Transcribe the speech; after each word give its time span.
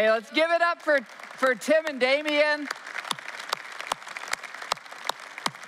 Hey, 0.00 0.10
let's 0.10 0.32
give 0.32 0.50
it 0.50 0.62
up 0.62 0.80
for, 0.80 0.98
for 1.34 1.54
Tim 1.54 1.84
and 1.84 2.00
Damien. 2.00 2.66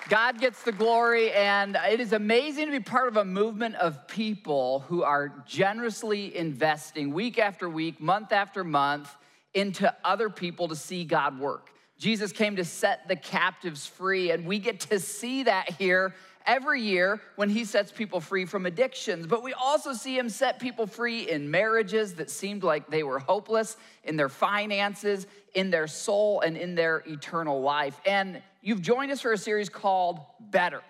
God 0.09 0.41
gets 0.41 0.63
the 0.63 0.73
glory, 0.73 1.31
and 1.33 1.77
it 1.91 2.01
is 2.01 2.15
amazing 2.15 2.65
to 2.65 2.73
be 2.73 2.81
part 2.81 3.09
of 3.09 3.19
a 3.19 3.27
movement 3.27 3.75
of 3.75 4.09
people 4.09 4.87
who 4.89 5.03
are 5.03 5.45
generously 5.47 6.35
investing 6.35 7.13
week 7.13 7.39
after 7.39 7.69
week, 7.69 8.01
month 8.01 8.33
after 8.33 8.65
month 8.65 9.15
into 9.53 9.95
other 10.03 10.31
people 10.31 10.67
to 10.69 10.77
see 10.77 11.05
God 11.05 11.39
work. 11.39 11.69
Jesus 11.99 12.33
came 12.33 12.57
to 12.57 12.65
set 12.65 13.09
the 13.09 13.17
captives 13.17 13.87
free, 13.87 14.31
and 14.31 14.47
we 14.47 14.59
get 14.59 14.81
to 14.81 14.99
see 14.99 15.43
that 15.43 15.73
here 15.73 16.15
every 16.47 16.81
year 16.81 17.21
when 17.37 17.49
he 17.49 17.65
sets 17.65 17.93
people 17.93 18.21
free 18.21 18.45
from 18.45 18.67
addictions. 18.67 19.27
But 19.27 19.43
we 19.43 19.53
also 19.53 19.93
see 19.93 20.17
him 20.17 20.29
set 20.29 20.59
people 20.59 20.87
free 20.87 21.29
in 21.31 21.51
marriages 21.51 22.15
that 22.15 22.31
seemed 22.31 22.63
like 22.63 22.89
they 22.89 23.03
were 23.03 23.19
hopeless, 23.19 23.77
in 24.05 24.17
their 24.17 24.29
finances, 24.29 25.27
in 25.55 25.71
their 25.71 25.87
soul, 25.87 26.41
and 26.41 26.57
in 26.57 26.75
their 26.75 27.03
eternal 27.07 27.61
life. 27.61 28.01
And 28.07 28.43
you've 28.61 28.83
joined 28.83 29.13
us 29.13 29.21
for 29.21 29.33
a 29.33 29.39
series 29.39 29.69
called 29.69 30.21
Better. 30.41 30.83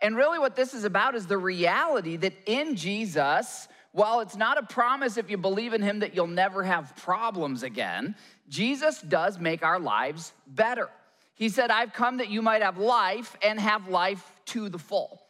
And 0.00 0.16
really, 0.16 0.38
what 0.38 0.56
this 0.56 0.74
is 0.74 0.84
about 0.84 1.14
is 1.14 1.26
the 1.26 1.38
reality 1.38 2.16
that 2.16 2.34
in 2.46 2.74
Jesus, 2.74 3.68
while 3.92 4.20
it's 4.20 4.36
not 4.36 4.58
a 4.58 4.62
promise 4.62 5.16
if 5.16 5.30
you 5.30 5.36
believe 5.36 5.74
in 5.74 5.82
him 5.82 6.00
that 6.00 6.14
you'll 6.14 6.26
never 6.26 6.64
have 6.64 6.96
problems 6.96 7.62
again, 7.62 8.16
Jesus 8.48 9.00
does 9.00 9.38
make 9.38 9.62
our 9.62 9.78
lives 9.78 10.32
better. 10.46 10.88
He 11.34 11.48
said, 11.48 11.70
I've 11.70 11.92
come 11.92 12.18
that 12.18 12.28
you 12.28 12.42
might 12.42 12.62
have 12.62 12.78
life 12.78 13.36
and 13.42 13.58
have 13.58 13.88
life 13.88 14.24
to 14.46 14.68
the 14.68 14.78
full. 14.78 15.20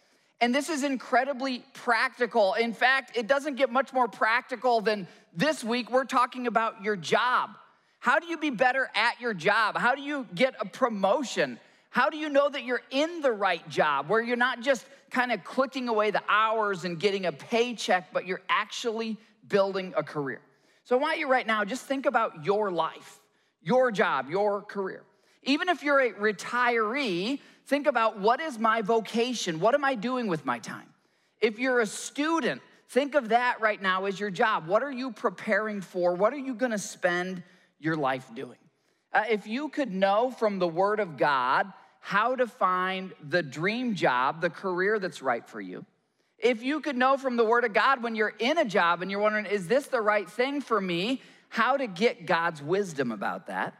And 0.40 0.54
this 0.54 0.68
is 0.68 0.82
incredibly 0.82 1.64
practical. 1.72 2.54
In 2.54 2.72
fact, 2.72 3.16
it 3.16 3.28
doesn't 3.28 3.54
get 3.54 3.70
much 3.70 3.92
more 3.92 4.08
practical 4.08 4.80
than 4.80 5.06
this 5.34 5.62
week. 5.62 5.90
We're 5.90 6.04
talking 6.04 6.48
about 6.48 6.82
your 6.82 6.96
job. 6.96 7.50
How 8.00 8.18
do 8.18 8.26
you 8.26 8.36
be 8.36 8.50
better 8.50 8.90
at 8.96 9.20
your 9.20 9.34
job? 9.34 9.78
How 9.78 9.94
do 9.94 10.02
you 10.02 10.26
get 10.34 10.54
a 10.58 10.66
promotion? 10.66 11.60
How 11.90 12.10
do 12.10 12.16
you 12.16 12.28
know 12.28 12.48
that 12.48 12.64
you're 12.64 12.82
in 12.90 13.20
the 13.20 13.30
right 13.30 13.66
job 13.68 14.08
where 14.08 14.20
you're 14.20 14.36
not 14.36 14.60
just 14.60 14.84
kind 15.10 15.30
of 15.30 15.44
clicking 15.44 15.88
away 15.88 16.10
the 16.10 16.22
hours 16.28 16.84
and 16.84 16.98
getting 16.98 17.26
a 17.26 17.32
paycheck, 17.32 18.12
but 18.12 18.26
you're 18.26 18.42
actually 18.48 19.18
building 19.46 19.94
a 19.96 20.02
career? 20.02 20.40
So 20.82 20.96
I 20.96 21.00
want 21.00 21.18
you 21.20 21.28
right 21.28 21.46
now, 21.46 21.64
just 21.64 21.86
think 21.86 22.06
about 22.06 22.44
your 22.44 22.72
life, 22.72 23.20
your 23.62 23.92
job, 23.92 24.28
your 24.28 24.62
career. 24.62 25.04
Even 25.42 25.68
if 25.68 25.82
you're 25.82 26.00
a 26.00 26.12
retiree, 26.12 27.40
think 27.66 27.86
about 27.86 28.18
what 28.18 28.40
is 28.40 28.58
my 28.58 28.82
vocation? 28.82 29.60
What 29.60 29.74
am 29.74 29.84
I 29.84 29.94
doing 29.94 30.26
with 30.26 30.44
my 30.44 30.58
time? 30.58 30.88
If 31.40 31.58
you're 31.58 31.80
a 31.80 31.86
student, 31.86 32.62
think 32.88 33.14
of 33.14 33.30
that 33.30 33.60
right 33.60 33.80
now 33.80 34.04
as 34.04 34.20
your 34.20 34.30
job. 34.30 34.66
What 34.66 34.82
are 34.82 34.92
you 34.92 35.10
preparing 35.10 35.80
for? 35.80 36.14
What 36.14 36.32
are 36.32 36.38
you 36.38 36.54
gonna 36.54 36.78
spend 36.78 37.42
your 37.80 37.96
life 37.96 38.30
doing? 38.34 38.58
Uh, 39.12 39.24
if 39.28 39.46
you 39.46 39.68
could 39.68 39.92
know 39.92 40.30
from 40.30 40.58
the 40.58 40.68
Word 40.68 41.00
of 41.00 41.16
God 41.16 41.72
how 42.00 42.34
to 42.36 42.46
find 42.46 43.12
the 43.28 43.42
dream 43.42 43.94
job, 43.94 44.40
the 44.40 44.50
career 44.50 44.98
that's 44.98 45.22
right 45.22 45.46
for 45.46 45.60
you, 45.60 45.84
if 46.38 46.62
you 46.62 46.80
could 46.80 46.96
know 46.96 47.16
from 47.16 47.36
the 47.36 47.44
Word 47.44 47.64
of 47.64 47.72
God 47.72 48.02
when 48.02 48.14
you're 48.14 48.34
in 48.38 48.58
a 48.58 48.64
job 48.64 49.02
and 49.02 49.10
you're 49.10 49.20
wondering, 49.20 49.46
is 49.46 49.68
this 49.68 49.86
the 49.86 50.00
right 50.00 50.28
thing 50.28 50.60
for 50.60 50.80
me? 50.80 51.20
How 51.48 51.76
to 51.76 51.86
get 51.86 52.26
God's 52.26 52.62
wisdom 52.62 53.12
about 53.12 53.46
that. 53.48 53.74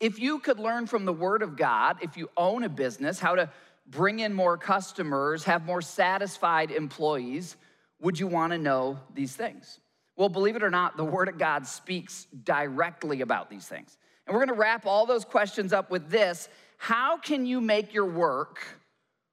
If 0.00 0.18
you 0.18 0.38
could 0.38 0.58
learn 0.58 0.86
from 0.86 1.04
the 1.04 1.12
Word 1.12 1.42
of 1.42 1.56
God, 1.56 1.98
if 2.02 2.16
you 2.16 2.30
own 2.36 2.62
a 2.62 2.68
business, 2.68 3.18
how 3.18 3.34
to 3.34 3.50
bring 3.86 4.20
in 4.20 4.32
more 4.32 4.56
customers, 4.56 5.44
have 5.44 5.64
more 5.64 5.82
satisfied 5.82 6.70
employees, 6.70 7.56
would 8.00 8.18
you 8.18 8.26
want 8.26 8.52
to 8.52 8.58
know 8.58 8.98
these 9.14 9.34
things? 9.34 9.80
Well, 10.16 10.28
believe 10.28 10.56
it 10.56 10.62
or 10.62 10.70
not, 10.70 10.96
the 10.96 11.04
Word 11.04 11.28
of 11.28 11.38
God 11.38 11.66
speaks 11.66 12.26
directly 12.44 13.20
about 13.20 13.50
these 13.50 13.66
things. 13.66 13.96
And 14.26 14.34
we're 14.34 14.44
going 14.44 14.54
to 14.54 14.60
wrap 14.60 14.84
all 14.84 15.06
those 15.06 15.24
questions 15.24 15.72
up 15.72 15.90
with 15.90 16.10
this 16.10 16.48
How 16.76 17.16
can 17.16 17.46
you 17.46 17.60
make 17.60 17.94
your 17.94 18.06
work 18.06 18.60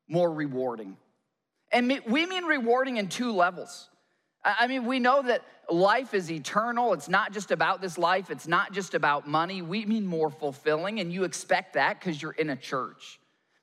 more 0.07 0.31
rewarding? 0.31 0.97
And 1.71 2.01
we 2.07 2.25
mean 2.25 2.45
rewarding 2.45 2.97
in 2.97 3.09
two 3.09 3.33
levels. 3.33 3.89
I 4.45 4.67
mean, 4.67 4.85
we 4.85 4.99
know 4.99 5.23
that 5.23 5.43
life 5.69 6.13
is 6.13 6.31
eternal. 6.31 6.93
It's 6.93 7.09
not 7.09 7.33
just 7.33 7.51
about 7.51 7.81
this 7.81 7.97
life, 7.97 8.29
it's 8.29 8.47
not 8.47 8.71
just 8.71 8.93
about 8.93 9.27
money. 9.27 9.61
We 9.61 9.85
mean 9.85 10.05
more 10.05 10.29
fulfilling, 10.29 10.99
and 10.99 11.11
you 11.11 11.23
expect 11.23 11.73
that 11.73 11.99
because 11.99 12.21
you're 12.21 12.31
in 12.31 12.51
a 12.51 12.55
church. 12.55 13.19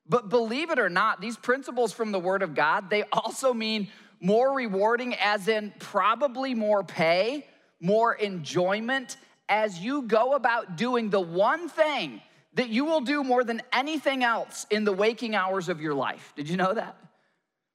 But 0.09 0.29
believe 0.29 0.71
it 0.71 0.79
or 0.79 0.91
not, 0.91 1.21
these 1.21 1.37
principles 1.37 1.93
from 1.93 2.11
the 2.11 2.19
Word 2.19 2.43
of 2.43 2.55
God, 2.55 2.91
they 2.91 3.05
also 3.13 3.55
mean 3.55 3.89
more 4.21 4.55
rewarding, 4.55 5.15
as 5.15 5.49
in 5.49 5.73
probably 5.79 6.55
more 6.55 6.83
pay, 6.83 7.47
more 7.81 8.15
enjoyment, 8.15 9.17
as 9.49 9.79
you 9.79 10.03
go 10.03 10.35
about 10.35 10.77
doing 10.77 11.11
the 11.11 11.21
one 11.21 11.69
thing 11.69 12.21
that 12.55 12.69
you 12.69 12.85
will 12.85 13.01
do 13.01 13.25
more 13.25 13.45
than 13.45 13.63
anything 13.73 14.23
else 14.23 14.67
in 14.71 14.85
the 14.85 14.93
waking 14.93 15.35
hours 15.35 15.69
of 15.69 15.81
your 15.81 15.95
life. 15.95 16.33
Did 16.37 16.49
you 16.49 16.57
know 16.57 16.75
that? 16.75 16.97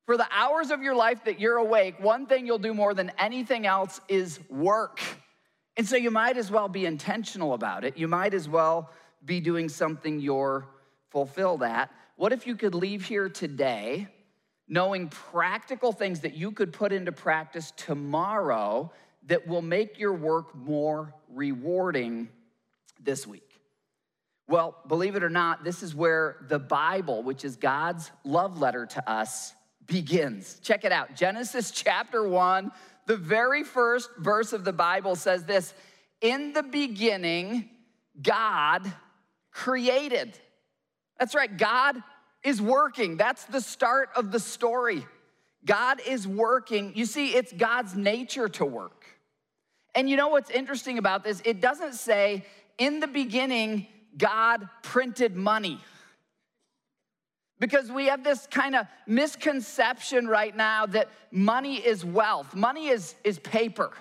For 0.07 0.15
the 0.15 0.27
hours 0.31 0.71
of 0.71 0.81
your 0.81 0.95
life 0.95 1.25
that 1.25 1.37
you're 1.37 1.57
awake, 1.57 1.99
one 1.99 2.27
thing 2.27 2.47
you'll 2.47 2.59
do 2.59 2.73
more 2.73 2.93
than 2.93 3.11
anything 3.19 3.67
else 3.67 3.99
is 4.07 4.39
work. 4.49 5.01
And 5.75 5.85
so 5.85 5.97
you 5.97 6.11
might 6.11 6.37
as 6.37 6.49
well 6.49 6.69
be 6.69 6.85
intentional 6.85 7.53
about 7.53 7.83
it. 7.83 7.97
You 7.97 8.07
might 8.07 8.33
as 8.33 8.47
well 8.47 8.89
be 9.25 9.41
doing 9.41 9.67
something 9.67 10.21
you're 10.21 10.65
fulfilled 11.09 11.61
at. 11.61 11.91
What 12.15 12.31
if 12.31 12.47
you 12.47 12.55
could 12.55 12.73
leave 12.73 13.03
here 13.03 13.27
today 13.27 14.07
knowing 14.69 15.09
practical 15.09 15.91
things 15.91 16.21
that 16.21 16.35
you 16.35 16.53
could 16.53 16.71
put 16.71 16.93
into 16.93 17.11
practice 17.11 17.73
tomorrow 17.75 18.93
that 19.25 19.45
will 19.45 19.61
make 19.61 19.99
your 19.99 20.13
work 20.13 20.55
more 20.55 21.13
rewarding 21.33 22.29
this 23.03 23.27
week? 23.27 23.59
Well, 24.47 24.73
believe 24.87 25.17
it 25.17 25.23
or 25.23 25.29
not, 25.29 25.65
this 25.65 25.83
is 25.83 25.93
where 25.93 26.37
the 26.47 26.59
Bible, 26.59 27.23
which 27.23 27.43
is 27.43 27.57
God's 27.57 28.09
love 28.23 28.57
letter 28.57 28.85
to 28.85 29.09
us, 29.09 29.53
begins. 29.87 30.59
Check 30.61 30.85
it 30.85 30.91
out 30.91 31.15
Genesis 31.15 31.71
chapter 31.71 32.27
1, 32.27 32.71
the 33.05 33.17
very 33.17 33.63
first 33.63 34.09
verse 34.17 34.53
of 34.53 34.63
the 34.63 34.73
Bible 34.73 35.15
says 35.15 35.45
this 35.45 35.73
In 36.21 36.53
the 36.53 36.63
beginning, 36.63 37.69
God 38.21 38.91
created. 39.51 40.37
That's 41.17 41.33
right, 41.33 41.55
God 41.55 42.03
is 42.43 42.61
working. 42.61 43.17
That's 43.17 43.45
the 43.45 43.61
start 43.61 44.09
of 44.15 44.31
the 44.31 44.39
story. 44.39 45.05
God 45.65 45.99
is 46.05 46.27
working. 46.27 46.93
You 46.95 47.05
see, 47.05 47.29
it's 47.29 47.51
God's 47.51 47.95
nature 47.95 48.47
to 48.49 48.65
work. 48.65 49.05
And 49.95 50.09
you 50.09 50.15
know 50.15 50.27
what's 50.27 50.51
interesting 50.51 50.97
about 50.97 51.23
this? 51.23 51.41
It 51.43 51.59
doesn't 51.59 51.95
say, 51.95 52.45
in 52.77 52.99
the 52.99 53.07
beginning, 53.07 53.87
God 54.17 54.69
printed 54.83 55.35
money. 55.35 55.79
Because 57.59 57.91
we 57.91 58.05
have 58.07 58.23
this 58.23 58.47
kind 58.51 58.75
of 58.75 58.85
misconception 59.07 60.27
right 60.27 60.55
now 60.55 60.85
that 60.87 61.09
money 61.31 61.77
is 61.77 62.05
wealth. 62.05 62.53
Money 62.53 62.89
is, 62.89 63.15
is 63.23 63.39
paper 63.39 63.91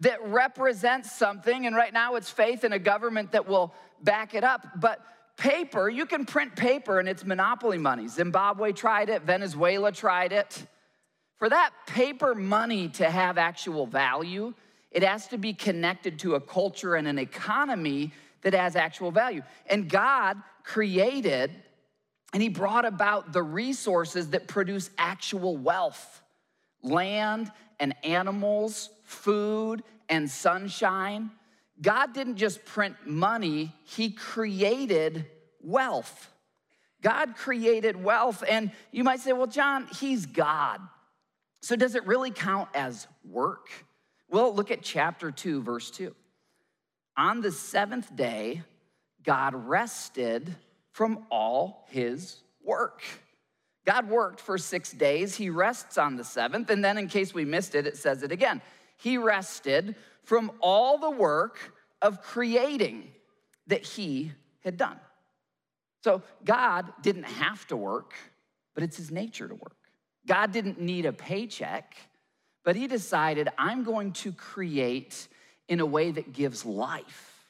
that 0.00 0.24
represents 0.26 1.10
something, 1.10 1.66
and 1.66 1.74
right 1.74 1.92
now 1.92 2.14
it's 2.14 2.30
faith 2.30 2.62
in 2.64 2.72
a 2.72 2.78
government 2.78 3.32
that 3.32 3.48
will 3.48 3.74
back 4.02 4.34
it 4.34 4.44
up. 4.44 4.66
But 4.76 5.00
paper, 5.36 5.88
you 5.88 6.06
can 6.06 6.24
print 6.24 6.54
paper 6.54 7.00
and 7.00 7.08
it's 7.08 7.24
monopoly 7.24 7.78
money. 7.78 8.06
Zimbabwe 8.08 8.72
tried 8.72 9.08
it, 9.08 9.22
Venezuela 9.22 9.90
tried 9.90 10.32
it. 10.32 10.66
For 11.38 11.48
that 11.48 11.70
paper 11.86 12.34
money 12.34 12.88
to 12.90 13.10
have 13.10 13.38
actual 13.38 13.86
value, 13.86 14.54
it 14.90 15.02
has 15.02 15.26
to 15.28 15.38
be 15.38 15.52
connected 15.52 16.20
to 16.20 16.36
a 16.36 16.40
culture 16.40 16.94
and 16.94 17.08
an 17.08 17.18
economy 17.18 18.12
that 18.42 18.54
has 18.54 18.76
actual 18.76 19.10
value. 19.10 19.42
And 19.66 19.88
God 19.88 20.36
created 20.62 21.50
and 22.34 22.42
he 22.42 22.50
brought 22.50 22.84
about 22.84 23.32
the 23.32 23.42
resources 23.42 24.30
that 24.30 24.48
produce 24.48 24.90
actual 24.98 25.56
wealth 25.56 26.20
land 26.82 27.50
and 27.80 27.94
animals, 28.04 28.90
food 29.04 29.82
and 30.08 30.30
sunshine. 30.30 31.30
God 31.80 32.12
didn't 32.12 32.36
just 32.36 32.64
print 32.64 32.96
money, 33.06 33.72
He 33.84 34.10
created 34.10 35.26
wealth. 35.60 36.30
God 37.02 37.36
created 37.36 38.02
wealth. 38.02 38.42
And 38.48 38.70
you 38.90 39.04
might 39.04 39.20
say, 39.20 39.32
well, 39.32 39.46
John, 39.46 39.88
He's 39.98 40.26
God. 40.26 40.80
So, 41.62 41.76
does 41.76 41.94
it 41.94 42.06
really 42.06 42.30
count 42.30 42.68
as 42.74 43.06
work? 43.24 43.68
Well, 44.28 44.54
look 44.54 44.70
at 44.70 44.82
chapter 44.82 45.30
2, 45.30 45.62
verse 45.62 45.90
2. 45.90 46.14
On 47.16 47.40
the 47.40 47.52
seventh 47.52 48.14
day, 48.14 48.62
God 49.22 49.54
rested 49.54 50.56
from 50.94 51.26
all 51.28 51.86
his 51.90 52.36
work. 52.62 53.02
God 53.84 54.08
worked 54.08 54.40
for 54.40 54.56
six 54.56 54.92
days. 54.92 55.34
He 55.34 55.50
rests 55.50 55.98
on 55.98 56.16
the 56.16 56.22
seventh. 56.22 56.70
And 56.70 56.84
then, 56.84 56.96
in 56.96 57.08
case 57.08 57.34
we 57.34 57.44
missed 57.44 57.74
it, 57.74 57.84
it 57.84 57.96
says 57.96 58.22
it 58.22 58.30
again. 58.30 58.62
He 58.96 59.18
rested 59.18 59.96
from 60.22 60.52
all 60.60 60.96
the 60.98 61.10
work 61.10 61.58
of 62.00 62.22
creating 62.22 63.10
that 63.66 63.84
he 63.84 64.30
had 64.60 64.76
done. 64.76 64.98
So, 66.04 66.22
God 66.44 66.92
didn't 67.02 67.24
have 67.24 67.66
to 67.66 67.76
work, 67.76 68.14
but 68.72 68.84
it's 68.84 68.96
his 68.96 69.10
nature 69.10 69.48
to 69.48 69.54
work. 69.54 69.76
God 70.28 70.52
didn't 70.52 70.80
need 70.80 71.06
a 71.06 71.12
paycheck, 71.12 71.96
but 72.64 72.76
he 72.76 72.86
decided, 72.86 73.48
I'm 73.58 73.82
going 73.82 74.12
to 74.12 74.30
create 74.30 75.26
in 75.68 75.80
a 75.80 75.86
way 75.86 76.12
that 76.12 76.32
gives 76.32 76.64
life, 76.64 77.48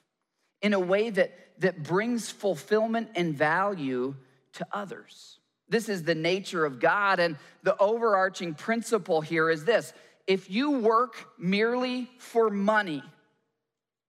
in 0.62 0.72
a 0.72 0.80
way 0.80 1.10
that, 1.10 1.30
that 1.58 1.82
brings 1.82 2.30
fulfillment 2.30 3.10
and 3.14 3.34
value 3.34 4.14
to 4.54 4.66
others. 4.72 5.38
This 5.68 5.88
is 5.88 6.02
the 6.02 6.14
nature 6.14 6.64
of 6.64 6.80
God. 6.80 7.20
And 7.20 7.36
the 7.62 7.76
overarching 7.78 8.54
principle 8.54 9.20
here 9.20 9.50
is 9.50 9.64
this 9.64 9.92
if 10.26 10.50
you 10.50 10.72
work 10.78 11.26
merely 11.38 12.10
for 12.18 12.50
money, 12.50 13.02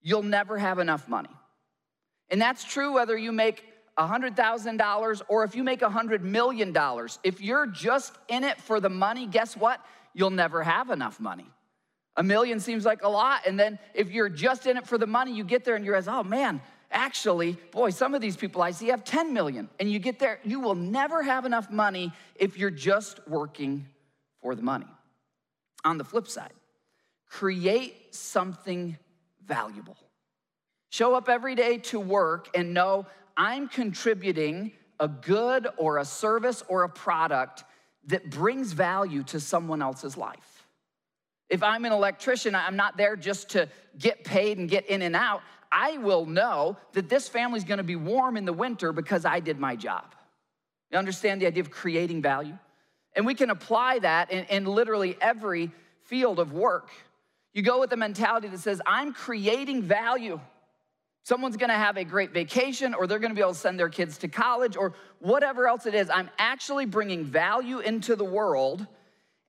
you'll 0.01 0.23
never 0.23 0.57
have 0.57 0.79
enough 0.79 1.07
money. 1.07 1.29
And 2.29 2.41
that's 2.41 2.63
true 2.63 2.93
whether 2.93 3.17
you 3.17 3.31
make 3.31 3.63
$100,000 3.97 5.21
or 5.27 5.43
if 5.43 5.55
you 5.55 5.63
make 5.63 5.81
$100 5.81 6.21
million. 6.21 6.75
If 7.23 7.41
you're 7.41 7.67
just 7.67 8.13
in 8.27 8.43
it 8.43 8.59
for 8.59 8.79
the 8.79 8.89
money, 8.89 9.27
guess 9.27 9.55
what? 9.55 9.79
You'll 10.13 10.31
never 10.31 10.63
have 10.63 10.89
enough 10.89 11.19
money. 11.19 11.49
A 12.17 12.23
million 12.23 12.59
seems 12.59 12.85
like 12.85 13.03
a 13.03 13.09
lot. 13.09 13.41
And 13.45 13.59
then 13.59 13.77
if 13.93 14.11
you're 14.11 14.29
just 14.29 14.65
in 14.67 14.77
it 14.77 14.87
for 14.87 14.97
the 14.97 15.07
money, 15.07 15.33
you 15.33 15.43
get 15.43 15.65
there 15.65 15.75
and 15.75 15.83
you 15.83 15.91
realize, 15.91 16.07
oh 16.07 16.23
man, 16.23 16.61
actually, 16.91 17.53
boy, 17.71 17.89
some 17.89 18.13
of 18.13 18.21
these 18.21 18.37
people 18.37 18.61
I 18.61 18.71
see 18.71 18.87
have 18.87 19.03
10 19.03 19.33
million. 19.33 19.69
And 19.79 19.91
you 19.91 19.99
get 19.99 20.19
there, 20.19 20.39
you 20.43 20.59
will 20.59 20.75
never 20.75 21.23
have 21.23 21.45
enough 21.45 21.69
money 21.69 22.11
if 22.35 22.57
you're 22.57 22.69
just 22.69 23.27
working 23.27 23.85
for 24.41 24.55
the 24.55 24.61
money. 24.61 24.87
On 25.83 25.97
the 25.97 26.03
flip 26.03 26.27
side, 26.27 26.53
create 27.29 28.15
something 28.15 28.97
valuable. 29.45 29.97
Show 30.89 31.15
up 31.15 31.29
every 31.29 31.55
day 31.55 31.77
to 31.77 31.99
work 31.99 32.49
and 32.55 32.73
know 32.73 33.05
I'm 33.35 33.67
contributing 33.67 34.71
a 34.99 35.07
good 35.07 35.67
or 35.77 35.97
a 35.97 36.05
service 36.05 36.63
or 36.67 36.83
a 36.83 36.89
product 36.89 37.63
that 38.07 38.29
brings 38.29 38.71
value 38.71 39.23
to 39.23 39.39
someone 39.39 39.81
else's 39.81 40.15
life. 40.15 40.67
If 41.49 41.63
I'm 41.63 41.85
an 41.85 41.91
electrician, 41.91 42.55
I'm 42.55 42.75
not 42.75 42.97
there 42.97 43.15
just 43.15 43.49
to 43.51 43.69
get 43.97 44.23
paid 44.23 44.57
and 44.57 44.69
get 44.69 44.87
in 44.87 45.01
and 45.01 45.15
out. 45.15 45.41
I 45.77 45.97
will 45.97 46.25
know 46.25 46.77
that 46.93 47.09
this 47.09 47.27
family's 47.27 47.65
gonna 47.65 47.83
be 47.83 47.97
warm 47.97 48.37
in 48.37 48.45
the 48.45 48.53
winter 48.53 48.93
because 48.93 49.25
I 49.25 49.41
did 49.41 49.59
my 49.59 49.75
job. 49.75 50.15
You 50.89 50.97
understand 50.97 51.41
the 51.41 51.47
idea 51.47 51.61
of 51.61 51.69
creating 51.69 52.21
value? 52.21 52.57
And 53.13 53.25
we 53.25 53.35
can 53.35 53.49
apply 53.49 53.99
that 53.99 54.31
in, 54.31 54.45
in 54.45 54.65
literally 54.65 55.17
every 55.19 55.71
field 56.05 56.39
of 56.39 56.53
work. 56.53 56.91
You 57.53 57.61
go 57.61 57.81
with 57.81 57.91
a 57.91 57.97
mentality 57.97 58.47
that 58.47 58.59
says, 58.59 58.81
I'm 58.85 59.11
creating 59.13 59.81
value. 59.81 60.39
Someone's 61.23 61.57
gonna 61.57 61.73
have 61.73 61.97
a 61.97 62.05
great 62.05 62.31
vacation, 62.31 62.93
or 62.93 63.05
they're 63.05 63.19
gonna 63.19 63.33
be 63.33 63.41
able 63.41 63.51
to 63.51 63.59
send 63.59 63.77
their 63.77 63.89
kids 63.89 64.17
to 64.19 64.29
college, 64.29 64.77
or 64.77 64.93
whatever 65.19 65.67
else 65.67 65.85
it 65.85 65.93
is. 65.93 66.09
I'm 66.09 66.29
actually 66.37 66.85
bringing 66.85 67.25
value 67.25 67.79
into 67.79 68.15
the 68.15 68.23
world, 68.23 68.87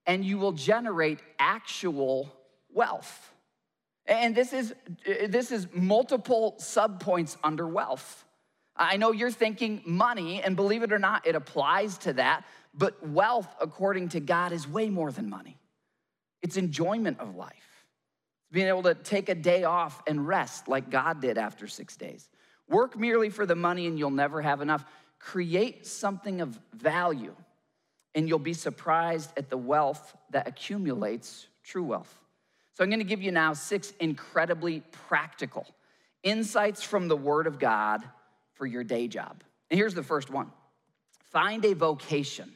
and 0.07 0.25
you 0.25 0.39
will 0.39 0.53
generate 0.53 1.21
actual 1.39 2.33
wealth. 2.73 3.33
And 4.09 4.35
this 4.35 4.53
is, 4.53 4.73
uh, 5.09 5.27
this 5.29 5.51
is 5.51 5.67
multiple 5.73 6.57
subpoints 6.59 7.37
under 7.43 7.67
wealth. 7.67 8.25
I 8.77 8.97
know 8.99 9.13
you're 9.13 9.31
thinking 9.31 9.83
money, 9.85 10.43
and 10.43 10.55
believe 10.55 10.83
it 10.83 10.93
or 10.93 10.99
not, 10.99 11.27
it 11.27 11.35
applies 11.35 11.99
to 11.99 12.13
that, 12.15 12.45
but 12.75 13.07
wealth, 13.07 13.49
according 13.61 14.11
to 14.11 14.21
God, 14.21 14.53
is 14.53 14.69
way 14.69 14.91
more 14.91 15.11
than 15.11 15.31
money. 15.31 15.57
It's 16.43 16.57
enjoyment 16.57 17.19
of 17.21 17.35
life. 17.35 17.87
Being 18.53 18.69
able 18.69 18.85
to 18.85 18.95
take 18.95 19.29
a 19.29 19.35
day 19.35 19.65
off 19.65 20.03
and 20.07 20.27
rest 20.27 20.69
like 20.69 20.91
God 20.91 21.21
did 21.21 21.39
after 21.39 21.67
six 21.67 21.97
days. 21.97 22.29
Work 22.69 22.99
merely 22.99 23.31
for 23.31 23.47
the 23.47 23.57
money 23.57 23.87
and 23.87 23.99
you'll 23.99 24.11
never 24.11 24.43
have 24.43 24.61
enough. 24.61 24.85
Create 25.19 25.87
something 25.87 26.41
of 26.41 26.59
value 26.73 27.35
and 28.15 28.29
you'll 28.29 28.39
be 28.39 28.55
surprised 28.55 29.31
at 29.37 29.51
the 29.51 29.57
wealth 29.57 30.17
that 30.31 30.47
accumulates 30.47 31.49
true 31.65 31.83
wealth. 31.83 32.19
So, 32.77 32.85
I'm 32.85 32.91
gonna 32.91 33.05
give 33.05 33.23
you 33.23 33.33
now 33.33 33.55
six 33.55 33.95
incredibly 34.01 34.81
practical 35.09 35.67
insights 36.23 36.83
from 36.83 37.09
the 37.09 37.17
Word 37.17 37.47
of 37.47 37.59
God 37.59 38.05
for 38.53 38.67
your 38.67 38.85
day 38.85 39.09
job. 39.09 39.43
And 39.71 39.79
here's 39.79 39.95
the 39.95 40.03
first 40.03 40.31
one 40.31 40.53
find 41.31 41.65
a 41.65 41.73
vocation. 41.73 42.53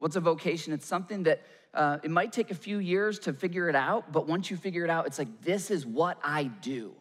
What's 0.00 0.16
a 0.16 0.20
vocation? 0.20 0.72
It's 0.72 0.86
something 0.86 1.22
that 1.22 1.42
uh, 1.74 1.98
it 2.02 2.10
might 2.10 2.32
take 2.32 2.50
a 2.50 2.56
few 2.56 2.78
years 2.78 3.20
to 3.20 3.32
figure 3.32 3.68
it 3.68 3.76
out, 3.76 4.10
but 4.10 4.26
once 4.26 4.50
you 4.50 4.56
figure 4.56 4.82
it 4.82 4.90
out, 4.90 5.06
it's 5.06 5.18
like, 5.18 5.42
this 5.42 5.70
is 5.70 5.86
what 5.86 6.18
I 6.24 6.44
do. 6.44 6.92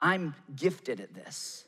I'm 0.00 0.36
gifted 0.54 1.00
at 1.00 1.12
this. 1.12 1.64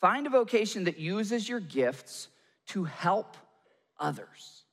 Find 0.00 0.26
a 0.26 0.30
vocation 0.30 0.84
that 0.84 0.98
uses 0.98 1.48
your 1.48 1.60
gifts 1.60 2.28
to 2.68 2.84
help 2.84 3.36
others. 3.98 4.64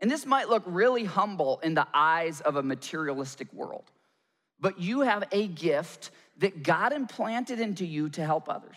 And 0.00 0.10
this 0.10 0.26
might 0.26 0.48
look 0.48 0.62
really 0.66 1.04
humble 1.04 1.60
in 1.62 1.74
the 1.74 1.86
eyes 1.94 2.40
of 2.40 2.56
a 2.56 2.62
materialistic 2.62 3.52
world, 3.52 3.90
but 4.60 4.78
you 4.80 5.00
have 5.00 5.24
a 5.32 5.46
gift 5.46 6.10
that 6.38 6.62
God 6.62 6.92
implanted 6.92 7.60
into 7.60 7.84
you 7.84 8.08
to 8.10 8.24
help 8.24 8.48
others. 8.48 8.76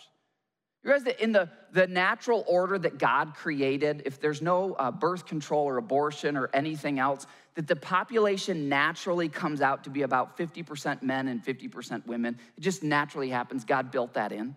You 0.83 0.89
realize 0.89 1.05
that 1.05 1.23
in 1.23 1.31
the, 1.31 1.49
the 1.71 1.87
natural 1.87 2.43
order 2.47 2.77
that 2.77 2.97
God 2.97 3.35
created, 3.35 4.03
if 4.05 4.19
there's 4.19 4.41
no 4.41 4.73
uh, 4.73 4.91
birth 4.91 5.25
control 5.25 5.65
or 5.65 5.77
abortion 5.77 6.35
or 6.35 6.49
anything 6.53 6.99
else, 6.99 7.25
that 7.55 7.67
the 7.67 7.75
population 7.75 8.67
naturally 8.67 9.29
comes 9.29 9.61
out 9.61 9.85
to 9.85 9.89
be 9.89 10.01
about 10.01 10.37
50% 10.37 11.01
men 11.01 11.29
and 11.29 11.43
50% 11.43 12.05
women. 12.05 12.37
It 12.57 12.61
just 12.61 12.83
naturally 12.83 13.29
happens. 13.29 13.63
God 13.63 13.91
built 13.91 14.15
that 14.15 14.33
in. 14.33 14.55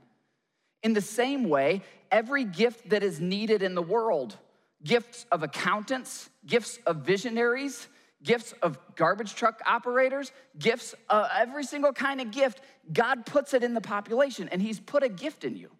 In 0.82 0.94
the 0.94 1.00
same 1.00 1.48
way, 1.48 1.82
every 2.10 2.44
gift 2.44 2.88
that 2.90 3.02
is 3.02 3.20
needed 3.20 3.62
in 3.62 3.74
the 3.74 3.82
world 3.82 4.36
gifts 4.84 5.26
of 5.32 5.42
accountants, 5.42 6.28
gifts 6.46 6.78
of 6.86 6.98
visionaries, 6.98 7.88
gifts 8.22 8.52
of 8.62 8.78
garbage 8.96 9.34
truck 9.34 9.60
operators, 9.66 10.32
gifts, 10.58 10.94
uh, 11.08 11.28
every 11.36 11.64
single 11.64 11.92
kind 11.92 12.20
of 12.20 12.30
gift, 12.30 12.60
God 12.92 13.26
puts 13.26 13.54
it 13.54 13.62
in 13.62 13.74
the 13.74 13.80
population 13.80 14.48
and 14.50 14.60
He's 14.60 14.80
put 14.80 15.02
a 15.02 15.08
gift 15.08 15.44
in 15.44 15.56
you. 15.56 15.70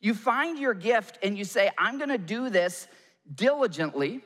You 0.00 0.14
find 0.14 0.58
your 0.58 0.74
gift 0.74 1.18
and 1.22 1.36
you 1.36 1.44
say, 1.44 1.70
I'm 1.78 1.98
gonna 1.98 2.18
do 2.18 2.50
this 2.50 2.86
diligently, 3.34 4.22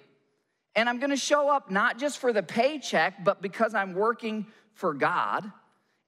and 0.75 0.89
I'm 0.89 0.99
gonna 0.99 1.17
show 1.17 1.49
up 1.49 1.71
not 1.71 1.99
just 1.99 2.19
for 2.19 2.33
the 2.33 2.43
paycheck, 2.43 3.25
but 3.25 3.43
because 3.43 3.75
I'm 3.75 3.95
working 3.95 4.47
for 4.75 4.95
God. 4.95 5.51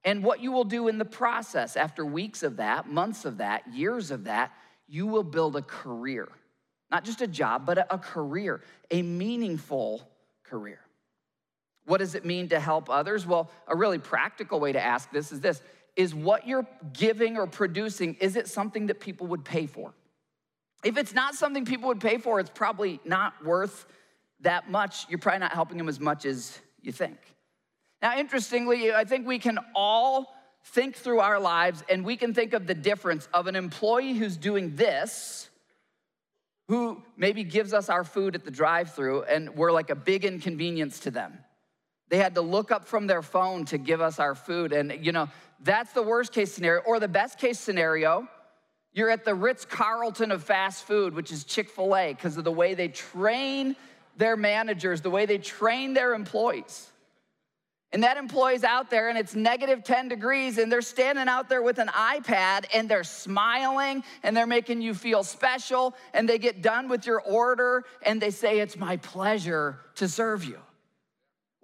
And 0.03 0.23
what 0.23 0.39
you 0.39 0.51
will 0.51 0.65
do 0.65 0.87
in 0.87 0.99
the 0.99 1.05
process, 1.05 1.75
after 1.75 2.05
weeks 2.05 2.43
of 2.43 2.57
that, 2.57 2.87
months 2.87 3.25
of 3.25 3.39
that, 3.39 3.73
years 3.73 4.11
of 4.11 4.25
that, 4.25 4.51
you 4.87 5.07
will 5.07 5.23
build 5.23 5.55
a 5.55 5.63
career. 5.63 6.29
Not 6.91 7.03
just 7.03 7.21
a 7.21 7.27
job, 7.27 7.65
but 7.65 7.91
a, 7.91 7.97
career, 7.97 8.61
a 8.91 9.01
meaningful 9.01 10.07
career. 10.43 10.79
What 11.85 11.99
does 11.99 12.15
it 12.15 12.25
mean 12.25 12.49
to 12.49 12.59
help 12.59 12.89
others? 12.89 13.25
Well, 13.25 13.51
a 13.67 13.75
really 13.75 13.99
practical 13.99 14.59
way 14.59 14.71
to 14.71 14.81
ask 14.81 15.11
this 15.11 15.31
is 15.31 15.39
this 15.39 15.61
is 15.95 16.13
what 16.13 16.47
you're 16.47 16.67
giving 16.93 17.37
or 17.37 17.47
producing, 17.47 18.15
is 18.15 18.35
it 18.35 18.47
something 18.47 18.87
that 18.87 18.99
people 18.99 19.27
would 19.27 19.45
pay 19.45 19.65
for? 19.65 19.93
If 20.83 20.97
it's 20.97 21.13
not 21.13 21.35
something 21.35 21.65
people 21.65 21.87
would 21.87 22.01
pay 22.01 22.17
for, 22.17 22.39
it's 22.39 22.51
probably 22.53 22.99
not 23.05 23.33
worth 23.45 23.85
that 24.41 24.69
much. 24.69 25.07
You're 25.09 25.19
probably 25.19 25.39
not 25.39 25.53
helping 25.53 25.77
them 25.77 25.87
as 25.87 25.99
much 25.99 26.25
as 26.25 26.59
you 26.81 26.91
think. 26.91 27.17
Now, 28.01 28.17
interestingly, 28.17 28.93
I 28.93 29.05
think 29.05 29.25
we 29.25 29.39
can 29.39 29.57
all 29.73 30.35
think 30.65 30.95
through 30.95 31.21
our 31.21 31.39
lives 31.39 31.83
and 31.89 32.03
we 32.03 32.17
can 32.17 32.33
think 32.33 32.53
of 32.53 32.67
the 32.67 32.73
difference 32.73 33.27
of 33.33 33.47
an 33.47 33.55
employee 33.55 34.13
who's 34.13 34.35
doing 34.35 34.75
this, 34.75 35.49
who 36.67 37.01
maybe 37.15 37.43
gives 37.43 37.73
us 37.73 37.89
our 37.89 38.03
food 38.03 38.35
at 38.35 38.43
the 38.43 38.51
drive 38.51 38.93
through, 38.93 39.23
and 39.23 39.55
we're 39.55 39.71
like 39.71 39.89
a 39.89 39.95
big 39.95 40.25
inconvenience 40.25 40.99
to 40.99 41.11
them. 41.11 41.37
They 42.09 42.17
had 42.17 42.35
to 42.35 42.41
look 42.41 42.71
up 42.71 42.85
from 42.85 43.07
their 43.07 43.21
phone 43.21 43.65
to 43.65 43.77
give 43.77 44.01
us 44.01 44.19
our 44.19 44.35
food. 44.35 44.73
And, 44.73 45.05
you 45.05 45.11
know, 45.11 45.27
that's 45.61 45.93
the 45.93 46.03
worst 46.03 46.31
case 46.31 46.53
scenario. 46.53 46.81
Or 46.83 46.99
the 46.99 47.07
best 47.07 47.39
case 47.39 47.59
scenario, 47.59 48.27
you're 48.93 49.09
at 49.09 49.25
the 49.25 49.33
Ritz 49.33 49.65
Carlton 49.65 50.31
of 50.31 50.43
fast 50.43 50.83
food, 50.83 51.13
which 51.15 51.31
is 51.31 51.43
Chick 51.43 51.69
fil 51.69 51.95
A, 51.95 52.13
because 52.13 52.37
of 52.37 52.43
the 52.43 52.51
way 52.51 52.75
they 52.75 52.87
train 52.87 53.75
their 54.17 54.37
managers, 54.37 55.01
the 55.01 55.09
way 55.09 55.25
they 55.25 55.37
train 55.37 55.93
their 55.93 56.13
employees. 56.13 56.91
And 57.91 58.03
that 58.03 58.17
employee's 58.17 58.65
out 58.65 58.89
there 58.89 59.07
and 59.07 59.17
it's 59.17 59.35
negative 59.35 59.83
10 59.83 60.09
degrees 60.09 60.57
and 60.57 60.69
they're 60.69 60.81
standing 60.81 61.29
out 61.29 61.47
there 61.47 61.61
with 61.61 61.77
an 61.77 61.87
iPad 61.87 62.65
and 62.73 62.89
they're 62.89 63.05
smiling 63.05 64.03
and 64.21 64.35
they're 64.35 64.45
making 64.45 64.81
you 64.81 64.93
feel 64.93 65.23
special 65.23 65.95
and 66.13 66.27
they 66.27 66.37
get 66.37 66.61
done 66.61 66.89
with 66.89 67.07
your 67.07 67.21
order 67.21 67.85
and 68.01 68.21
they 68.21 68.31
say, 68.31 68.59
It's 68.59 68.75
my 68.75 68.97
pleasure 68.97 69.79
to 69.95 70.09
serve 70.09 70.43
you. 70.43 70.59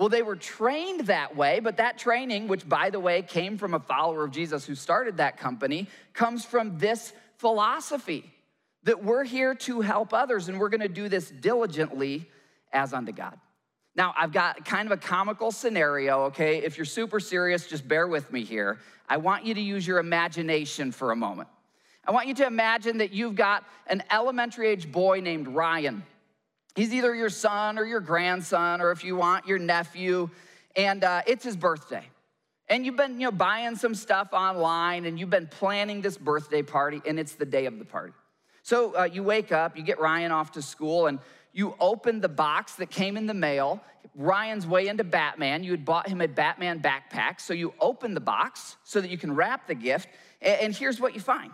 Well, 0.01 0.09
they 0.09 0.23
were 0.23 0.35
trained 0.35 1.01
that 1.01 1.35
way, 1.35 1.59
but 1.59 1.77
that 1.77 1.99
training, 1.99 2.47
which 2.47 2.67
by 2.67 2.89
the 2.89 2.99
way 2.99 3.21
came 3.21 3.59
from 3.59 3.75
a 3.75 3.79
follower 3.79 4.23
of 4.23 4.31
Jesus 4.31 4.65
who 4.65 4.73
started 4.73 5.17
that 5.17 5.37
company, 5.37 5.87
comes 6.15 6.43
from 6.43 6.79
this 6.79 7.13
philosophy 7.37 8.25
that 8.81 9.03
we're 9.03 9.23
here 9.23 9.53
to 9.53 9.81
help 9.81 10.11
others 10.11 10.49
and 10.49 10.59
we're 10.59 10.69
gonna 10.69 10.87
do 10.87 11.07
this 11.07 11.29
diligently 11.29 12.27
as 12.73 12.93
unto 12.93 13.11
God. 13.11 13.37
Now, 13.95 14.15
I've 14.17 14.31
got 14.31 14.65
kind 14.65 14.91
of 14.91 14.91
a 14.91 14.97
comical 14.99 15.51
scenario, 15.51 16.21
okay? 16.23 16.63
If 16.63 16.79
you're 16.79 16.85
super 16.85 17.19
serious, 17.19 17.67
just 17.67 17.87
bear 17.87 18.07
with 18.07 18.33
me 18.33 18.43
here. 18.43 18.79
I 19.07 19.17
want 19.17 19.45
you 19.45 19.53
to 19.53 19.61
use 19.61 19.85
your 19.85 19.99
imagination 19.99 20.91
for 20.91 21.11
a 21.11 21.15
moment. 21.15 21.47
I 22.07 22.11
want 22.11 22.27
you 22.27 22.33
to 22.33 22.47
imagine 22.47 22.97
that 22.97 23.11
you've 23.11 23.35
got 23.35 23.65
an 23.85 24.01
elementary 24.09 24.67
age 24.67 24.91
boy 24.91 25.19
named 25.19 25.47
Ryan. 25.47 26.03
He's 26.75 26.93
either 26.93 27.13
your 27.13 27.29
son 27.29 27.77
or 27.77 27.85
your 27.85 27.99
grandson, 27.99 28.81
or 28.81 28.91
if 28.91 29.03
you 29.03 29.15
want, 29.15 29.47
your 29.47 29.59
nephew, 29.59 30.29
and 30.75 31.03
uh, 31.03 31.21
it's 31.27 31.43
his 31.43 31.57
birthday. 31.57 32.05
And 32.69 32.85
you've 32.85 32.95
been, 32.95 33.19
you 33.19 33.27
know, 33.27 33.31
buying 33.31 33.75
some 33.75 33.93
stuff 33.93 34.29
online, 34.31 35.05
and 35.05 35.19
you've 35.19 35.29
been 35.29 35.47
planning 35.47 36.01
this 36.01 36.17
birthday 36.17 36.61
party, 36.61 37.01
and 37.05 37.19
it's 37.19 37.35
the 37.35 37.45
day 37.45 37.65
of 37.65 37.77
the 37.77 37.85
party. 37.85 38.13
So 38.63 38.95
uh, 38.95 39.03
you 39.03 39.23
wake 39.23 39.51
up, 39.51 39.75
you 39.75 39.83
get 39.83 39.99
Ryan 39.99 40.31
off 40.31 40.53
to 40.53 40.61
school, 40.61 41.07
and 41.07 41.19
you 41.51 41.75
open 41.79 42.21
the 42.21 42.29
box 42.29 42.75
that 42.75 42.89
came 42.89 43.17
in 43.17 43.25
the 43.25 43.33
mail. 43.33 43.81
Ryan's 44.15 44.65
way 44.65 44.87
into 44.87 45.03
Batman. 45.03 45.63
You 45.63 45.71
had 45.71 45.83
bought 45.83 46.07
him 46.07 46.21
a 46.21 46.27
Batman 46.27 46.81
backpack. 46.81 47.41
So 47.41 47.53
you 47.53 47.73
open 47.79 48.13
the 48.13 48.21
box 48.21 48.77
so 48.83 49.01
that 49.01 49.09
you 49.09 49.17
can 49.17 49.35
wrap 49.35 49.67
the 49.67 49.75
gift. 49.75 50.07
And 50.41 50.75
here's 50.75 50.99
what 50.99 51.13
you 51.13 51.19
find 51.19 51.51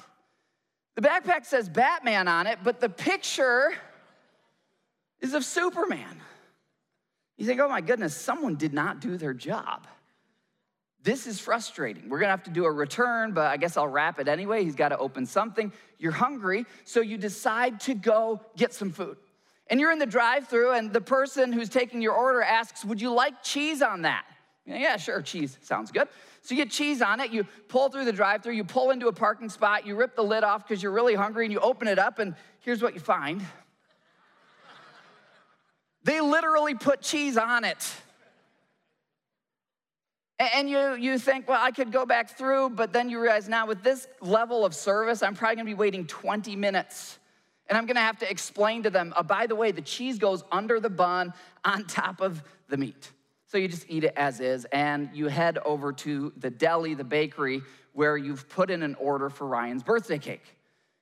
the 0.96 1.02
backpack 1.02 1.46
says 1.46 1.70
Batman 1.70 2.28
on 2.28 2.48
it, 2.48 2.60
but 2.64 2.80
the 2.80 2.90
picture 2.90 3.74
is 5.22 5.34
of 5.34 5.44
Superman. 5.44 6.22
You 7.38 7.46
think, 7.46 7.60
oh 7.60 7.70
my 7.70 7.82
goodness, 7.82 8.16
someone 8.16 8.56
did 8.56 8.74
not 8.74 9.00
do 9.00 9.18
their 9.18 9.34
job. 9.34 9.88
This 11.04 11.28
is 11.28 11.40
frustrating. 11.40 12.10
We're 12.10 12.20
gonna 12.20 12.32
have 12.32 12.44
to 12.44 12.50
do 12.50 12.66
a 12.66 12.72
return, 12.72 13.34
but 13.34 13.48
I 13.48 13.58
guess 13.58 13.78
I'll 13.78 13.88
wrap 13.88 14.20
it 14.20 14.28
anyway. 14.28 14.64
He's 14.64 14.76
gotta 14.76 14.98
open 14.98 15.26
something. 15.26 15.72
You're 16.00 16.12
hungry, 16.12 16.66
so 16.84 17.02
you 17.02 17.18
decide 17.18 17.80
to 17.82 17.94
go 17.94 18.42
get 18.58 18.74
some 18.74 18.92
food. 18.92 19.18
And 19.70 19.80
you're 19.80 19.92
in 19.92 20.00
the 20.00 20.06
drive 20.06 20.48
through, 20.48 20.72
and 20.72 20.92
the 20.92 21.02
person 21.02 21.52
who's 21.52 21.70
taking 21.70 22.02
your 22.02 22.14
order 22.14 22.42
asks, 22.42 22.84
Would 22.84 23.00
you 23.00 23.14
like 23.14 23.44
cheese 23.44 23.82
on 23.82 24.02
that? 24.02 24.26
Yeah, 24.66 24.98
sure, 24.98 25.22
cheese 25.22 25.58
sounds 25.62 25.92
good. 25.92 26.10
So 26.42 26.56
you 26.56 26.64
get 26.64 26.72
cheese 26.72 27.02
on 27.02 27.20
it, 27.20 27.32
you 27.32 27.46
pull 27.68 27.90
through 27.90 28.06
the 28.06 28.12
drive 28.12 28.44
through, 28.44 28.54
you 28.54 28.64
pull 28.64 28.92
into 28.92 29.08
a 29.08 29.14
parking 29.14 29.50
spot, 29.50 29.86
you 29.86 29.96
rip 29.96 30.16
the 30.16 30.24
lid 30.24 30.44
off 30.44 30.68
because 30.68 30.84
you're 30.84 30.92
really 30.92 31.16
hungry, 31.16 31.46
and 31.46 31.54
you 31.54 31.60
open 31.60 31.88
it 31.88 32.00
up, 32.00 32.20
and 32.20 32.36
here's 32.62 32.82
what 32.82 32.94
you 32.94 33.00
find 33.00 33.46
they 36.08 36.22
literally 36.22 36.74
put 36.74 37.02
cheese 37.02 37.38
on 37.38 37.66
it. 37.66 37.94
And 40.40 40.70
you, 40.70 40.96
you 40.96 41.20
think, 41.20 41.50
well, 41.50 41.62
I 41.62 41.72
could 41.72 41.92
go 41.92 42.06
back 42.06 42.38
through, 42.38 42.70
but 42.70 42.94
then 42.94 43.10
you 43.10 43.20
realize 43.20 43.50
now 43.50 43.68
with 43.68 43.84
this 43.84 44.08
level 44.22 44.66
of 44.66 44.74
service, 44.74 45.22
I'm 45.22 45.36
probably 45.36 45.58
gonna 45.58 45.66
be 45.66 45.74
waiting 45.74 46.08
20 46.08 46.56
minutes. 46.56 47.20
And 47.68 47.78
I'm 47.78 47.86
gonna 47.86 48.00
have 48.00 48.18
to 48.20 48.32
explain 48.32 48.84
to 48.84 48.90
them, 48.90 49.14
oh, 49.18 49.24
by 49.24 49.48
the 49.48 49.56
way, 49.56 49.74
the 49.74 49.82
cheese 49.82 50.18
goes 50.18 50.46
under 50.50 50.80
the 50.80 50.90
bun 50.90 51.34
on 51.66 51.84
top 51.86 52.22
of 52.22 52.42
the 52.70 52.78
meat. 52.78 53.12
So 53.48 53.58
you 53.58 53.68
just 53.68 53.86
eat 53.90 54.06
it 54.06 54.14
as 54.16 54.40
is, 54.40 54.66
and 54.72 55.10
you 55.14 55.28
head 55.28 55.58
over 55.66 55.92
to 55.92 56.32
the 56.38 56.50
deli, 56.50 56.94
the 56.94 57.04
bakery, 57.04 57.62
where 57.92 58.16
you've 58.16 58.48
put 58.48 58.70
in 58.70 58.82
an 58.82 58.96
order 58.96 59.30
for 59.30 59.46
Ryan's 59.46 59.84
birthday 59.84 60.20
cake. 60.20 60.57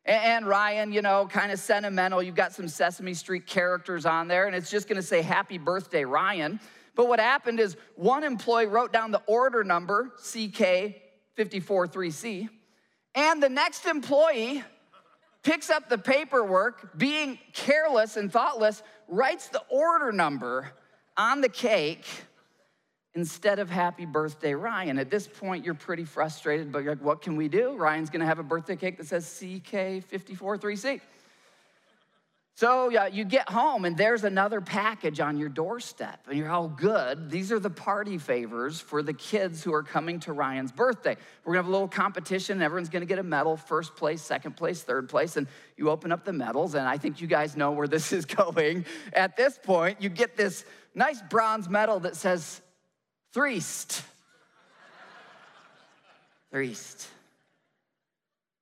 And 0.05 0.45
Ryan, 0.45 0.91
you 0.91 1.01
know, 1.01 1.27
kind 1.27 1.51
of 1.51 1.57
sentimental. 1.59 2.21
You've 2.21 2.35
got 2.35 2.53
some 2.53 2.67
Sesame 2.67 3.15
Street 3.15 3.47
characters 3.47 4.05
on 4.05 4.27
there, 4.27 4.45
and 4.45 4.55
it's 4.55 4.69
just 4.69 4.87
gonna 4.87 5.01
say, 5.01 5.23
Happy 5.23 5.57
birthday, 5.57 6.05
Ryan. 6.05 6.59
But 6.95 7.07
what 7.07 7.19
happened 7.19 7.59
is 7.59 7.75
one 7.95 8.23
employee 8.23 8.67
wrote 8.67 8.93
down 8.93 9.09
the 9.11 9.21
order 9.27 9.63
number, 9.63 10.11
CK543C, 10.19 12.49
and 13.15 13.43
the 13.43 13.49
next 13.49 13.85
employee 13.85 14.63
picks 15.43 15.69
up 15.69 15.89
the 15.89 15.97
paperwork, 15.97 16.97
being 16.97 17.37
careless 17.53 18.17
and 18.17 18.31
thoughtless, 18.31 18.81
writes 19.07 19.47
the 19.49 19.61
order 19.69 20.11
number 20.11 20.71
on 21.17 21.41
the 21.41 21.49
cake 21.49 22.05
instead 23.15 23.59
of 23.59 23.69
happy 23.69 24.05
birthday, 24.05 24.53
Ryan. 24.53 24.99
At 24.99 25.09
this 25.09 25.27
point, 25.27 25.65
you're 25.65 25.73
pretty 25.73 26.03
frustrated, 26.03 26.71
but 26.71 26.83
you're 26.83 26.95
like, 26.95 27.03
what 27.03 27.21
can 27.21 27.35
we 27.37 27.47
do? 27.47 27.75
Ryan's 27.75 28.09
gonna 28.09 28.25
have 28.25 28.39
a 28.39 28.43
birthday 28.43 28.75
cake 28.75 28.97
that 28.97 29.07
says 29.07 29.25
CK543C. 29.25 31.01
So 32.57 32.89
you 33.07 33.25
get 33.25 33.49
home 33.49 33.83
and 33.83 33.97
there's 33.97 34.23
another 34.23 34.61
package 34.61 35.19
on 35.19 35.37
your 35.37 35.49
doorstep, 35.49 36.21
and 36.29 36.37
you're 36.37 36.49
all 36.49 36.69
good. 36.69 37.29
These 37.29 37.51
are 37.51 37.59
the 37.59 37.69
party 37.69 38.17
favors 38.17 38.79
for 38.79 39.03
the 39.03 39.13
kids 39.13 39.61
who 39.61 39.73
are 39.73 39.83
coming 39.83 40.21
to 40.21 40.31
Ryan's 40.31 40.71
birthday. 40.71 41.17
We're 41.43 41.53
gonna 41.53 41.63
have 41.63 41.67
a 41.67 41.71
little 41.71 41.89
competition, 41.89 42.61
everyone's 42.61 42.87
gonna 42.87 43.05
get 43.05 43.19
a 43.19 43.23
medal 43.23 43.57
first 43.57 43.97
place, 43.97 44.21
second 44.21 44.55
place, 44.55 44.83
third 44.83 45.09
place. 45.09 45.35
And 45.35 45.47
you 45.75 45.89
open 45.89 46.13
up 46.13 46.23
the 46.23 46.31
medals, 46.31 46.75
and 46.75 46.87
I 46.87 46.97
think 46.97 47.19
you 47.19 47.27
guys 47.27 47.57
know 47.57 47.71
where 47.71 47.89
this 47.89 48.13
is 48.13 48.25
going. 48.25 48.85
At 49.11 49.35
this 49.35 49.59
point, 49.61 50.01
you 50.01 50.07
get 50.07 50.37
this 50.37 50.63
nice 50.93 51.21
bronze 51.29 51.67
medal 51.67 51.99
that 52.01 52.15
says 52.15 52.61
Threest. 53.35 54.01
Threest. 56.51 57.09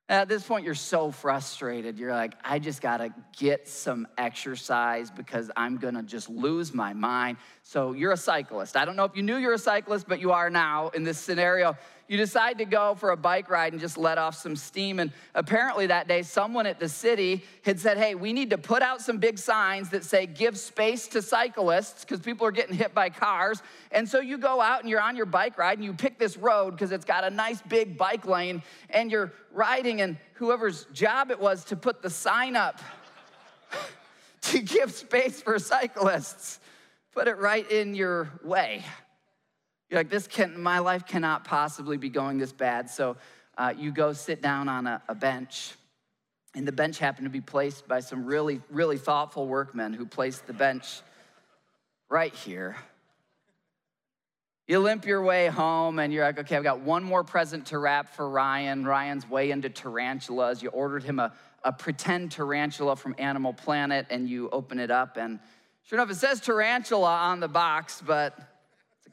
At 0.09 0.27
this 0.27 0.47
point, 0.47 0.65
you're 0.65 0.73
so 0.73 1.11
frustrated. 1.11 1.99
You're 1.99 2.11
like, 2.11 2.33
I 2.43 2.57
just 2.57 2.81
gotta 2.81 3.13
get 3.37 3.67
some 3.67 4.07
exercise 4.17 5.11
because 5.11 5.51
I'm 5.55 5.77
gonna 5.77 6.01
just 6.01 6.27
lose 6.27 6.73
my 6.73 6.91
mind. 6.93 7.37
So, 7.61 7.91
you're 7.91 8.13
a 8.13 8.17
cyclist. 8.17 8.75
I 8.75 8.83
don't 8.83 8.95
know 8.95 9.03
if 9.03 9.15
you 9.15 9.21
knew 9.21 9.37
you're 9.37 9.53
a 9.53 9.59
cyclist, 9.59 10.07
but 10.07 10.19
you 10.19 10.31
are 10.31 10.49
now 10.49 10.89
in 10.89 11.03
this 11.03 11.19
scenario 11.19 11.77
you 12.13 12.17
decide 12.17 12.60
to 12.60 12.65
go 12.65 12.93
for 12.93 13.10
a 13.10 13.17
bike 13.17 13.50
ride 13.50 13.74
and 13.74 13.82
just 13.82 13.98
let 13.98 14.20
off 14.20 14.36
some 14.36 14.55
steam. 14.55 15.00
And 15.00 15.12
apparently 15.34 15.88
that 15.88 16.08
day, 16.08 16.22
someone 16.22 16.67
at 16.67 16.79
the 16.79 16.88
city 16.88 17.43
had 17.63 17.79
said, 17.79 17.98
Hey, 17.98 18.13
we 18.13 18.34
need 18.34 18.51
to 18.51 18.60
put 18.60 18.84
out 18.84 19.01
some 19.01 19.17
big 19.17 19.39
signs 19.39 19.89
that 19.89 20.03
say, 20.03 20.27
Give 20.27 20.55
space 20.55 21.08
to 21.08 21.24
cyclists, 21.24 22.05
because 22.05 22.20
people 22.20 22.46
are 22.46 22.51
getting 22.51 22.75
hit 22.75 22.93
by 22.93 23.10
cars. 23.10 23.63
And 23.91 24.08
so 24.08 24.20
you 24.20 24.38
go 24.38 24.62
out 24.62 24.82
and 24.82 24.89
you're 24.91 25.01
on 25.01 25.15
your 25.15 25.25
bike 25.25 25.58
ride 25.58 25.79
and 25.79 25.84
you 25.84 25.91
pick 25.91 26.20
this 26.20 26.38
road 26.38 26.75
because 26.75 26.91
it's 26.91 27.03
got 27.03 27.24
a 27.24 27.32
nice 27.32 27.63
big 27.63 27.98
bike 27.98 28.27
lane 28.27 28.62
and 28.91 29.12
you're 29.12 29.34
riding, 29.51 30.01
and 30.01 30.15
whoever's 30.36 30.86
job 30.93 31.32
it 31.32 31.39
was 31.39 31.65
to 31.65 31.75
put 31.75 32.03
the 32.03 32.12
sign 32.12 32.55
up 32.55 32.79
to 34.41 34.60
give 34.60 34.91
space 34.91 35.41
for 35.41 35.58
cyclists, 35.58 36.60
put 37.12 37.27
it 37.27 37.39
right 37.39 37.72
in 37.72 37.96
your 37.96 38.29
way. 38.43 38.84
You're 39.93 40.00
like, 40.00 40.09
this 40.09 40.25
can, 40.25 40.59
my 40.59 40.79
life 40.79 41.05
cannot 41.05 41.43
possibly 41.43 41.97
be 41.97 42.09
going 42.09 42.39
this 42.39 42.51
bad. 42.51 42.89
So 42.89 43.15
uh, 43.59 43.75
you 43.77 43.91
go 43.91 44.12
sit 44.12 44.41
down 44.41 44.67
on 44.67 44.88
a, 44.88 45.03
a 45.07 45.13
bench, 45.13 45.75
and 46.55 46.67
the 46.67 46.71
bench 46.71 46.97
happened 46.97 47.27
to 47.27 47.29
be 47.29 47.41
placed 47.41 47.88
by 47.88 48.00
some 48.00 48.25
really, 48.25 48.59
really 48.71 48.97
thoughtful 48.97 49.45
workmen 49.45 49.93
who 49.93 50.07
placed 50.07 50.47
the 50.47 50.53
bench 50.53 51.01
right 52.09 52.33
here. 52.33 52.75
You 54.67 54.79
limp 54.79 55.05
your 55.05 55.21
way 55.21 55.45
home 55.45 56.00
and 56.00 56.12
you're 56.12 56.25
like, 56.25 56.39
okay, 56.39 56.57
I've 56.57 56.63
got 56.63 56.79
one 56.79 57.03
more 57.03 57.23
present 57.23 57.67
to 57.67 57.77
wrap 57.77 58.15
for 58.15 58.27
Ryan. 58.27 58.85
Ryan's 58.85 59.29
way 59.29 59.51
into 59.51 59.69
tarantulas. 59.69 60.63
You 60.63 60.69
ordered 60.69 61.03
him 61.03 61.19
a, 61.19 61.33
a 61.63 61.71
pretend 61.71 62.31
tarantula 62.31 62.95
from 62.95 63.13
Animal 63.19 63.53
Planet 63.53 64.07
and 64.09 64.27
you 64.27 64.50
open 64.50 64.79
it 64.79 64.89
up, 64.89 65.17
and 65.17 65.38
sure 65.83 66.00
enough, 66.00 66.09
it 66.09 66.15
says 66.15 66.41
tarantula 66.41 67.15
on 67.15 67.39
the 67.39 67.47
box, 67.47 68.01
but 68.03 68.39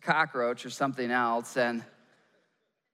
cockroach 0.03 0.65
or 0.67 0.71
something 0.71 1.11
else. 1.11 1.57
And 1.57 1.85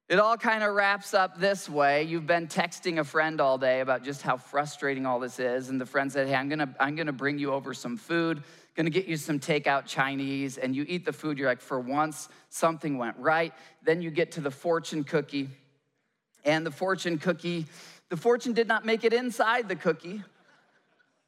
it 0.08 0.20
all 0.20 0.36
kind 0.36 0.62
of 0.62 0.72
wraps 0.74 1.14
up 1.14 1.40
this 1.40 1.68
way. 1.68 2.04
You've 2.04 2.28
been 2.28 2.46
texting 2.46 3.00
a 3.00 3.04
friend 3.04 3.40
all 3.40 3.58
day 3.58 3.80
about 3.80 4.04
just 4.04 4.22
how 4.22 4.36
frustrating 4.36 5.04
all 5.04 5.18
this 5.18 5.40
is. 5.40 5.68
And 5.68 5.80
the 5.80 5.86
friend 5.86 6.12
said, 6.12 6.28
Hey, 6.28 6.36
I'm 6.36 6.48
gonna, 6.48 6.72
I'm 6.78 6.94
gonna 6.94 7.12
bring 7.12 7.38
you 7.38 7.52
over 7.52 7.74
some 7.74 7.96
food, 7.96 8.44
gonna 8.76 8.90
get 8.90 9.06
you 9.06 9.16
some 9.16 9.40
takeout 9.40 9.86
Chinese. 9.86 10.58
And 10.58 10.76
you 10.76 10.84
eat 10.88 11.04
the 11.04 11.12
food, 11.12 11.38
you're 11.38 11.48
like, 11.48 11.60
For 11.60 11.80
once, 11.80 12.28
something 12.50 12.98
went 12.98 13.16
right. 13.18 13.52
Then 13.82 14.00
you 14.00 14.12
get 14.12 14.32
to 14.32 14.40
the 14.40 14.50
fortune 14.50 15.02
cookie. 15.02 15.48
And 16.44 16.64
the 16.64 16.70
fortune 16.70 17.18
cookie, 17.18 17.66
the 18.08 18.16
fortune 18.16 18.52
did 18.52 18.68
not 18.68 18.84
make 18.84 19.02
it 19.02 19.12
inside 19.12 19.68
the 19.68 19.74
cookie, 19.74 20.22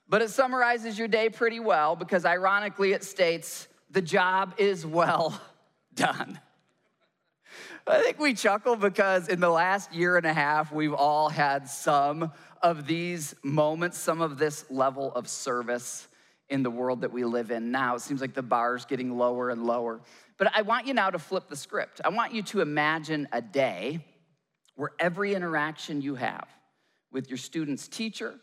but 0.09 0.23
it 0.23 0.31
summarizes 0.31 0.97
your 0.97 1.09
day 1.09 1.29
pretty 1.29 1.59
well 1.59 1.97
because 1.97 2.25
ironically 2.25 2.93
it 2.93 3.03
states, 3.03 3.67
The 3.91 4.03
job 4.03 4.55
is 4.57 4.87
well 4.87 5.41
done. 5.99 6.41
I 7.87 8.03
think 8.03 8.19
we 8.19 8.35
chuckle 8.35 8.77
because 8.77 9.29
in 9.29 9.41
the 9.41 9.49
last 9.49 9.95
year 9.95 10.17
and 10.17 10.27
a 10.27 10.33
half, 10.33 10.71
we've 10.73 10.93
all 10.93 11.31
had 11.31 11.69
some 11.69 12.33
of 12.63 12.87
these 12.87 13.35
moments, 13.43 13.99
some 13.99 14.21
of 14.21 14.39
this 14.39 14.65
level 14.71 15.13
of 15.15 15.27
service 15.27 16.07
in 16.51 16.63
the 16.63 16.71
world 16.71 17.01
that 17.01 17.13
we 17.13 17.25
live 17.25 17.51
in 17.51 17.71
now. 17.71 17.95
It 17.95 18.01
seems 18.01 18.21
like 18.21 18.35
the 18.35 18.43
bar's 18.43 18.85
getting 18.85 19.17
lower 19.17 19.51
and 19.51 19.65
lower. 19.65 20.01
But 20.37 20.55
I 20.55 20.63
want 20.63 20.87
you 20.87 20.95
now 20.95 21.11
to 21.11 21.19
flip 21.19 21.49
the 21.49 21.57
script. 21.57 22.01
I 22.05 22.11
want 22.11 22.35
you 22.35 22.43
to 22.43 22.61
imagine 22.61 23.27
a 23.33 23.41
day 23.41 24.05
where 24.77 24.91
every 24.99 25.35
interaction 25.35 26.03
you 26.03 26.15
have 26.15 26.47
with 27.11 27.29
your 27.29 27.39
student's 27.39 27.89
teacher, 27.89 28.35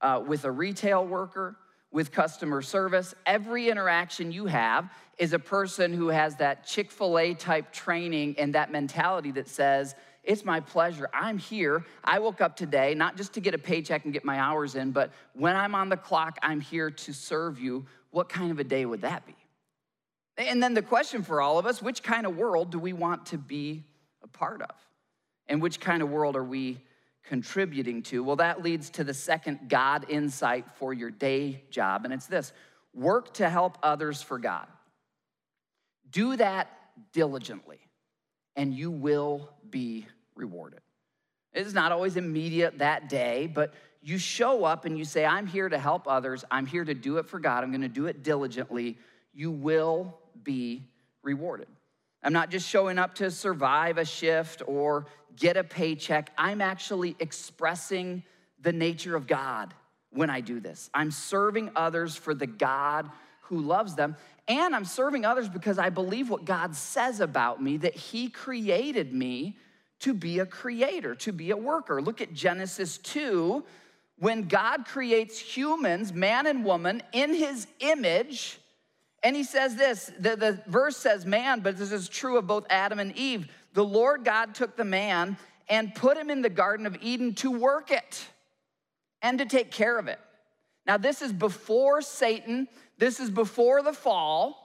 uh, 0.00 0.22
with 0.26 0.44
a 0.44 0.50
retail 0.50 1.06
worker, 1.06 1.56
with 1.96 2.12
customer 2.12 2.60
service. 2.60 3.14
Every 3.24 3.70
interaction 3.70 4.30
you 4.30 4.44
have 4.44 4.92
is 5.16 5.32
a 5.32 5.38
person 5.38 5.94
who 5.94 6.08
has 6.08 6.36
that 6.36 6.66
Chick 6.66 6.90
fil 6.90 7.18
A 7.18 7.32
type 7.32 7.72
training 7.72 8.34
and 8.36 8.54
that 8.54 8.70
mentality 8.70 9.30
that 9.30 9.48
says, 9.48 9.94
it's 10.22 10.44
my 10.44 10.60
pleasure. 10.60 11.08
I'm 11.14 11.38
here. 11.38 11.86
I 12.04 12.18
woke 12.18 12.42
up 12.42 12.54
today 12.54 12.94
not 12.94 13.16
just 13.16 13.32
to 13.32 13.40
get 13.40 13.54
a 13.54 13.58
paycheck 13.58 14.04
and 14.04 14.12
get 14.12 14.26
my 14.26 14.38
hours 14.38 14.74
in, 14.74 14.90
but 14.90 15.10
when 15.32 15.56
I'm 15.56 15.74
on 15.74 15.88
the 15.88 15.96
clock, 15.96 16.38
I'm 16.42 16.60
here 16.60 16.90
to 16.90 17.14
serve 17.14 17.58
you. 17.58 17.86
What 18.10 18.28
kind 18.28 18.50
of 18.50 18.58
a 18.58 18.64
day 18.64 18.84
would 18.84 19.00
that 19.00 19.24
be? 19.26 19.34
And 20.36 20.62
then 20.62 20.74
the 20.74 20.82
question 20.82 21.22
for 21.22 21.40
all 21.40 21.58
of 21.58 21.64
us 21.64 21.80
which 21.80 22.02
kind 22.02 22.26
of 22.26 22.36
world 22.36 22.72
do 22.72 22.78
we 22.78 22.92
want 22.92 23.24
to 23.26 23.38
be 23.38 23.84
a 24.22 24.28
part 24.28 24.60
of? 24.60 24.74
And 25.48 25.62
which 25.62 25.80
kind 25.80 26.02
of 26.02 26.10
world 26.10 26.36
are 26.36 26.44
we 26.44 26.76
contributing 27.26 28.02
to? 28.04 28.24
Well, 28.24 28.36
that 28.36 28.62
leads 28.62 28.90
to 28.90 29.04
the 29.04 29.14
second 29.14 29.68
God 29.68 30.06
insight 30.08 30.64
for 30.76 30.94
your 30.94 31.10
day 31.10 31.64
job, 31.70 32.04
and 32.04 32.14
it's 32.14 32.26
this 32.26 32.52
work 32.94 33.34
to 33.34 33.48
help 33.48 33.78
others 33.82 34.22
for 34.22 34.38
God. 34.38 34.66
Do 36.10 36.36
that 36.36 36.70
diligently, 37.12 37.80
and 38.54 38.72
you 38.72 38.90
will 38.90 39.50
be 39.68 40.06
rewarded. 40.34 40.80
It's 41.52 41.74
not 41.74 41.92
always 41.92 42.16
immediate 42.16 42.78
that 42.78 43.08
day, 43.08 43.50
but 43.52 43.74
you 44.02 44.18
show 44.18 44.64
up 44.64 44.84
and 44.84 44.96
you 44.96 45.04
say, 45.04 45.24
I'm 45.24 45.46
here 45.46 45.68
to 45.68 45.78
help 45.78 46.06
others. 46.06 46.44
I'm 46.50 46.66
here 46.66 46.84
to 46.84 46.94
do 46.94 47.18
it 47.18 47.26
for 47.26 47.40
God. 47.40 47.64
I'm 47.64 47.70
going 47.70 47.80
to 47.80 47.88
do 47.88 48.06
it 48.06 48.22
diligently. 48.22 48.98
You 49.34 49.50
will 49.50 50.18
be 50.44 50.84
rewarded. 51.22 51.66
I'm 52.26 52.32
not 52.32 52.50
just 52.50 52.68
showing 52.68 52.98
up 52.98 53.14
to 53.16 53.30
survive 53.30 53.98
a 53.98 54.04
shift 54.04 54.60
or 54.66 55.06
get 55.36 55.56
a 55.56 55.62
paycheck. 55.62 56.32
I'm 56.36 56.60
actually 56.60 57.14
expressing 57.20 58.24
the 58.60 58.72
nature 58.72 59.14
of 59.14 59.28
God 59.28 59.72
when 60.10 60.28
I 60.28 60.40
do 60.40 60.58
this. 60.58 60.90
I'm 60.92 61.12
serving 61.12 61.70
others 61.76 62.16
for 62.16 62.34
the 62.34 62.48
God 62.48 63.08
who 63.42 63.60
loves 63.60 63.94
them. 63.94 64.16
And 64.48 64.74
I'm 64.74 64.84
serving 64.84 65.24
others 65.24 65.48
because 65.48 65.78
I 65.78 65.88
believe 65.88 66.28
what 66.28 66.44
God 66.44 66.74
says 66.74 67.20
about 67.20 67.62
me 67.62 67.76
that 67.76 67.94
He 67.94 68.28
created 68.28 69.14
me 69.14 69.56
to 70.00 70.12
be 70.12 70.40
a 70.40 70.46
creator, 70.46 71.14
to 71.14 71.30
be 71.30 71.52
a 71.52 71.56
worker. 71.56 72.02
Look 72.02 72.20
at 72.20 72.34
Genesis 72.34 72.98
2. 72.98 73.64
When 74.18 74.48
God 74.48 74.84
creates 74.84 75.38
humans, 75.38 76.12
man 76.12 76.48
and 76.48 76.64
woman, 76.64 77.04
in 77.12 77.32
his 77.32 77.68
image, 77.78 78.58
and 79.26 79.34
he 79.34 79.42
says 79.42 79.74
this 79.74 80.12
the, 80.20 80.36
the 80.36 80.62
verse 80.68 80.96
says 80.96 81.26
man, 81.26 81.58
but 81.58 81.76
this 81.76 81.90
is 81.90 82.08
true 82.08 82.38
of 82.38 82.46
both 82.46 82.64
Adam 82.70 83.00
and 83.00 83.16
Eve. 83.16 83.48
The 83.72 83.84
Lord 83.84 84.24
God 84.24 84.54
took 84.54 84.76
the 84.76 84.84
man 84.84 85.36
and 85.68 85.92
put 85.92 86.16
him 86.16 86.30
in 86.30 86.42
the 86.42 86.48
Garden 86.48 86.86
of 86.86 86.96
Eden 87.02 87.34
to 87.34 87.50
work 87.50 87.90
it 87.90 88.24
and 89.22 89.40
to 89.40 89.44
take 89.44 89.72
care 89.72 89.98
of 89.98 90.06
it. 90.06 90.20
Now, 90.86 90.96
this 90.96 91.22
is 91.22 91.32
before 91.32 92.02
Satan, 92.02 92.68
this 92.98 93.18
is 93.18 93.28
before 93.28 93.82
the 93.82 93.92
fall. 93.92 94.62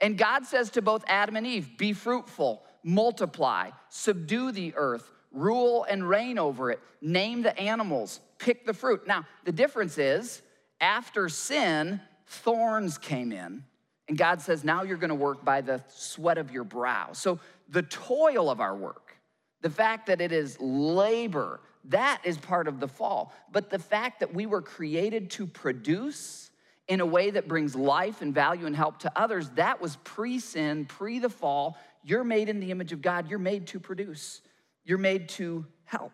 And 0.00 0.16
God 0.16 0.46
says 0.46 0.70
to 0.70 0.82
both 0.82 1.02
Adam 1.08 1.34
and 1.34 1.44
Eve, 1.44 1.76
Be 1.76 1.92
fruitful, 1.92 2.62
multiply, 2.84 3.70
subdue 3.88 4.52
the 4.52 4.72
earth, 4.76 5.10
rule 5.32 5.84
and 5.90 6.08
reign 6.08 6.38
over 6.38 6.70
it, 6.70 6.78
name 7.00 7.42
the 7.42 7.58
animals, 7.58 8.20
pick 8.38 8.66
the 8.66 8.74
fruit. 8.74 9.04
Now, 9.08 9.26
the 9.44 9.50
difference 9.50 9.98
is 9.98 10.42
after 10.80 11.28
sin, 11.28 12.00
thorns 12.28 12.98
came 12.98 13.32
in, 13.32 13.64
and 14.08 14.16
God 14.16 14.40
says, 14.40 14.62
now 14.64 14.82
you're 14.82 14.96
gonna 14.96 15.14
work 15.14 15.44
by 15.44 15.60
the 15.60 15.82
sweat 15.88 16.38
of 16.38 16.50
your 16.50 16.64
brow. 16.64 17.12
So 17.12 17.40
the 17.68 17.82
toil 17.82 18.48
of 18.50 18.60
our 18.60 18.76
work, 18.76 19.16
the 19.62 19.70
fact 19.70 20.06
that 20.06 20.20
it 20.20 20.32
is 20.32 20.60
labor, 20.60 21.60
that 21.84 22.20
is 22.24 22.38
part 22.38 22.68
of 22.68 22.80
the 22.80 22.88
fall. 22.88 23.32
But 23.52 23.70
the 23.70 23.78
fact 23.78 24.20
that 24.20 24.34
we 24.34 24.46
were 24.46 24.62
created 24.62 25.30
to 25.32 25.46
produce 25.46 26.50
in 26.88 27.00
a 27.00 27.06
way 27.06 27.30
that 27.30 27.48
brings 27.48 27.74
life 27.74 28.22
and 28.22 28.32
value 28.32 28.66
and 28.66 28.76
help 28.76 28.98
to 29.00 29.12
others, 29.16 29.50
that 29.50 29.80
was 29.80 29.96
pre 30.04 30.38
sin, 30.38 30.84
pre 30.84 31.18
the 31.18 31.28
fall. 31.28 31.76
You're 32.04 32.24
made 32.24 32.48
in 32.48 32.60
the 32.60 32.70
image 32.70 32.92
of 32.92 33.02
God. 33.02 33.28
You're 33.28 33.40
made 33.40 33.66
to 33.68 33.80
produce, 33.80 34.40
you're 34.84 34.98
made 34.98 35.28
to 35.30 35.66
help. 35.84 36.12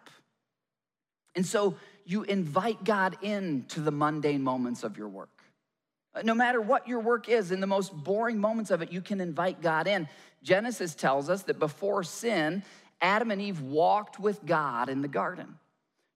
And 1.35 1.45
so 1.45 1.77
you 2.05 2.23
invite 2.25 2.85
God 2.85 3.16
into 3.23 3.81
the 3.81 3.90
mundane 3.90 4.43
moments 4.43 4.83
of 4.83 4.99
your 4.99 5.09
work. 5.09 5.41
No 6.25 6.35
matter 6.35 6.61
what 6.61 6.87
your 6.87 7.01
work 7.01 7.29
is, 7.29 7.53
in 7.53 7.61
the 7.61 7.66
most 7.66 7.94
boring 7.94 8.38
moments 8.38 8.70
of 8.70 8.83
it, 8.83 8.92
you 8.92 9.01
can 9.01 9.20
invite 9.20 9.62
God 9.62 9.87
in. 9.87 10.09
Genesis 10.42 10.94
tells 10.94 11.31
us 11.31 11.42
that 11.44 11.59
before 11.59 12.03
sin, 12.03 12.62
Adam 13.01 13.31
and 13.31 13.40
Eve 13.40 13.61
walked 13.61 14.18
with 14.20 14.44
God 14.44 14.88
in 14.88 15.01
the 15.01 15.09
garden. 15.09 15.59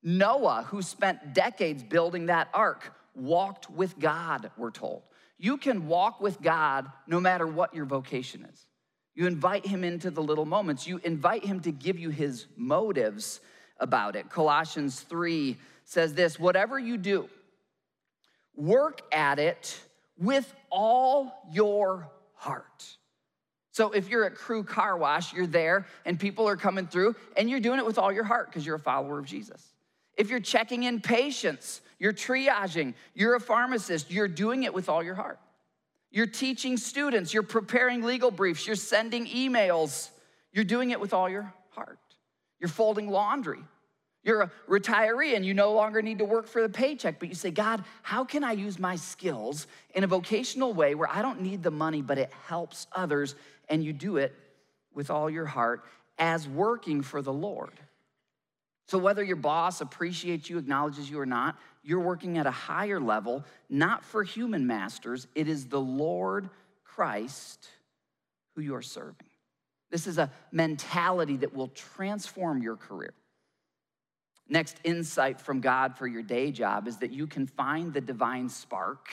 Noah, 0.02 0.66
who 0.68 0.82
spent 0.82 1.34
decades 1.34 1.82
building 1.82 2.26
that 2.26 2.48
ark, 2.52 2.92
walked 3.14 3.70
with 3.70 3.98
God, 3.98 4.50
we're 4.56 4.70
told. 4.70 5.02
You 5.38 5.56
can 5.56 5.88
walk 5.88 6.20
with 6.20 6.40
God 6.40 6.90
no 7.06 7.20
matter 7.20 7.46
what 7.46 7.74
your 7.74 7.86
vocation 7.86 8.46
is. 8.52 8.66
You 9.14 9.26
invite 9.26 9.66
him 9.66 9.82
into 9.82 10.10
the 10.10 10.22
little 10.22 10.44
moments. 10.44 10.86
You 10.86 11.00
invite 11.02 11.44
him 11.44 11.60
to 11.60 11.72
give 11.72 11.98
you 11.98 12.10
his 12.10 12.46
motives 12.56 13.40
about 13.80 14.14
it. 14.14 14.30
Colossians 14.30 15.00
3 15.00 15.56
says 15.84 16.14
this 16.14 16.38
whatever 16.38 16.78
you 16.78 16.96
do, 16.96 17.28
work 18.56 19.02
at 19.12 19.38
it 19.38 19.78
with 20.18 20.52
all 20.70 21.32
your 21.52 22.08
heart. 22.34 22.96
So 23.72 23.90
if 23.90 24.08
you're 24.08 24.24
at 24.24 24.34
Crew 24.34 24.64
Car 24.64 24.96
Wash, 24.96 25.34
you're 25.34 25.46
there 25.46 25.86
and 26.06 26.18
people 26.18 26.48
are 26.48 26.56
coming 26.56 26.86
through 26.86 27.14
and 27.36 27.50
you're 27.50 27.60
doing 27.60 27.78
it 27.78 27.84
with 27.84 27.98
all 27.98 28.10
your 28.10 28.24
heart 28.24 28.46
because 28.46 28.64
you're 28.64 28.76
a 28.76 28.80
follower 28.80 29.18
of 29.18 29.26
Jesus. 29.26 29.62
If 30.16 30.30
you're 30.30 30.40
checking 30.40 30.84
in 30.84 31.00
patients, 31.00 31.82
you're 31.98 32.14
triaging, 32.14 32.94
you're 33.14 33.34
a 33.34 33.40
pharmacist, 33.40 34.10
you're 34.10 34.28
doing 34.28 34.62
it 34.62 34.72
with 34.72 34.88
all 34.88 35.02
your 35.02 35.14
heart. 35.14 35.38
You're 36.10 36.26
teaching 36.26 36.78
students, 36.78 37.34
you're 37.34 37.42
preparing 37.42 38.02
legal 38.02 38.30
briefs, 38.30 38.66
you're 38.66 38.76
sending 38.76 39.26
emails, 39.26 40.08
you're 40.52 40.64
doing 40.64 40.90
it 40.90 40.98
with 40.98 41.12
all 41.12 41.28
your 41.28 41.52
heart. 41.70 41.98
You're 42.58 42.70
folding 42.70 43.10
laundry. 43.10 43.60
You're 44.26 44.42
a 44.42 44.50
retiree 44.68 45.36
and 45.36 45.46
you 45.46 45.54
no 45.54 45.72
longer 45.72 46.02
need 46.02 46.18
to 46.18 46.24
work 46.24 46.48
for 46.48 46.60
the 46.60 46.68
paycheck, 46.68 47.20
but 47.20 47.28
you 47.28 47.36
say, 47.36 47.52
God, 47.52 47.84
how 48.02 48.24
can 48.24 48.42
I 48.42 48.52
use 48.52 48.76
my 48.76 48.96
skills 48.96 49.68
in 49.94 50.02
a 50.02 50.08
vocational 50.08 50.74
way 50.74 50.96
where 50.96 51.08
I 51.08 51.22
don't 51.22 51.42
need 51.42 51.62
the 51.62 51.70
money, 51.70 52.02
but 52.02 52.18
it 52.18 52.32
helps 52.48 52.88
others? 52.92 53.36
And 53.68 53.84
you 53.84 53.92
do 53.92 54.16
it 54.16 54.34
with 54.92 55.12
all 55.12 55.30
your 55.30 55.46
heart 55.46 55.84
as 56.18 56.48
working 56.48 57.02
for 57.02 57.22
the 57.22 57.32
Lord. 57.32 57.78
So, 58.88 58.98
whether 58.98 59.22
your 59.22 59.36
boss 59.36 59.80
appreciates 59.80 60.50
you, 60.50 60.58
acknowledges 60.58 61.08
you 61.08 61.20
or 61.20 61.26
not, 61.26 61.56
you're 61.84 62.00
working 62.00 62.36
at 62.36 62.46
a 62.46 62.52
higher 62.52 62.98
level, 62.98 63.44
not 63.70 64.04
for 64.04 64.24
human 64.24 64.66
masters. 64.66 65.28
It 65.36 65.46
is 65.46 65.66
the 65.66 65.80
Lord 65.80 66.50
Christ 66.82 67.68
who 68.56 68.62
you 68.62 68.74
are 68.74 68.82
serving. 68.82 69.28
This 69.92 70.08
is 70.08 70.18
a 70.18 70.32
mentality 70.50 71.36
that 71.38 71.54
will 71.54 71.68
transform 71.68 72.60
your 72.60 72.74
career. 72.74 73.14
Next 74.48 74.78
insight 74.84 75.40
from 75.40 75.60
God 75.60 75.96
for 75.96 76.06
your 76.06 76.22
day 76.22 76.52
job 76.52 76.86
is 76.86 76.98
that 76.98 77.12
you 77.12 77.26
can 77.26 77.46
find 77.46 77.92
the 77.92 78.00
divine 78.00 78.48
spark 78.48 79.08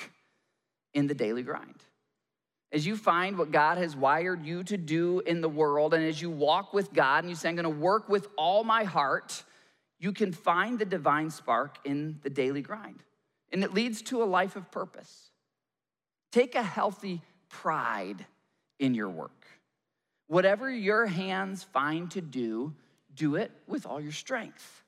in 0.93 1.07
the 1.07 1.15
daily 1.15 1.43
grind. 1.43 1.83
As 2.71 2.85
you 2.85 2.95
find 2.95 3.37
what 3.37 3.51
God 3.51 3.77
has 3.77 3.95
wired 3.95 4.45
you 4.45 4.63
to 4.63 4.77
do 4.77 5.21
in 5.21 5.41
the 5.41 5.49
world, 5.49 5.93
and 5.93 6.03
as 6.03 6.21
you 6.21 6.29
walk 6.29 6.73
with 6.73 6.93
God 6.93 7.23
and 7.23 7.29
you 7.29 7.35
say, 7.35 7.49
I'm 7.49 7.55
gonna 7.55 7.69
work 7.69 8.09
with 8.09 8.27
all 8.37 8.63
my 8.63 8.83
heart 8.83 9.43
you 10.03 10.11
can 10.11 10.33
find 10.33 10.77
the 10.77 10.83
divine 10.85 11.29
spark 11.29 11.77
in 11.85 12.19
the 12.23 12.29
daily 12.29 12.61
grind, 12.61 13.01
and 13.53 13.63
it 13.63 13.73
leads 13.73 14.01
to 14.01 14.21
a 14.21 14.25
life 14.25 14.57
of 14.57 14.69
purpose. 14.69 15.31
Take 16.33 16.55
a 16.55 16.61
healthy 16.61 17.21
pride 17.47 18.25
in 18.79 18.95
your 18.95 19.07
work. 19.07 19.45
Whatever 20.27 20.69
your 20.69 21.05
hands 21.05 21.63
find 21.63 22.11
to 22.11 22.19
do, 22.19 22.73
do 23.15 23.37
it 23.37 23.51
with 23.65 23.85
all 23.85 24.01
your 24.01 24.11
strength. 24.11 24.82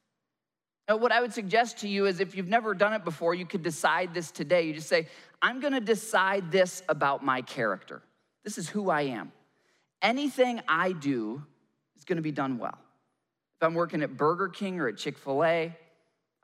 Now, 0.88 0.98
what 0.98 1.12
I 1.12 1.19
would 1.21 1.34
suggest 1.34 1.80
to 1.80 1.88
you 1.88 2.06
is 2.06 2.19
if 2.19 2.36
you've 2.36 2.48
never 2.48 2.76
done 2.76 2.93
it 2.93 3.04
before, 3.04 3.34
you 3.34 3.45
could 3.45 3.63
decide 3.63 4.13
this 4.13 4.30
today. 4.30 4.63
You 4.63 4.74
just 4.74 4.88
say, 4.88 5.08
I'm 5.41 5.60
gonna 5.60 5.82
decide 5.82 6.52
this 6.52 6.84
about 6.88 7.24
my 7.24 7.41
character. 7.41 8.04
This 8.43 8.58
is 8.58 8.69
who 8.69 8.89
I 8.89 9.02
am. 9.04 9.32
Anything 10.02 10.62
I 10.67 10.91
do 10.91 11.43
is 11.98 12.06
gonna 12.06 12.21
be 12.21 12.32
done 12.32 12.60
well. 12.60 12.78
If 13.60 13.65
I'm 13.65 13.74
working 13.74 14.04
at 14.04 14.15
Burger 14.15 14.48
King 14.48 14.80
or 14.80 14.88
at 14.88 14.98
Chick 14.98 15.17
fil 15.17 15.43
A, 15.43 15.76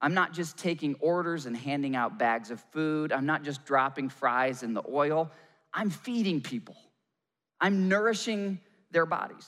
I'm 0.01 0.15
not 0.15 0.33
just 0.33 0.57
taking 0.57 0.95
orders 0.99 1.45
and 1.45 1.55
handing 1.55 1.95
out 1.95 2.17
bags 2.17 2.49
of 2.49 2.59
food. 2.71 3.11
I'm 3.11 3.27
not 3.27 3.43
just 3.43 3.63
dropping 3.65 4.09
fries 4.09 4.63
in 4.63 4.73
the 4.73 4.81
oil. 4.89 5.29
I'm 5.71 5.91
feeding 5.91 6.41
people. 6.41 6.75
I'm 7.59 7.87
nourishing 7.87 8.59
their 8.89 9.05
bodies. 9.05 9.47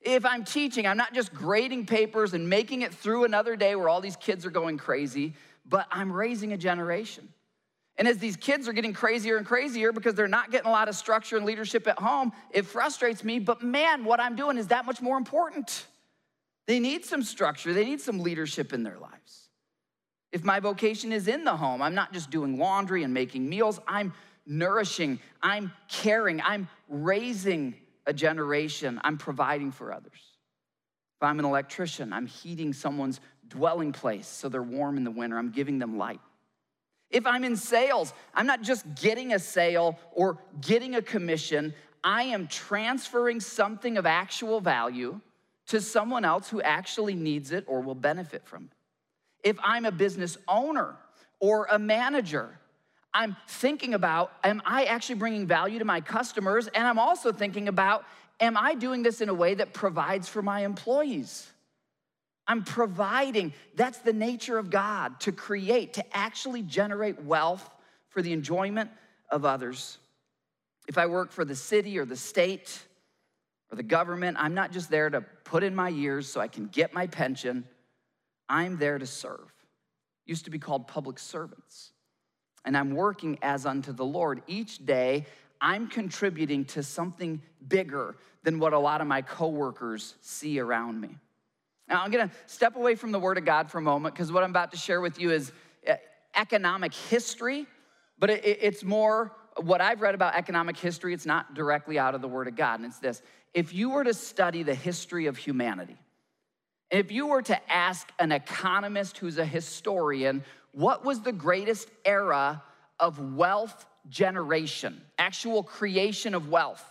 If 0.00 0.24
I'm 0.24 0.44
teaching, 0.44 0.86
I'm 0.86 0.96
not 0.96 1.12
just 1.12 1.34
grading 1.34 1.86
papers 1.86 2.34
and 2.34 2.48
making 2.48 2.82
it 2.82 2.94
through 2.94 3.24
another 3.24 3.56
day 3.56 3.74
where 3.74 3.88
all 3.88 4.00
these 4.00 4.16
kids 4.16 4.46
are 4.46 4.50
going 4.50 4.78
crazy, 4.78 5.34
but 5.66 5.86
I'm 5.90 6.12
raising 6.12 6.52
a 6.52 6.56
generation. 6.56 7.28
And 7.96 8.06
as 8.06 8.18
these 8.18 8.36
kids 8.36 8.68
are 8.68 8.72
getting 8.72 8.92
crazier 8.92 9.36
and 9.36 9.44
crazier 9.44 9.90
because 9.90 10.14
they're 10.14 10.28
not 10.28 10.52
getting 10.52 10.68
a 10.68 10.72
lot 10.72 10.88
of 10.88 10.94
structure 10.94 11.36
and 11.36 11.44
leadership 11.44 11.88
at 11.88 11.98
home, 11.98 12.32
it 12.52 12.64
frustrates 12.64 13.24
me. 13.24 13.40
But 13.40 13.62
man, 13.62 14.04
what 14.04 14.20
I'm 14.20 14.36
doing 14.36 14.56
is 14.56 14.68
that 14.68 14.86
much 14.86 15.02
more 15.02 15.16
important. 15.16 15.86
They 16.68 16.78
need 16.78 17.04
some 17.04 17.22
structure, 17.22 17.72
they 17.72 17.84
need 17.84 18.00
some 18.00 18.20
leadership 18.20 18.72
in 18.72 18.84
their 18.84 18.98
lives. 18.98 19.48
If 20.30 20.44
my 20.44 20.60
vocation 20.60 21.10
is 21.10 21.26
in 21.26 21.44
the 21.44 21.56
home, 21.56 21.82
I'm 21.82 21.94
not 21.94 22.12
just 22.12 22.30
doing 22.30 22.58
laundry 22.58 23.02
and 23.02 23.12
making 23.12 23.48
meals, 23.48 23.80
I'm 23.88 24.12
nourishing, 24.46 25.18
I'm 25.42 25.72
caring, 25.88 26.40
I'm 26.42 26.68
raising 26.88 27.74
a 28.08 28.12
generation, 28.12 29.00
I'm 29.04 29.18
providing 29.18 29.70
for 29.70 29.92
others. 29.92 30.18
If 31.20 31.22
I'm 31.22 31.38
an 31.38 31.44
electrician, 31.44 32.12
I'm 32.12 32.26
heating 32.26 32.72
someone's 32.72 33.20
dwelling 33.46 33.92
place 33.92 34.26
so 34.26 34.48
they're 34.48 34.62
warm 34.62 34.96
in 34.96 35.04
the 35.04 35.10
winter, 35.10 35.38
I'm 35.38 35.50
giving 35.50 35.78
them 35.78 35.98
light. 35.98 36.20
If 37.10 37.26
I'm 37.26 37.44
in 37.44 37.56
sales, 37.56 38.12
I'm 38.34 38.46
not 38.46 38.62
just 38.62 38.84
getting 38.94 39.34
a 39.34 39.38
sale 39.38 39.98
or 40.12 40.38
getting 40.60 40.94
a 40.94 41.02
commission, 41.02 41.74
I 42.02 42.24
am 42.24 42.46
transferring 42.48 43.40
something 43.40 43.98
of 43.98 44.06
actual 44.06 44.60
value 44.60 45.20
to 45.66 45.80
someone 45.80 46.24
else 46.24 46.48
who 46.48 46.62
actually 46.62 47.14
needs 47.14 47.52
it 47.52 47.64
or 47.66 47.82
will 47.82 47.94
benefit 47.94 48.46
from 48.46 48.64
it. 48.64 49.48
If 49.48 49.58
I'm 49.62 49.84
a 49.84 49.92
business 49.92 50.38
owner 50.48 50.96
or 51.40 51.66
a 51.70 51.78
manager, 51.78 52.58
I'm 53.14 53.36
thinking 53.48 53.94
about 53.94 54.32
am 54.44 54.62
I 54.64 54.84
actually 54.84 55.16
bringing 55.16 55.46
value 55.46 55.78
to 55.78 55.84
my 55.84 56.00
customers? 56.00 56.68
And 56.68 56.86
I'm 56.86 56.98
also 56.98 57.32
thinking 57.32 57.68
about 57.68 58.04
am 58.40 58.56
I 58.56 58.74
doing 58.74 59.02
this 59.02 59.20
in 59.20 59.28
a 59.28 59.34
way 59.34 59.54
that 59.54 59.72
provides 59.72 60.28
for 60.28 60.42
my 60.42 60.64
employees? 60.64 61.50
I'm 62.46 62.64
providing. 62.64 63.52
That's 63.74 63.98
the 63.98 64.12
nature 64.12 64.58
of 64.58 64.70
God 64.70 65.20
to 65.20 65.32
create, 65.32 65.94
to 65.94 66.16
actually 66.16 66.62
generate 66.62 67.22
wealth 67.22 67.68
for 68.08 68.22
the 68.22 68.32
enjoyment 68.32 68.90
of 69.30 69.44
others. 69.44 69.98
If 70.88 70.96
I 70.96 71.06
work 71.06 71.30
for 71.30 71.44
the 71.44 71.54
city 71.54 71.98
or 71.98 72.06
the 72.06 72.16
state 72.16 72.80
or 73.70 73.76
the 73.76 73.82
government, 73.82 74.38
I'm 74.40 74.54
not 74.54 74.72
just 74.72 74.90
there 74.90 75.10
to 75.10 75.20
put 75.44 75.62
in 75.62 75.74
my 75.74 75.90
years 75.90 76.26
so 76.26 76.40
I 76.40 76.48
can 76.48 76.68
get 76.68 76.94
my 76.94 77.06
pension. 77.06 77.64
I'm 78.48 78.78
there 78.78 78.98
to 78.98 79.06
serve. 79.06 79.52
Used 80.24 80.46
to 80.46 80.50
be 80.50 80.58
called 80.58 80.88
public 80.88 81.18
servants. 81.18 81.92
And 82.64 82.76
I'm 82.76 82.94
working 82.94 83.38
as 83.42 83.66
unto 83.66 83.92
the 83.92 84.04
Lord. 84.04 84.42
Each 84.46 84.84
day, 84.84 85.26
I'm 85.60 85.88
contributing 85.88 86.64
to 86.66 86.82
something 86.82 87.42
bigger 87.66 88.16
than 88.42 88.58
what 88.58 88.72
a 88.72 88.78
lot 88.78 89.00
of 89.00 89.06
my 89.06 89.22
coworkers 89.22 90.14
see 90.20 90.58
around 90.60 91.00
me. 91.00 91.16
Now, 91.88 92.02
I'm 92.02 92.10
gonna 92.10 92.30
step 92.46 92.76
away 92.76 92.94
from 92.94 93.12
the 93.12 93.18
Word 93.18 93.38
of 93.38 93.44
God 93.44 93.70
for 93.70 93.78
a 93.78 93.82
moment 93.82 94.14
because 94.14 94.30
what 94.30 94.44
I'm 94.44 94.50
about 94.50 94.72
to 94.72 94.76
share 94.76 95.00
with 95.00 95.18
you 95.18 95.30
is 95.30 95.52
uh, 95.88 95.94
economic 96.36 96.92
history, 96.94 97.66
but 98.18 98.30
it's 98.30 98.84
more 98.84 99.32
what 99.60 99.80
I've 99.80 100.00
read 100.00 100.14
about 100.14 100.34
economic 100.34 100.76
history, 100.76 101.14
it's 101.14 101.26
not 101.26 101.54
directly 101.54 101.98
out 101.98 102.14
of 102.14 102.22
the 102.22 102.28
Word 102.28 102.48
of 102.48 102.56
God, 102.56 102.80
and 102.80 102.86
it's 102.86 102.98
this. 102.98 103.22
If 103.54 103.72
you 103.72 103.90
were 103.90 104.04
to 104.04 104.14
study 104.14 104.62
the 104.62 104.74
history 104.74 105.26
of 105.26 105.36
humanity, 105.36 105.96
if 106.90 107.12
you 107.12 107.26
were 107.26 107.42
to 107.42 107.72
ask 107.72 108.10
an 108.18 108.32
economist 108.32 109.18
who's 109.18 109.38
a 109.38 109.44
historian, 109.44 110.44
what 110.72 111.04
was 111.04 111.20
the 111.20 111.32
greatest 111.32 111.88
era 112.04 112.62
of 113.00 113.34
wealth 113.34 113.86
generation, 114.08 115.00
actual 115.18 115.62
creation 115.62 116.34
of 116.34 116.48
wealth? 116.48 116.84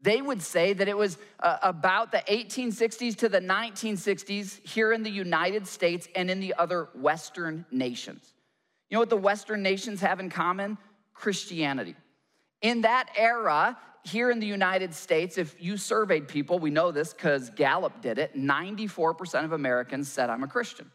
They 0.00 0.22
would 0.22 0.42
say 0.42 0.72
that 0.74 0.86
it 0.86 0.96
was 0.96 1.18
uh, 1.40 1.58
about 1.62 2.12
the 2.12 2.22
1860s 2.28 3.16
to 3.16 3.28
the 3.28 3.40
1960s 3.40 4.64
here 4.66 4.92
in 4.92 5.02
the 5.02 5.10
United 5.10 5.66
States 5.66 6.08
and 6.14 6.30
in 6.30 6.38
the 6.38 6.54
other 6.54 6.88
Western 6.94 7.66
nations. 7.70 8.32
You 8.88 8.94
know 8.94 9.00
what 9.00 9.10
the 9.10 9.16
Western 9.16 9.62
nations 9.62 10.00
have 10.00 10.20
in 10.20 10.30
common? 10.30 10.78
Christianity. 11.14 11.96
In 12.62 12.82
that 12.82 13.08
era, 13.16 13.76
here 14.04 14.30
in 14.30 14.38
the 14.38 14.46
United 14.46 14.94
States, 14.94 15.36
if 15.36 15.56
you 15.58 15.76
surveyed 15.76 16.28
people, 16.28 16.58
we 16.58 16.70
know 16.70 16.92
this 16.92 17.12
because 17.12 17.50
Gallup 17.50 18.00
did 18.00 18.18
it, 18.18 18.36
94% 18.36 19.44
of 19.44 19.52
Americans 19.52 20.08
said, 20.08 20.30
I'm 20.30 20.44
a 20.44 20.48
Christian. 20.48 20.90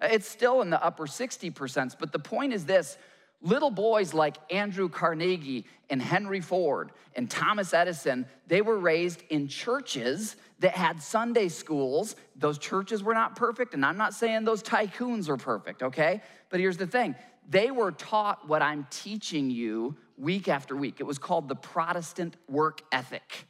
Uh, 0.00 0.08
it's 0.10 0.28
still 0.28 0.62
in 0.62 0.70
the 0.70 0.82
upper 0.84 1.06
60%, 1.06 1.96
but 1.98 2.12
the 2.12 2.18
point 2.18 2.52
is 2.52 2.64
this 2.64 2.98
little 3.42 3.70
boys 3.70 4.14
like 4.14 4.36
Andrew 4.50 4.88
Carnegie 4.88 5.66
and 5.90 6.00
Henry 6.00 6.40
Ford 6.40 6.90
and 7.14 7.30
Thomas 7.30 7.72
Edison, 7.74 8.26
they 8.46 8.62
were 8.62 8.78
raised 8.78 9.22
in 9.30 9.48
churches 9.48 10.36
that 10.60 10.72
had 10.72 11.02
Sunday 11.02 11.48
schools. 11.48 12.16
Those 12.34 12.58
churches 12.58 13.02
were 13.02 13.14
not 13.14 13.36
perfect, 13.36 13.74
and 13.74 13.84
I'm 13.84 13.98
not 13.98 14.14
saying 14.14 14.44
those 14.44 14.62
tycoons 14.62 15.28
are 15.28 15.36
perfect, 15.36 15.82
okay? 15.82 16.22
But 16.50 16.60
here's 16.60 16.76
the 16.76 16.86
thing 16.86 17.14
they 17.48 17.70
were 17.70 17.92
taught 17.92 18.48
what 18.48 18.62
I'm 18.62 18.86
teaching 18.90 19.50
you 19.50 19.96
week 20.16 20.48
after 20.48 20.74
week. 20.74 20.96
It 20.98 21.04
was 21.04 21.18
called 21.18 21.48
the 21.48 21.54
Protestant 21.54 22.36
work 22.48 22.82
ethic. 22.90 23.46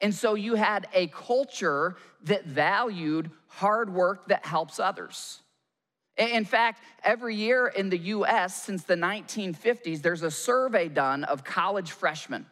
And 0.00 0.14
so 0.14 0.34
you 0.34 0.54
had 0.54 0.86
a 0.92 1.06
culture 1.08 1.96
that 2.24 2.44
valued 2.44 3.30
hard 3.46 3.92
work 3.92 4.28
that 4.28 4.44
helps 4.44 4.78
others. 4.78 5.40
In 6.16 6.44
fact, 6.44 6.82
every 7.02 7.34
year 7.34 7.66
in 7.66 7.90
the 7.90 7.98
US 7.98 8.62
since 8.62 8.84
the 8.84 8.94
1950s, 8.94 10.00
there's 10.00 10.22
a 10.22 10.30
survey 10.30 10.88
done 10.88 11.24
of 11.24 11.42
college 11.42 11.90
freshmen. 11.90 12.46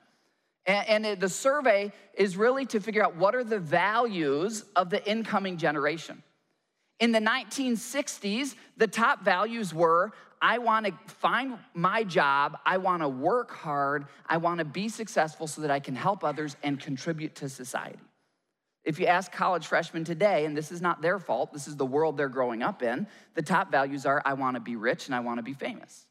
And 0.67 1.21
the 1.21 1.29
survey 1.29 1.93
is 2.15 2.37
really 2.37 2.67
to 2.67 2.81
figure 2.81 3.05
out 3.05 3.17
what 3.17 3.35
are 3.35 3.45
the 3.45 3.59
values 3.59 4.65
of 4.77 4.91
the 4.91 5.05
incoming 5.09 5.57
generation. 5.57 6.23
In 7.01 7.11
the 7.11 7.19
1960s, 7.19 8.55
the 8.77 8.87
top 8.87 9.25
values 9.25 9.75
were 9.75 10.13
I 10.41 10.59
want 10.59 10.87
to 10.87 10.93
find 11.07 11.57
my 11.73 12.03
job, 12.03 12.59
I 12.67 12.79
want 12.79 13.03
to 13.03 13.09
work 13.09 13.53
hard, 13.53 14.07
I 14.27 14.39
want 14.39 14.59
to 14.59 14.65
be 14.65 14.89
successful 14.89 15.47
so 15.47 15.63
that 15.63 15.71
I 15.71 15.79
can 15.79 15.95
help 15.95 16.25
others 16.25 16.57
and 16.65 16.81
contribute 16.81 17.37
to 17.37 17.49
society. 17.49 17.99
If 18.85 18.99
you 18.99 19.07
ask 19.07 19.31
college 19.31 19.67
freshmen 19.67 20.05
today, 20.05 20.45
and 20.45 20.57
this 20.57 20.73
is 20.73 20.83
not 20.83 21.03
their 21.03 21.19
fault, 21.19 21.53
this 21.53 21.69
is 21.69 21.77
the 21.77 21.87
world 21.87 22.17
they're 22.17 22.29
growing 22.29 22.63
up 22.63 22.83
in, 22.83 23.07
the 23.35 23.43
top 23.43 23.71
values 23.71 24.07
are 24.07 24.21
I 24.25 24.33
want 24.35 24.57
to 24.57 24.61
be 24.61 24.77
rich 24.77 25.07
and 25.07 25.15
I 25.15 25.21
want 25.21 25.39
to 25.39 25.43
be 25.43 25.55
famous. 25.55 26.07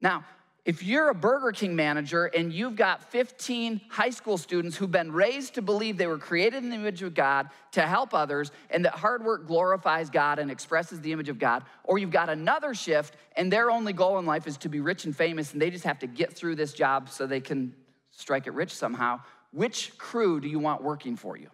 Now, 0.00 0.24
if 0.64 0.82
you're 0.82 1.10
a 1.10 1.14
Burger 1.14 1.52
King 1.52 1.76
manager 1.76 2.24
and 2.24 2.52
you've 2.52 2.74
got 2.74 3.12
15 3.12 3.80
high 3.88 4.10
school 4.10 4.36
students 4.36 4.76
who've 4.76 4.90
been 4.90 5.12
raised 5.12 5.54
to 5.54 5.62
believe 5.62 5.96
they 5.96 6.08
were 6.08 6.18
created 6.18 6.64
in 6.64 6.70
the 6.70 6.74
image 6.74 7.02
of 7.02 7.14
God 7.14 7.50
to 7.70 7.82
help 7.82 8.12
others 8.12 8.50
and 8.70 8.84
that 8.84 8.94
hard 8.94 9.24
work 9.24 9.46
glorifies 9.46 10.10
God 10.10 10.40
and 10.40 10.50
expresses 10.50 11.00
the 11.00 11.12
image 11.12 11.28
of 11.28 11.38
God, 11.38 11.62
or 11.84 11.98
you've 11.98 12.10
got 12.10 12.28
another 12.28 12.74
shift 12.74 13.14
and 13.36 13.52
their 13.52 13.70
only 13.70 13.92
goal 13.92 14.18
in 14.18 14.26
life 14.26 14.48
is 14.48 14.56
to 14.58 14.68
be 14.68 14.80
rich 14.80 15.04
and 15.04 15.16
famous 15.16 15.52
and 15.52 15.62
they 15.62 15.70
just 15.70 15.84
have 15.84 16.00
to 16.00 16.08
get 16.08 16.32
through 16.32 16.56
this 16.56 16.72
job 16.72 17.10
so 17.10 17.28
they 17.28 17.40
can 17.40 17.72
strike 18.10 18.48
it 18.48 18.52
rich 18.52 18.74
somehow, 18.74 19.20
which 19.52 19.96
crew 19.98 20.40
do 20.40 20.48
you 20.48 20.58
want 20.58 20.82
working 20.82 21.14
for 21.14 21.36
you? 21.36 21.48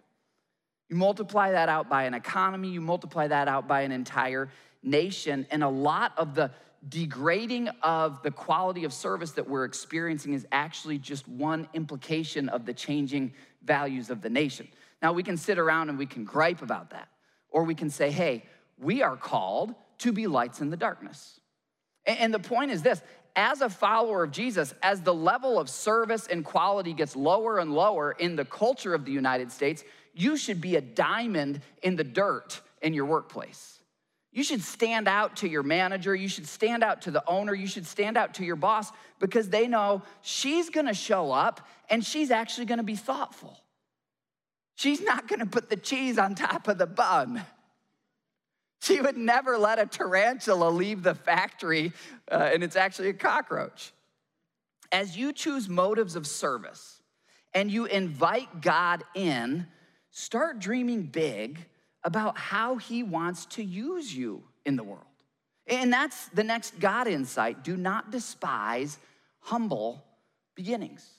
You 0.89 0.95
multiply 0.95 1.51
that 1.51 1.69
out 1.69 1.89
by 1.89 2.03
an 2.03 2.13
economy, 2.13 2.69
you 2.69 2.81
multiply 2.81 3.27
that 3.27 3.47
out 3.47 3.67
by 3.67 3.81
an 3.81 3.91
entire 3.91 4.49
nation, 4.83 5.47
and 5.49 5.63
a 5.63 5.69
lot 5.69 6.13
of 6.17 6.35
the 6.35 6.51
degrading 6.89 7.69
of 7.81 8.21
the 8.23 8.31
quality 8.31 8.83
of 8.83 8.91
service 8.91 9.31
that 9.31 9.47
we're 9.47 9.63
experiencing 9.63 10.33
is 10.33 10.45
actually 10.51 10.97
just 10.97 11.27
one 11.27 11.67
implication 11.73 12.49
of 12.49 12.65
the 12.65 12.73
changing 12.73 13.33
values 13.63 14.09
of 14.09 14.21
the 14.21 14.29
nation. 14.29 14.67
Now, 15.01 15.13
we 15.13 15.23
can 15.23 15.37
sit 15.37 15.57
around 15.57 15.89
and 15.89 15.97
we 15.97 16.05
can 16.05 16.25
gripe 16.25 16.61
about 16.61 16.89
that, 16.89 17.07
or 17.49 17.63
we 17.63 17.75
can 17.75 17.89
say, 17.89 18.11
hey, 18.11 18.45
we 18.77 19.01
are 19.01 19.15
called 19.15 19.73
to 19.99 20.11
be 20.11 20.27
lights 20.27 20.59
in 20.59 20.69
the 20.69 20.77
darkness. 20.77 21.39
And 22.05 22.33
the 22.33 22.39
point 22.39 22.71
is 22.71 22.81
this 22.81 23.01
as 23.35 23.61
a 23.61 23.69
follower 23.69 24.23
of 24.23 24.31
Jesus, 24.31 24.73
as 24.83 25.01
the 25.01 25.13
level 25.13 25.57
of 25.57 25.69
service 25.69 26.27
and 26.27 26.43
quality 26.43 26.93
gets 26.93 27.15
lower 27.15 27.59
and 27.59 27.73
lower 27.73 28.11
in 28.11 28.35
the 28.35 28.45
culture 28.45 28.93
of 28.93 29.05
the 29.05 29.11
United 29.11 29.51
States, 29.51 29.83
you 30.13 30.37
should 30.37 30.61
be 30.61 30.75
a 30.75 30.81
diamond 30.81 31.61
in 31.81 31.95
the 31.95 32.03
dirt 32.03 32.61
in 32.81 32.93
your 32.93 33.05
workplace. 33.05 33.79
You 34.31 34.43
should 34.43 34.63
stand 34.63 35.07
out 35.07 35.37
to 35.37 35.47
your 35.47 35.61
manager. 35.61 36.15
You 36.15 36.27
should 36.27 36.47
stand 36.47 36.83
out 36.83 37.03
to 37.03 37.11
the 37.11 37.23
owner. 37.27 37.53
You 37.53 37.67
should 37.67 37.85
stand 37.85 38.17
out 38.17 38.33
to 38.35 38.45
your 38.45 38.55
boss 38.55 38.91
because 39.19 39.49
they 39.49 39.67
know 39.67 40.01
she's 40.21 40.71
gonna 40.71 40.93
show 40.93 41.31
up 41.31 41.67
and 41.89 42.03
she's 42.03 42.31
actually 42.31 42.65
gonna 42.65 42.83
be 42.83 42.95
thoughtful. 42.95 43.59
She's 44.75 45.01
not 45.01 45.27
gonna 45.27 45.45
put 45.45 45.69
the 45.69 45.77
cheese 45.77 46.17
on 46.17 46.33
top 46.33 46.67
of 46.67 46.79
the 46.79 46.87
bun. 46.87 47.43
She 48.81 48.99
would 48.99 49.17
never 49.17 49.57
let 49.57 49.79
a 49.79 49.85
tarantula 49.85 50.69
leave 50.69 51.03
the 51.03 51.15
factory 51.15 51.93
uh, 52.29 52.49
and 52.53 52.63
it's 52.63 52.75
actually 52.75 53.09
a 53.09 53.13
cockroach. 53.13 53.93
As 54.91 55.15
you 55.15 55.31
choose 55.31 55.69
motives 55.69 56.15
of 56.15 56.25
service 56.25 57.01
and 57.53 57.69
you 57.69 57.85
invite 57.85 58.61
God 58.61 59.03
in, 59.13 59.67
start 60.13 60.59
dreaming 60.59 61.03
big 61.03 61.65
about 62.03 62.37
how 62.37 62.77
he 62.77 63.03
wants 63.03 63.45
to 63.47 63.63
use 63.63 64.15
you 64.15 64.43
in 64.65 64.77
the 64.77 64.83
world. 64.83 65.03
And 65.67 65.91
that's 65.91 66.27
the 66.29 66.43
next 66.43 66.79
God 66.79 67.07
insight. 67.07 67.63
Do 67.63 67.75
not 67.75 68.11
despise 68.11 68.97
humble 69.39 70.03
beginnings. 70.55 71.09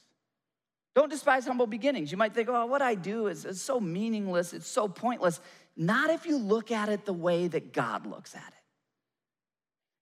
Don't 0.95 1.11
despise 1.11 1.45
humble 1.45 1.67
beginnings. 1.67 2.13
You 2.13 2.19
might 2.19 2.35
think, 2.35 2.49
oh, 2.49 2.67
what 2.67 2.83
I 2.83 2.95
do 2.95 3.27
is, 3.27 3.45
is 3.45 3.61
so 3.61 3.81
meaningless, 3.81 4.53
it's 4.53 4.69
so 4.69 4.87
pointless. 4.87 5.41
Not 5.77 6.11
if 6.11 6.25
you 6.25 6.39
look 6.39 6.71
at 6.71 6.89
it 6.89 7.05
the 7.05 7.13
way 7.13 7.49
that 7.49 7.73
God 7.73 8.07
looks 8.07 8.35
at 8.35 8.53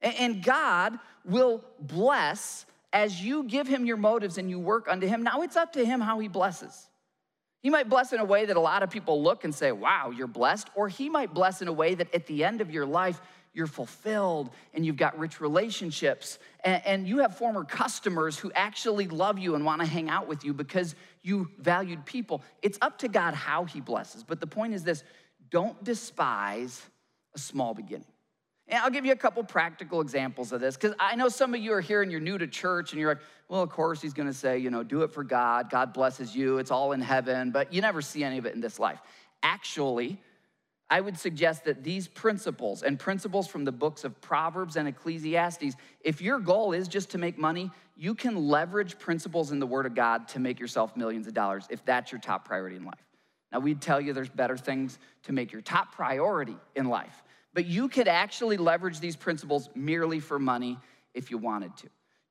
it. 0.03 0.17
And 0.19 0.43
God 0.43 0.99
will 1.25 1.65
bless 1.81 2.67
as 2.93 3.23
you 3.23 3.45
give 3.45 3.67
him 3.67 3.87
your 3.87 3.97
motives 3.97 4.37
and 4.37 4.51
you 4.51 4.59
work 4.59 4.87
unto 4.89 5.07
him. 5.07 5.23
Now 5.23 5.41
it's 5.43 5.57
up 5.57 5.73
to 5.75 5.85
him 5.85 6.01
how 6.01 6.19
he 6.19 6.29
blesses. 6.29 6.89
He 7.63 7.71
might 7.71 7.89
bless 7.89 8.13
in 8.13 8.19
a 8.19 8.25
way 8.25 8.45
that 8.47 8.57
a 8.57 8.61
lot 8.61 8.83
of 8.83 8.91
people 8.91 9.23
look 9.23 9.45
and 9.45 9.55
say, 9.55 9.71
wow, 9.71 10.11
you're 10.11 10.27
blessed. 10.27 10.69
Or 10.75 10.89
he 10.89 11.09
might 11.09 11.33
bless 11.33 11.63
in 11.63 11.69
a 11.69 11.73
way 11.73 11.95
that 11.95 12.13
at 12.13 12.27
the 12.27 12.45
end 12.45 12.61
of 12.61 12.71
your 12.71 12.85
life, 12.85 13.21
you're 13.55 13.67
fulfilled 13.67 14.51
and 14.75 14.85
you've 14.85 14.97
got 14.97 15.19
rich 15.19 15.41
relationships 15.41 16.39
and, 16.65 16.83
and 16.85 17.07
you 17.07 17.19
have 17.19 17.37
former 17.37 17.65
customers 17.65 18.39
who 18.39 18.51
actually 18.55 19.07
love 19.07 19.39
you 19.39 19.55
and 19.55 19.65
want 19.65 19.81
to 19.81 19.87
hang 19.87 20.09
out 20.09 20.27
with 20.27 20.45
you 20.45 20.55
because 20.55 20.95
you 21.23 21.51
valued 21.59 22.05
people. 22.05 22.43
It's 22.63 22.79
up 22.81 22.99
to 22.99 23.09
God 23.09 23.35
how 23.35 23.65
He 23.65 23.81
blesses. 23.81 24.25
But 24.25 24.41
the 24.41 24.47
point 24.47 24.75
is 24.75 24.83
this 24.83 25.05
don't 25.51 25.83
despise 25.85 26.83
a 27.35 27.39
small 27.39 27.75
beginning. 27.75 28.07
And 28.73 28.81
I'll 28.81 28.91
give 28.91 29.05
you 29.05 29.13
a 29.13 29.17
couple 29.17 29.45
practical 29.45 30.01
examples 30.01 30.51
of 30.51 30.63
this 30.63 30.77
because 30.77 30.95
I 30.99 31.15
know 31.15 31.29
some 31.29 31.53
of 31.55 31.61
you 31.61 31.75
are 31.75 31.83
here 31.83 32.01
and 32.01 32.11
you're 32.11 32.23
new 32.23 32.39
to 32.39 32.47
church 32.47 32.93
and 32.93 33.01
you're 33.01 33.11
like, 33.11 33.23
well, 33.51 33.61
of 33.61 33.69
course, 33.69 34.01
he's 34.01 34.15
gonna 34.15 34.33
say, 34.33 34.57
you 34.57 34.71
know, 34.71 34.83
do 34.83 35.03
it 35.03 35.13
for 35.13 35.23
God. 35.23 35.69
God 35.69 35.93
blesses 35.93 36.35
you. 36.35 36.57
It's 36.57 36.71
all 36.71 36.93
in 36.93 37.03
heaven, 37.03 37.51
but 37.51 37.71
you 37.71 37.83
never 37.83 38.01
see 38.01 38.25
any 38.25 38.39
of 38.39 38.47
it 38.47 38.55
in 38.55 38.63
this 38.63 38.79
life. 38.79 38.99
Actually, 39.43 40.19
I 40.89 41.03
would 41.03 41.19
suggest 41.19 41.65
that 41.65 41.85
these 41.85 42.09
principles 42.09 42.83
and 42.83 42.99
principles 42.99 43.47
from 43.47 43.67
the 43.67 43.73
books 43.73 44.05
of 44.05 44.19
Proverbs 44.23 44.77
and 44.77 44.89
Ecclesiastes, 44.89 45.75
if 46.01 46.23
your 46.23 46.41
goal 46.41 46.73
is 46.73 46.89
just 46.89 47.11
to 47.11 47.19
make 47.19 47.37
money, 47.37 47.71
you 47.95 48.15
can 48.15 48.49
leverage 48.49 48.99
principles 48.99 49.53
in 49.53 49.59
the 49.59 49.67
Word 49.67 49.85
of 49.85 49.95
God 49.95 50.29
to 50.29 50.39
make 50.39 50.59
yourself 50.59 50.97
millions 50.97 51.27
of 51.27 51.35
dollars 51.35 51.67
if 51.69 51.85
that's 51.85 52.11
your 52.11 52.23
top 52.23 52.47
priority 52.47 52.77
in 52.77 52.85
life. 52.87 53.05
Now, 53.53 53.59
we'd 53.59 53.83
tell 53.83 54.01
you 54.01 54.15
there's 54.15 54.31
better 54.31 54.57
things 54.57 54.99
to 55.25 55.35
make 55.35 55.53
your 55.53 55.61
top 55.61 55.95
priority 55.95 56.57
in 56.75 56.87
life, 56.89 57.23
but 57.55 57.67
you 57.67 57.89
could 57.89 58.09
actually 58.09 58.57
leverage 58.57 59.01
these 59.01 59.17
principles 59.17 59.69
merely 59.75 60.21
for 60.21 60.39
money 60.39 60.79
if 61.15 61.31
you 61.31 61.39
wanted 61.39 61.77
to. 61.79 61.89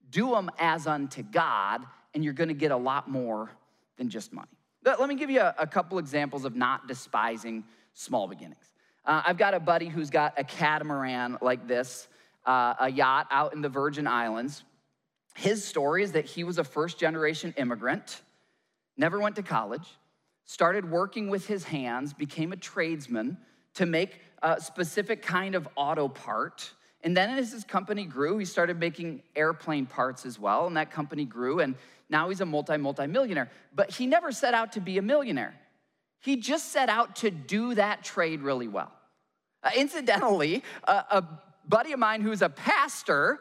Do 0.10 0.32
them 0.32 0.50
as 0.60 0.88
unto 0.88 1.24
God, 1.24 1.82
and 2.14 2.24
you're 2.24 2.34
gonna 2.34 2.54
get 2.54 2.72
a 2.72 2.78
lot 2.78 3.10
more 3.10 3.52
than 3.98 4.10
just 4.10 4.34
money. 4.34 4.50
Let 4.84 5.08
me 5.08 5.16
give 5.16 5.30
you 5.30 5.42
a, 5.42 5.68
couple 5.68 6.00
examples 6.00 6.44
of 6.44 6.56
not 6.56 6.88
despising 6.88 7.64
small 7.94 8.28
beginnings. 8.28 8.72
Uh, 9.06 9.22
I've 9.26 9.38
got 9.38 9.54
a 9.54 9.60
buddy 9.60 9.88
who's 9.88 10.10
got 10.10 10.34
a 10.38 10.44
catamaran 10.44 11.38
like 11.40 11.68
this, 11.68 12.08
uh, 12.46 12.74
a 12.80 12.90
yacht 12.90 13.28
out 13.30 13.54
in 13.54 13.62
the 13.62 13.70
Virgin 13.70 14.08
Islands. 14.08 14.64
His 15.36 15.64
story 15.64 16.04
is 16.04 16.14
that 16.14 16.26
he 16.26 16.44
was 16.44 16.58
a 16.58 16.64
first 16.64 16.98
generation 17.00 17.54
immigrant, 17.58 18.22
never 18.98 19.20
went 19.20 19.36
to 19.36 19.44
college, 19.44 19.88
started 20.46 20.90
working 20.90 21.30
with 21.30 21.46
his 21.46 21.64
hands, 21.64 22.14
became 22.14 22.52
a 22.52 22.58
tradesman 22.58 23.38
to 23.76 23.86
make 23.86 24.20
a 24.42 24.60
specific 24.60 25.22
kind 25.22 25.56
of 25.56 25.68
auto 25.76 26.08
part. 26.08 26.72
And 27.04 27.16
then 27.16 27.38
as 27.38 27.52
his 27.52 27.64
company 27.64 28.06
grew, 28.06 28.38
he 28.38 28.46
started 28.46 28.80
making 28.80 29.24
airplane 29.36 29.86
parts 29.86 30.26
as 30.26 30.40
well, 30.40 30.68
and 30.68 30.78
that 30.78 30.92
company 30.92 31.26
grew, 31.26 31.60
and 31.60 31.76
now 32.10 32.30
he's 32.30 32.42
a 32.42 32.46
multi, 32.46 32.78
multi 32.78 33.08
millionaire. 33.08 33.50
But 33.74 33.92
he 33.92 34.06
never 34.06 34.32
set 34.32 34.54
out 34.54 34.74
to 34.74 34.82
be 34.82 34.98
a 34.98 35.02
millionaire. 35.02 35.56
He 36.20 36.38
just 36.38 36.72
set 36.72 36.90
out 36.90 37.16
to 37.18 37.32
do 37.32 37.74
that 37.76 38.04
trade 38.04 38.42
really 38.42 38.68
well. 38.68 38.92
Uh, 39.64 39.72
incidentally, 39.76 40.64
a 40.88 41.24
buddy 41.68 41.94
of 41.94 42.00
mine 42.00 42.22
who's 42.22 42.42
a 42.42 42.50
pastor 42.50 43.40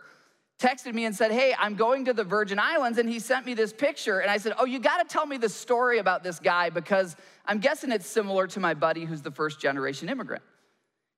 texted 0.58 0.92
me 0.94 1.06
and 1.06 1.16
said, 1.16 1.32
Hey, 1.32 1.54
I'm 1.58 1.74
going 1.74 2.04
to 2.06 2.12
the 2.12 2.24
Virgin 2.24 2.58
Islands. 2.58 2.98
And 2.98 3.08
he 3.08 3.18
sent 3.18 3.46
me 3.46 3.54
this 3.54 3.72
picture. 3.72 4.20
And 4.20 4.30
I 4.30 4.36
said, 4.36 4.52
Oh, 4.58 4.66
you 4.66 4.78
got 4.78 4.98
to 4.98 5.10
tell 5.10 5.26
me 5.26 5.38
the 5.38 5.48
story 5.48 5.98
about 5.98 6.22
this 6.22 6.38
guy 6.38 6.70
because 6.70 7.16
I'm 7.46 7.58
guessing 7.58 7.90
it's 7.90 8.06
similar 8.06 8.46
to 8.48 8.60
my 8.60 8.74
buddy 8.74 9.04
who's 9.04 9.22
the 9.22 9.30
first 9.30 9.60
generation 9.60 10.08
immigrant. 10.08 10.42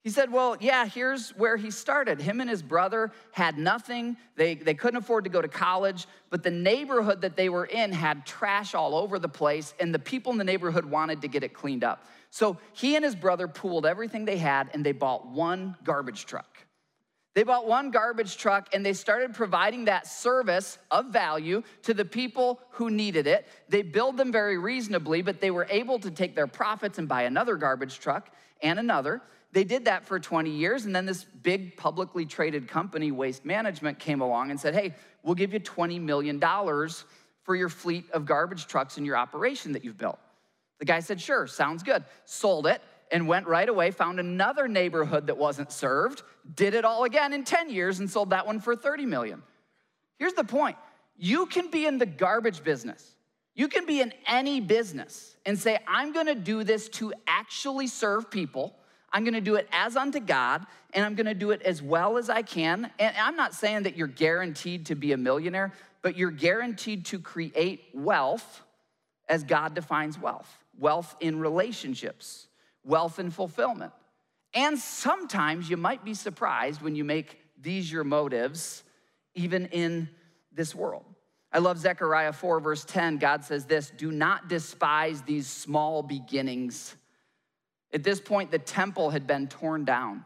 He 0.03 0.11
said, 0.11 0.33
Well, 0.33 0.57
yeah, 0.59 0.87
here's 0.87 1.31
where 1.31 1.57
he 1.57 1.71
started. 1.71 2.21
Him 2.21 2.41
and 2.41 2.51
his 2.51 2.63
brother 2.63 3.13
had 3.31 3.57
nothing. 3.57 4.17
They, 4.35 4.57
they 4.57 4.75
couldn't 4.75 4.97
afford 4.97 5.25
to 5.25 5.31
go 5.31 5.41
to 5.41 5.49
college, 5.49 6.07
but 6.29 6.43
the 6.43 6.51
neighborhood 6.51 7.21
that 7.21 7.37
they 7.37 7.49
were 7.49 7.67
in 7.67 7.93
had 7.93 8.27
trash 8.27 8.75
all 8.75 8.97
over 8.97 9.19
the 9.19 9.29
place, 9.29 9.75
and 9.79 9.95
the 9.95 10.01
people 10.01 10.33
in 10.33 10.39
the 10.39 10.45
neighborhood 10.45 10.85
wanted 10.85 11.23
to 11.23 11.29
get 11.29 11.45
it 11.45 11.55
cleaned 11.55 11.85
up. 11.85 12.05
So 12.31 12.59
he 12.73 12.97
and 12.97 13.05
his 13.05 13.15
brother 13.15 13.47
pooled 13.47 13.87
everything 13.87 14.25
they 14.25 14.39
had 14.39 14.71
and 14.73 14.85
they 14.85 14.93
bought 14.93 15.27
one 15.27 15.77
garbage 15.85 16.25
truck. 16.25 16.47
They 17.35 17.45
bought 17.45 17.67
one 17.67 17.91
garbage 17.91 18.37
truck 18.37 18.69
and 18.75 18.85
they 18.85 18.95
started 18.95 19.35
providing 19.35 19.85
that 19.85 20.07
service 20.07 20.79
of 20.91 21.07
value 21.07 21.63
to 21.83 21.95
the 21.95 22.05
people 22.05 22.61
who 22.71 22.91
needed 22.91 23.27
it. 23.27 23.47
They 23.69 23.83
billed 23.83 24.17
them 24.17 24.33
very 24.33 24.59
reasonably, 24.59 25.23
but 25.23 25.41
they 25.41 25.51
were 25.51 25.67
able 25.71 25.99
to 26.01 26.11
take 26.11 26.35
their 26.35 26.47
profits 26.47 26.99
and 26.99 27.07
buy 27.07 27.23
another 27.23 27.57
garbage 27.57 28.01
truck 28.01 28.31
and 28.63 28.79
another. 28.79 29.21
They 29.53 29.65
did 29.65 29.85
that 29.85 30.07
for 30.07 30.19
20 30.19 30.51
years, 30.51 30.87
and 30.87 30.97
then 30.97 31.05
this 31.05 31.25
big 31.25 31.77
publicly 31.77 32.25
traded 32.25 32.69
company, 32.69 33.13
Waste 33.13 33.45
Management, 33.45 33.99
came 33.99 34.23
along 34.23 34.51
and 34.51 34.59
said, 34.59 34.75
Hey, 34.75 34.95
we'll 35.23 35.35
give 35.35 35.53
you 35.53 35.61
$20 35.61 36.01
million 36.01 36.41
for 36.41 37.55
your 37.55 37.69
fleet 37.69 38.11
of 38.13 38.25
garbage 38.25 38.67
trucks 38.67 38.97
and 38.97 39.05
your 39.05 39.17
operation 39.17 39.73
that 39.73 39.85
you've 39.85 39.99
built. 39.99 40.19
The 40.79 40.87
guy 40.87 41.01
said, 41.01 41.21
Sure, 41.21 41.47
sounds 41.47 41.83
good. 41.83 42.05
Sold 42.25 42.67
it 42.67 42.81
and 43.11 43.29
went 43.29 43.47
right 43.47 43.69
away, 43.69 43.91
found 43.91 44.19
another 44.19 44.67
neighborhood 44.67 45.27
that 45.27 45.37
wasn't 45.37 45.71
served, 45.71 46.23
did 46.55 46.73
it 46.73 46.87
all 46.87 47.05
again 47.05 47.35
in 47.35 47.45
10 47.45 47.69
years, 47.69 48.01
and 48.01 48.11
sold 48.11 48.31
that 48.31 48.47
one 48.47 48.59
for 48.59 48.75
30 48.75 49.05
million. 49.05 49.43
Here's 50.19 50.33
the 50.33 50.45
point 50.45 50.77
you 51.19 51.45
can 51.45 51.71
be 51.71 51.85
in 51.85 51.99
the 51.99 52.07
garbage 52.07 52.65
business. 52.65 53.17
You 53.55 53.69
can 53.69 53.85
be 53.85 54.01
in 54.01 54.15
any 54.27 54.61
business 54.61 55.37
and 55.45 55.59
say, 55.59 55.79
I'm 55.87 56.15
gonna 56.15 56.35
do 56.35 56.65
this 56.65 56.89
to 56.91 57.13
actually 57.27 57.87
serve 57.87 58.31
people 58.31 58.75
I'm 59.13 59.25
gonna 59.25 59.41
do 59.41 59.57
it 59.57 59.69
as 59.73 59.97
unto 59.97 60.21
God, 60.21 60.67
and 60.95 61.05
I'm 61.05 61.15
gonna 61.15 61.35
do 61.35 61.51
it 61.51 61.63
as 61.63 61.83
well 61.83 62.17
as 62.17 62.31
I 62.31 62.43
can. 62.43 62.91
And 62.99 63.15
I'm 63.17 63.37
not 63.37 63.55
saying 63.55 63.83
that 63.85 63.97
you're 63.97 64.07
guaranteed 64.07 64.87
to 64.87 64.95
be 64.95 65.13
a 65.13 65.17
millionaire, 65.17 65.73
but 66.01 66.17
you're 66.17 66.31
guaranteed 66.31 67.07
to 67.07 67.19
create 67.19 67.85
wealth 67.95 68.63
as 69.29 69.45
God 69.45 69.75
defines 69.75 70.19
wealth 70.19 70.59
wealth 70.79 71.15
in 71.21 71.39
relationships, 71.39 72.49
wealth 72.85 73.19
in 73.19 73.31
fulfillment. 73.31 73.93
And 74.55 74.79
sometimes 74.79 75.71
you 75.71 75.77
might 75.77 76.05
be 76.05 76.15
surprised 76.15 76.83
when 76.83 76.95
you 76.95 77.05
make 77.05 77.39
these 77.61 77.91
your 77.91 78.05
motives, 78.05 78.83
even 79.35 79.67
in 79.67 80.09
this 80.53 80.75
world. 80.75 81.05
I 81.53 81.59
love 81.59 81.79
Zechariah 81.79 82.33
4, 82.33 82.61
verse 82.61 82.85
10. 82.85 83.19
God 83.19 83.45
says 83.45 83.67
this 83.67 83.91
Do 83.91 84.11
not 84.11 84.49
despise 84.49 85.23
these 85.23 85.47
small 85.47 86.03
beginnings 86.03 86.97
at 87.93 88.03
this 88.03 88.21
point, 88.21 88.51
the 88.51 88.59
temple 88.59 89.11
had 89.11 89.27
been 89.27 89.49
torn 89.49 89.85
down. 89.85 90.25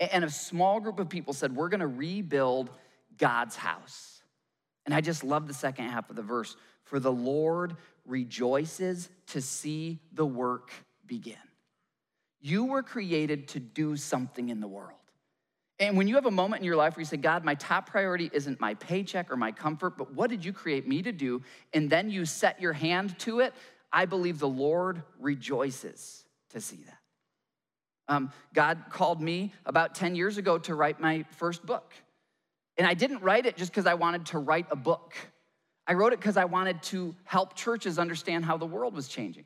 And 0.00 0.24
a 0.24 0.30
small 0.30 0.80
group 0.80 0.98
of 0.98 1.08
people 1.08 1.32
said, 1.32 1.54
We're 1.54 1.68
gonna 1.68 1.86
rebuild 1.86 2.70
God's 3.16 3.56
house. 3.56 4.20
And 4.84 4.94
I 4.94 5.00
just 5.00 5.22
love 5.22 5.46
the 5.46 5.54
second 5.54 5.88
half 5.88 6.10
of 6.10 6.16
the 6.16 6.22
verse. 6.22 6.56
For 6.84 6.98
the 6.98 7.12
Lord 7.12 7.76
rejoices 8.04 9.08
to 9.28 9.40
see 9.40 10.00
the 10.12 10.26
work 10.26 10.72
begin. 11.06 11.36
You 12.40 12.64
were 12.64 12.82
created 12.82 13.48
to 13.48 13.60
do 13.60 13.96
something 13.96 14.48
in 14.48 14.58
the 14.58 14.66
world. 14.66 14.98
And 15.78 15.96
when 15.96 16.08
you 16.08 16.16
have 16.16 16.26
a 16.26 16.32
moment 16.32 16.60
in 16.60 16.66
your 16.66 16.76
life 16.76 16.96
where 16.96 17.02
you 17.02 17.06
say, 17.06 17.16
God, 17.16 17.44
my 17.44 17.54
top 17.54 17.88
priority 17.88 18.28
isn't 18.32 18.60
my 18.60 18.74
paycheck 18.74 19.30
or 19.30 19.36
my 19.36 19.52
comfort, 19.52 19.96
but 19.96 20.12
what 20.12 20.30
did 20.30 20.44
you 20.44 20.52
create 20.52 20.86
me 20.86 21.02
to 21.02 21.12
do? 21.12 21.42
And 21.72 21.88
then 21.88 22.10
you 22.10 22.24
set 22.24 22.60
your 22.60 22.72
hand 22.72 23.18
to 23.20 23.40
it, 23.40 23.54
I 23.92 24.06
believe 24.06 24.38
the 24.38 24.48
Lord 24.48 25.02
rejoices 25.20 26.21
to 26.52 26.60
see 26.60 26.80
that. 26.86 26.98
Um, 28.08 28.32
God 28.52 28.84
called 28.90 29.20
me 29.20 29.52
about 29.64 29.94
10 29.94 30.14
years 30.14 30.38
ago 30.38 30.58
to 30.58 30.74
write 30.74 31.00
my 31.00 31.24
first 31.30 31.64
book. 31.64 31.92
And 32.76 32.86
I 32.86 32.94
didn't 32.94 33.22
write 33.22 33.46
it 33.46 33.56
just 33.56 33.70
because 33.70 33.86
I 33.86 33.94
wanted 33.94 34.26
to 34.26 34.38
write 34.38 34.66
a 34.70 34.76
book. 34.76 35.14
I 35.86 35.94
wrote 35.94 36.12
it 36.12 36.20
because 36.20 36.36
I 36.36 36.44
wanted 36.44 36.82
to 36.84 37.14
help 37.24 37.54
churches 37.54 37.98
understand 37.98 38.44
how 38.44 38.56
the 38.56 38.66
world 38.66 38.94
was 38.94 39.08
changing. 39.08 39.44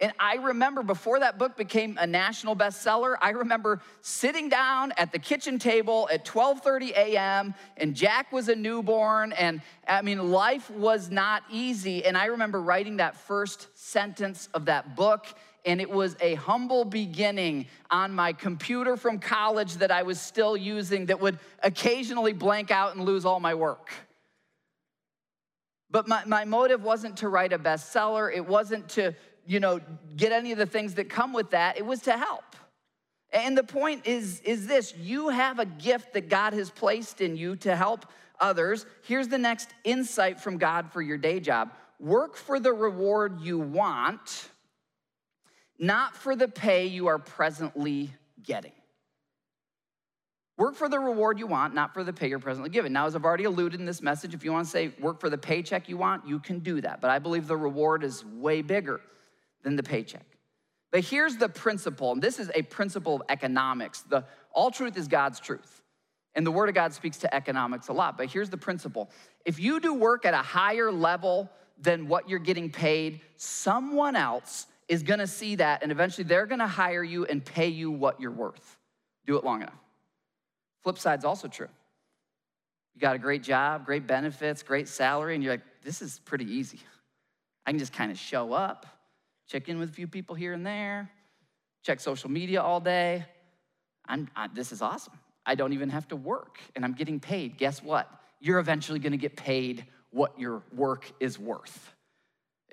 And 0.00 0.12
I 0.18 0.34
remember 0.34 0.82
before 0.82 1.20
that 1.20 1.38
book 1.38 1.56
became 1.56 1.96
a 2.00 2.06
national 2.06 2.56
bestseller, 2.56 3.16
I 3.20 3.30
remember 3.30 3.80
sitting 4.00 4.48
down 4.48 4.92
at 4.96 5.12
the 5.12 5.20
kitchen 5.20 5.58
table 5.58 6.08
at 6.12 6.24
12:30 6.24 6.90
a.m. 6.90 7.54
and 7.76 7.94
Jack 7.94 8.32
was 8.32 8.48
a 8.48 8.56
newborn 8.56 9.32
and 9.32 9.62
I 9.86 10.02
mean 10.02 10.32
life 10.32 10.68
was 10.70 11.10
not 11.10 11.44
easy 11.48 12.04
and 12.04 12.18
I 12.18 12.26
remember 12.26 12.60
writing 12.60 12.96
that 12.96 13.16
first 13.16 13.68
sentence 13.78 14.48
of 14.52 14.64
that 14.64 14.96
book 14.96 15.26
and 15.64 15.80
it 15.80 15.90
was 15.90 16.16
a 16.20 16.34
humble 16.34 16.84
beginning 16.84 17.66
on 17.90 18.12
my 18.12 18.32
computer 18.32 18.96
from 18.96 19.18
college 19.18 19.74
that 19.74 19.90
I 19.90 20.02
was 20.02 20.20
still 20.20 20.56
using 20.56 21.06
that 21.06 21.20
would 21.20 21.38
occasionally 21.62 22.32
blank 22.32 22.70
out 22.70 22.94
and 22.94 23.04
lose 23.04 23.24
all 23.24 23.40
my 23.40 23.54
work. 23.54 23.90
But 25.90 26.08
my, 26.08 26.24
my 26.26 26.44
motive 26.44 26.82
wasn't 26.82 27.18
to 27.18 27.28
write 27.28 27.52
a 27.52 27.58
bestseller, 27.58 28.34
it 28.34 28.46
wasn't 28.46 28.88
to, 28.90 29.14
you 29.46 29.60
know, 29.60 29.80
get 30.16 30.32
any 30.32 30.52
of 30.52 30.58
the 30.58 30.66
things 30.66 30.94
that 30.94 31.08
come 31.08 31.32
with 31.32 31.50
that, 31.50 31.78
it 31.78 31.86
was 31.86 32.00
to 32.00 32.16
help. 32.16 32.56
And 33.32 33.56
the 33.58 33.64
point 33.64 34.06
is, 34.06 34.40
is 34.40 34.66
this 34.66 34.94
you 34.96 35.28
have 35.28 35.58
a 35.58 35.64
gift 35.64 36.12
that 36.12 36.28
God 36.28 36.52
has 36.52 36.70
placed 36.70 37.20
in 37.20 37.36
you 37.36 37.56
to 37.56 37.74
help 37.74 38.06
others. 38.38 38.86
Here's 39.02 39.28
the 39.28 39.38
next 39.38 39.70
insight 39.82 40.40
from 40.40 40.58
God 40.58 40.92
for 40.92 41.02
your 41.02 41.18
day 41.18 41.40
job 41.40 41.70
work 42.00 42.36
for 42.36 42.60
the 42.60 42.72
reward 42.72 43.40
you 43.40 43.58
want 43.58 44.48
not 45.78 46.16
for 46.16 46.36
the 46.36 46.48
pay 46.48 46.86
you 46.86 47.08
are 47.08 47.18
presently 47.18 48.10
getting. 48.42 48.72
Work 50.56 50.76
for 50.76 50.88
the 50.88 51.00
reward 51.00 51.40
you 51.40 51.48
want, 51.48 51.74
not 51.74 51.92
for 51.92 52.04
the 52.04 52.12
pay 52.12 52.28
you're 52.28 52.38
presently 52.38 52.70
given. 52.70 52.92
Now, 52.92 53.06
as 53.06 53.16
I've 53.16 53.24
already 53.24 53.44
alluded 53.44 53.80
in 53.80 53.86
this 53.86 54.00
message, 54.00 54.34
if 54.34 54.44
you 54.44 54.52
want 54.52 54.66
to 54.66 54.70
say 54.70 54.92
work 55.00 55.20
for 55.20 55.28
the 55.28 55.38
paycheck 55.38 55.88
you 55.88 55.96
want, 55.96 56.28
you 56.28 56.38
can 56.38 56.60
do 56.60 56.80
that. 56.80 57.00
But 57.00 57.10
I 57.10 57.18
believe 57.18 57.48
the 57.48 57.56
reward 57.56 58.04
is 58.04 58.24
way 58.24 58.62
bigger 58.62 59.00
than 59.62 59.74
the 59.74 59.82
paycheck. 59.82 60.24
But 60.92 61.04
here's 61.04 61.36
the 61.36 61.48
principle, 61.48 62.12
and 62.12 62.22
this 62.22 62.38
is 62.38 62.52
a 62.54 62.62
principle 62.62 63.16
of 63.16 63.22
economics. 63.28 64.02
The 64.02 64.24
all 64.52 64.70
truth 64.70 64.96
is 64.96 65.08
God's 65.08 65.40
truth. 65.40 65.82
And 66.36 66.46
the 66.46 66.52
Word 66.52 66.68
of 66.68 66.74
God 66.76 66.92
speaks 66.92 67.18
to 67.18 67.34
economics 67.34 67.88
a 67.88 67.92
lot. 67.92 68.16
But 68.16 68.26
here's 68.30 68.50
the 68.50 68.56
principle 68.56 69.10
if 69.44 69.58
you 69.58 69.80
do 69.80 69.94
work 69.94 70.24
at 70.24 70.34
a 70.34 70.38
higher 70.38 70.92
level 70.92 71.50
than 71.80 72.06
what 72.06 72.28
you're 72.28 72.38
getting 72.38 72.70
paid, 72.70 73.20
someone 73.36 74.14
else 74.14 74.66
is 74.88 75.02
gonna 75.02 75.26
see 75.26 75.56
that, 75.56 75.82
and 75.82 75.90
eventually 75.90 76.24
they're 76.24 76.46
gonna 76.46 76.66
hire 76.66 77.02
you 77.02 77.24
and 77.24 77.44
pay 77.44 77.68
you 77.68 77.90
what 77.90 78.20
you're 78.20 78.30
worth. 78.30 78.78
Do 79.26 79.36
it 79.36 79.44
long 79.44 79.62
enough. 79.62 79.78
Flip 80.82 80.98
side's 80.98 81.24
also 81.24 81.48
true. 81.48 81.68
You 82.94 83.00
got 83.00 83.16
a 83.16 83.18
great 83.18 83.42
job, 83.42 83.86
great 83.86 84.06
benefits, 84.06 84.62
great 84.62 84.86
salary, 84.86 85.34
and 85.34 85.42
you're 85.42 85.54
like, 85.54 85.82
this 85.82 86.02
is 86.02 86.20
pretty 86.24 86.44
easy. 86.44 86.78
I 87.66 87.70
can 87.70 87.78
just 87.78 87.92
kind 87.92 88.10
of 88.10 88.18
show 88.18 88.52
up, 88.52 88.86
check 89.48 89.68
in 89.68 89.78
with 89.78 89.88
a 89.90 89.92
few 89.92 90.06
people 90.06 90.34
here 90.34 90.52
and 90.52 90.64
there, 90.64 91.10
check 91.82 92.00
social 92.00 92.30
media 92.30 92.62
all 92.62 92.80
day. 92.80 93.24
I'm, 94.06 94.28
I, 94.36 94.48
this 94.48 94.70
is 94.70 94.82
awesome. 94.82 95.14
I 95.46 95.54
don't 95.54 95.72
even 95.72 95.88
have 95.90 96.06
to 96.08 96.16
work 96.16 96.58
and 96.76 96.84
I'm 96.84 96.92
getting 96.92 97.20
paid. 97.20 97.56
Guess 97.56 97.82
what? 97.82 98.10
You're 98.40 98.58
eventually 98.58 98.98
gonna 98.98 99.16
get 99.16 99.36
paid 99.36 99.86
what 100.10 100.38
your 100.38 100.62
work 100.74 101.10
is 101.20 101.38
worth. 101.38 101.93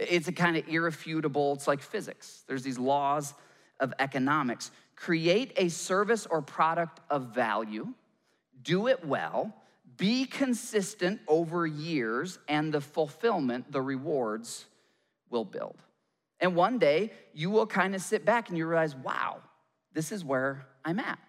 It's 0.10 0.28
a 0.28 0.32
kind 0.32 0.58
of 0.58 0.68
irrefutable, 0.68 1.54
it's 1.54 1.68
like 1.68 1.82
physics. 1.82 2.44
There's 2.48 2.64
these 2.64 2.80
laws 2.80 3.34
of 3.80 3.94
economics. 4.00 4.72
Create 4.96 5.54
a 5.58 5.70
service 5.70 6.26
or 6.26 6.42
product 6.42 7.00
of 7.10 7.34
value, 7.36 7.94
do 8.64 8.88
it 8.88 9.06
well, 9.06 9.54
be 9.98 10.26
consistent 10.26 11.20
over 11.28 11.68
years, 11.68 12.40
and 12.48 12.74
the 12.74 12.82
fulfillment, 12.82 13.72
the 13.72 13.82
rewards 13.82 14.66
will 15.30 15.46
build. 15.46 15.78
And 16.40 16.56
one 16.56 16.80
day 16.80 17.12
you 17.34 17.52
will 17.52 17.68
kind 17.68 17.94
of 17.94 18.02
sit 18.02 18.26
back 18.26 18.50
and 18.50 18.58
you 18.58 18.66
realize, 18.66 18.96
wow, 18.96 19.42
this 19.94 20.12
is 20.12 20.26
where 20.26 20.66
I'm 20.84 21.00
at. 21.00 21.20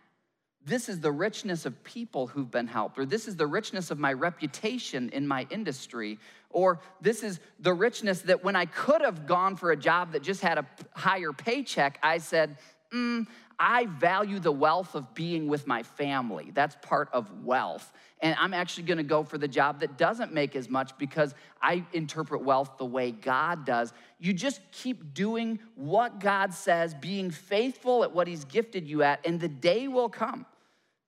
This 0.64 0.88
is 0.88 1.00
the 1.00 1.10
richness 1.10 1.66
of 1.66 1.82
people 1.82 2.28
who've 2.28 2.50
been 2.50 2.68
helped, 2.68 2.98
or 2.98 3.04
this 3.04 3.26
is 3.26 3.36
the 3.36 3.46
richness 3.46 3.90
of 3.90 3.98
my 3.98 4.12
reputation 4.12 5.08
in 5.08 5.26
my 5.26 5.46
industry, 5.50 6.20
or 6.50 6.78
this 7.00 7.24
is 7.24 7.40
the 7.58 7.74
richness 7.74 8.22
that 8.22 8.44
when 8.44 8.54
I 8.54 8.66
could 8.66 9.00
have 9.00 9.26
gone 9.26 9.56
for 9.56 9.72
a 9.72 9.76
job 9.76 10.12
that 10.12 10.22
just 10.22 10.40
had 10.40 10.58
a 10.58 10.66
higher 10.92 11.32
paycheck, 11.32 11.98
I 12.00 12.18
said, 12.18 12.58
mm, 12.92 13.26
I 13.58 13.86
value 13.86 14.38
the 14.38 14.52
wealth 14.52 14.94
of 14.94 15.14
being 15.14 15.48
with 15.48 15.66
my 15.66 15.82
family. 15.82 16.52
That's 16.54 16.76
part 16.80 17.08
of 17.12 17.44
wealth. 17.44 17.92
And 18.20 18.36
I'm 18.38 18.54
actually 18.54 18.84
gonna 18.84 19.02
go 19.02 19.24
for 19.24 19.38
the 19.38 19.48
job 19.48 19.80
that 19.80 19.98
doesn't 19.98 20.32
make 20.32 20.54
as 20.54 20.68
much 20.68 20.96
because 20.96 21.34
I 21.60 21.84
interpret 21.92 22.44
wealth 22.44 22.78
the 22.78 22.86
way 22.86 23.10
God 23.10 23.64
does. 23.64 23.92
You 24.20 24.32
just 24.32 24.60
keep 24.70 25.12
doing 25.12 25.58
what 25.74 26.20
God 26.20 26.54
says, 26.54 26.94
being 26.94 27.30
faithful 27.30 28.04
at 28.04 28.12
what 28.12 28.28
He's 28.28 28.44
gifted 28.44 28.86
you 28.86 29.02
at, 29.02 29.26
and 29.26 29.40
the 29.40 29.48
day 29.48 29.88
will 29.88 30.08
come 30.08 30.46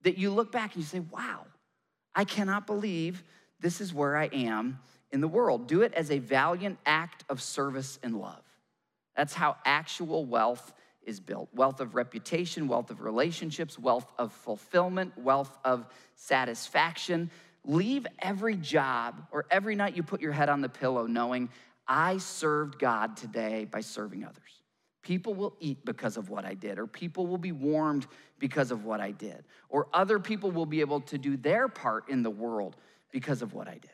that 0.05 0.17
you 0.17 0.31
look 0.31 0.53
back 0.53 0.75
and 0.75 0.83
you 0.83 0.87
say, 0.87 1.01
wow, 1.01 1.47
I 2.15 2.25
cannot 2.25 2.67
believe 2.67 3.23
this 3.61 3.81
is 3.81 3.93
where 3.93 4.17
I 4.17 4.27
am 4.27 4.79
in 5.11 5.21
the 5.21 5.29
world. 5.29 5.67
Do 5.67 5.83
it 5.83 5.93
as 5.95 6.11
a 6.11 6.19
valiant 6.19 6.79
act 6.87 7.25
of 7.29 7.43
service 7.43 7.99
and 8.03 8.21
love. 8.21 8.43
That's 9.17 9.35
how 9.35 9.57
actual 9.65 10.25
wealth 10.25 10.73
is 11.07 11.21
built 11.21 11.51
wealth 11.53 11.81
of 11.81 11.95
reputation, 11.95 12.67
wealth 12.67 12.91
of 12.91 13.03
relationships, 13.03 13.79
wealth 13.79 14.11
of 14.19 14.33
fulfillment, 14.33 15.17
wealth 15.19 15.57
of 15.65 15.87
satisfaction. 16.17 17.31
Leave 17.67 18.07
every 18.21 18.57
job 18.57 19.27
or 19.31 19.47
every 19.51 19.75
night 19.75 19.97
you 19.97 20.03
put 20.03 20.21
your 20.21 20.33
head 20.33 20.49
on 20.49 20.61
the 20.61 20.69
pillow 20.69 21.07
knowing, 21.07 21.49
I 21.87 22.19
served 22.19 22.79
God 22.79 23.17
today 23.17 23.67
by 23.71 23.81
serving 23.81 24.25
others. 24.25 24.54
People 25.05 25.35
will 25.35 25.55
eat 25.61 25.85
because 25.85 26.17
of 26.17 26.31
what 26.31 26.47
I 26.47 26.55
did, 26.55 26.79
or 26.79 26.87
people 26.87 27.27
will 27.27 27.39
be 27.39 27.53
warmed 27.53 28.07
because 28.39 28.71
of 28.71 28.87
what 28.87 29.01
I 29.01 29.11
did, 29.11 29.45
or 29.69 29.87
other 29.93 30.19
people 30.19 30.51
will 30.51 30.65
be 30.65 30.81
able 30.81 31.03
to 31.03 31.19
do 31.19 31.37
their 31.37 31.69
part 31.69 32.09
in 32.09 32.23
the 32.23 32.31
world 32.31 32.77
because 33.13 33.43
of 33.43 33.53
what 33.53 33.69
I 33.69 33.75
did. 33.75 33.91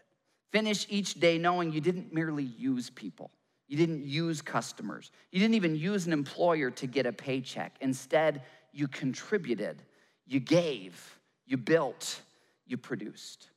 Finish 0.52 0.86
each 0.88 1.14
day 1.14 1.36
knowing 1.36 1.72
you 1.72 1.80
didn't 1.80 2.14
merely 2.14 2.44
use 2.44 2.90
people, 2.90 3.32
you 3.66 3.76
didn't 3.76 4.06
use 4.06 4.40
customers. 4.40 5.10
You 5.32 5.40
didn't 5.40 5.54
even 5.54 5.76
use 5.76 6.06
an 6.06 6.12
employer 6.12 6.70
to 6.70 6.86
get 6.86 7.06
a 7.06 7.12
paycheck. 7.12 7.76
Instead, 7.80 8.42
you 8.72 8.88
contributed, 8.88 9.82
you 10.26 10.40
gave, 10.40 11.18
you 11.46 11.56
built, 11.56 12.20
you 12.66 12.76
produced. 12.76 13.50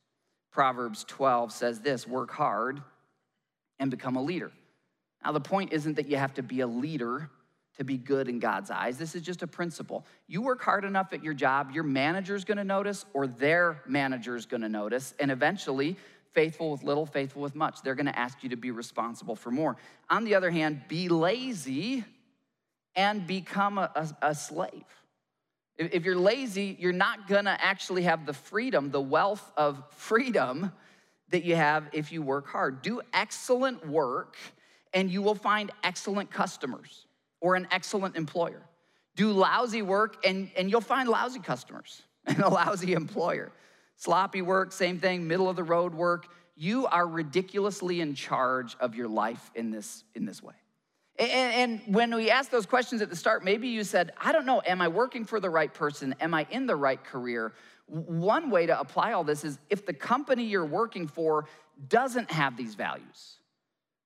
Proverbs 0.52 1.04
12 1.08 1.52
says 1.52 1.80
this 1.80 2.06
work 2.06 2.30
hard 2.30 2.82
and 3.78 3.90
become 3.90 4.16
a 4.16 4.22
leader. 4.22 4.52
Now, 5.24 5.32
the 5.32 5.40
point 5.40 5.72
isn't 5.72 5.94
that 5.96 6.08
you 6.08 6.16
have 6.16 6.34
to 6.34 6.42
be 6.42 6.60
a 6.60 6.66
leader 6.66 7.30
to 7.76 7.84
be 7.84 7.96
good 7.96 8.28
in 8.28 8.38
God's 8.38 8.70
eyes. 8.70 8.98
This 8.98 9.14
is 9.14 9.22
just 9.22 9.42
a 9.42 9.46
principle. 9.46 10.06
You 10.26 10.42
work 10.42 10.62
hard 10.62 10.84
enough 10.84 11.12
at 11.12 11.24
your 11.24 11.34
job, 11.34 11.72
your 11.72 11.84
manager's 11.84 12.44
gonna 12.44 12.64
notice, 12.64 13.04
or 13.12 13.26
their 13.26 13.82
manager's 13.86 14.46
gonna 14.46 14.68
notice, 14.68 15.14
and 15.18 15.30
eventually 15.30 15.96
faithful 16.32 16.70
with 16.70 16.82
little, 16.82 17.06
faithful 17.06 17.42
with 17.42 17.54
much. 17.54 17.82
They're 17.82 17.94
gonna 17.94 18.12
ask 18.12 18.42
you 18.42 18.48
to 18.50 18.56
be 18.56 18.70
responsible 18.70 19.36
for 19.36 19.50
more. 19.50 19.76
On 20.10 20.24
the 20.24 20.34
other 20.34 20.50
hand, 20.50 20.82
be 20.88 21.08
lazy 21.08 22.04
and 22.96 23.26
become 23.26 23.78
a, 23.78 23.90
a, 23.94 24.28
a 24.30 24.34
slave. 24.34 24.84
If, 25.76 25.94
if 25.94 26.04
you're 26.04 26.16
lazy, 26.16 26.76
you're 26.78 26.92
not 26.92 27.26
gonna 27.26 27.56
actually 27.60 28.02
have 28.02 28.24
the 28.26 28.32
freedom, 28.32 28.90
the 28.90 29.00
wealth 29.00 29.52
of 29.56 29.82
freedom 29.90 30.70
that 31.30 31.44
you 31.44 31.56
have 31.56 31.88
if 31.92 32.12
you 32.12 32.22
work 32.22 32.46
hard. 32.46 32.82
Do 32.82 33.00
excellent 33.12 33.88
work 33.88 34.36
and 34.92 35.10
you 35.10 35.22
will 35.22 35.34
find 35.34 35.72
excellent 35.82 36.30
customers 36.30 37.03
or 37.44 37.56
an 37.56 37.68
excellent 37.70 38.16
employer. 38.16 38.62
Do 39.16 39.30
lousy 39.30 39.82
work 39.82 40.24
and, 40.24 40.50
and 40.56 40.70
you'll 40.70 40.80
find 40.80 41.10
lousy 41.10 41.40
customers 41.40 42.00
and 42.26 42.40
a 42.40 42.48
lousy 42.48 42.94
employer. 42.94 43.52
Sloppy 43.96 44.40
work, 44.40 44.72
same 44.72 44.98
thing, 44.98 45.28
middle 45.28 45.50
of 45.50 45.54
the 45.54 45.62
road 45.62 45.94
work. 45.94 46.26
You 46.56 46.86
are 46.86 47.06
ridiculously 47.06 48.00
in 48.00 48.14
charge 48.14 48.76
of 48.80 48.94
your 48.94 49.08
life 49.08 49.50
in 49.54 49.70
this, 49.70 50.04
in 50.14 50.24
this 50.24 50.42
way. 50.42 50.54
And, 51.18 51.30
and, 51.30 51.94
when 51.94 52.12
we 52.14 52.30
asked 52.30 52.50
those 52.50 52.66
questions 52.66 53.02
at 53.02 53.10
the 53.10 53.14
start, 53.14 53.44
maybe 53.44 53.68
you 53.68 53.84
said, 53.84 54.12
I 54.18 54.32
don't 54.32 54.46
know, 54.46 54.62
am 54.66 54.80
I 54.80 54.88
working 54.88 55.26
for 55.26 55.38
the 55.38 55.50
right 55.50 55.72
person? 55.72 56.14
Am 56.20 56.32
I 56.32 56.46
in 56.50 56.66
the 56.66 56.74
right 56.74 57.02
career? 57.04 57.52
One 57.86 58.50
way 58.50 58.66
to 58.66 58.80
apply 58.80 59.12
all 59.12 59.22
this 59.22 59.44
is 59.44 59.58
if 59.68 59.84
the 59.86 59.92
company 59.92 60.44
you're 60.44 60.64
working 60.64 61.06
for 61.06 61.44
doesn't 61.88 62.32
have 62.32 62.56
these 62.56 62.74
values, 62.74 63.36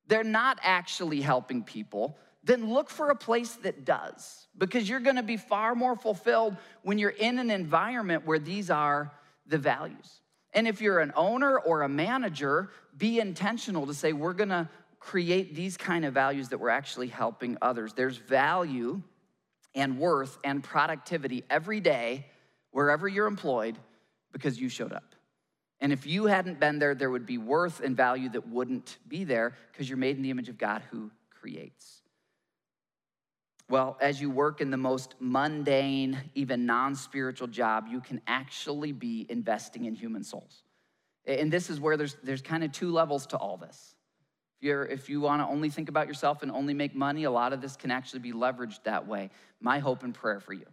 they're 0.09 0.24
not 0.24 0.59
actually 0.62 1.20
helping 1.20 1.62
people, 1.62 2.18
then 2.48 2.72
look 2.72 2.88
for 2.88 3.11
a 3.11 3.14
place 3.14 3.56
that 3.56 3.84
does, 3.84 4.48
because 4.56 4.88
you're 4.88 5.00
gonna 5.00 5.22
be 5.22 5.37
far 5.37 5.74
more 5.74 5.94
fulfilled 5.94 6.56
when 6.82 6.98
you're 6.98 7.11
in 7.11 7.38
an 7.38 7.50
environment 7.50 8.26
where 8.26 8.38
these 8.38 8.70
are 8.70 9.12
the 9.46 9.58
values. 9.58 10.22
And 10.54 10.66
if 10.66 10.80
you're 10.80 11.00
an 11.00 11.12
owner 11.14 11.58
or 11.58 11.82
a 11.82 11.88
manager, 11.88 12.70
be 12.96 13.20
intentional 13.20 13.87
to 13.87 13.92
say, 13.92 14.14
we're 14.14 14.32
gonna 14.32 14.70
create 14.98 15.54
these 15.54 15.76
kind 15.76 16.06
of 16.06 16.14
values 16.14 16.48
that 16.48 16.58
we're 16.58 16.70
actually 16.70 17.08
helping 17.08 17.58
others. 17.61 17.92
There's 17.92 18.16
value 18.16 19.02
and 19.74 19.98
worth 19.98 20.38
and 20.42 20.64
productivity 20.64 21.44
every 21.50 21.80
day, 21.80 22.26
wherever 22.70 23.06
you're 23.06 23.26
employed, 23.26 23.76
because 24.32 24.58
you 24.58 24.70
showed 24.70 24.94
up. 24.94 25.14
And 25.80 25.92
if 25.92 26.06
you 26.06 26.24
hadn't 26.24 26.58
been 26.58 26.78
there, 26.78 26.94
there 26.94 27.11
would 27.11 27.26
be 27.26 27.38
worth 27.38 27.80
and 27.80 27.94
value 27.94 28.30
that 28.30 28.48
wouldn't 28.48 28.96
be 29.06 29.24
there 29.24 29.54
because 29.70 29.88
you're 29.88 29.98
made 29.98 30.16
in 30.16 30.22
the 30.22 30.30
image 30.30 30.48
of 30.48 30.56
God 30.56 30.82
who 30.90 31.11
creates. 31.30 32.02
Well, 33.70 33.98
as 34.00 34.20
you 34.20 34.31
work 34.31 34.61
in 34.61 34.70
the 34.70 34.78
most 34.78 35.14
mundane, 35.20 36.18
even 36.35 36.64
non 36.64 36.94
spiritual 36.94 37.48
job, 37.48 37.87
you 37.90 38.00
can 38.00 38.20
actually 38.26 38.92
be 38.92 39.26
investing 39.28 39.85
in 39.85 39.94
human 39.94 40.24
souls. 40.24 40.62
And 41.26 41.52
this 41.52 41.68
is 41.68 41.78
where 41.78 41.98
there's, 41.98 42.16
there's 42.22 42.40
kind 42.40 42.64
of 42.64 42.72
two 42.72 42.90
levels 42.90 43.26
to 43.26 43.37
all 43.37 43.59
this. 43.59 43.94
If, 44.59 44.66
you're, 44.66 44.87
if 44.87 45.11
you 45.11 45.20
want 45.20 45.42
to 45.42 45.46
only 45.46 45.68
think 45.68 45.90
about 45.90 46.09
yourself 46.09 46.42
and 46.42 46.50
only 46.50 46.72
make 46.72 46.94
money, 46.94 47.24
a 47.24 47.31
lot 47.31 47.52
of 47.52 47.61
this 47.61 47.76
can 47.76 47.90
actually 47.90 48.20
be 48.20 48.33
leveraged 48.33 48.85
that 48.85 49.07
way. 49.07 49.31
My 49.61 49.78
hope 49.78 50.02
and 50.02 50.14
prayer 50.14 50.40
for 50.40 50.54
you 50.54 50.66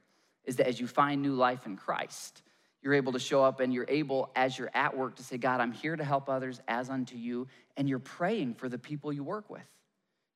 is 0.45 0.55
that 0.55 0.67
as 0.67 0.79
you 0.79 0.88
find 0.88 1.21
new 1.21 1.34
life 1.34 1.65
in 1.65 1.75
Christ, 1.75 2.41
you're 2.81 2.93
able 2.93 3.12
to 3.12 3.19
show 3.19 3.43
up 3.43 3.60
and 3.60 3.73
you're 3.73 3.86
able, 3.89 4.31
as 4.36 4.58
you're 4.58 4.71
at 4.73 4.95
work, 4.95 5.17
to 5.17 5.23
say, 5.23 5.38
God, 5.38 5.60
I'm 5.60 5.73
here 5.73 5.96
to 5.96 6.04
help 6.04 6.29
others 6.29 6.62
as 6.67 6.89
unto 6.89 7.17
you. 7.17 7.48
And 7.75 7.89
you're 7.89 8.00
praying 8.00 8.54
for 8.54 8.69
the 8.69 8.77
people 8.77 9.12
you 9.12 9.23
work 9.23 9.50
with. 9.50 9.65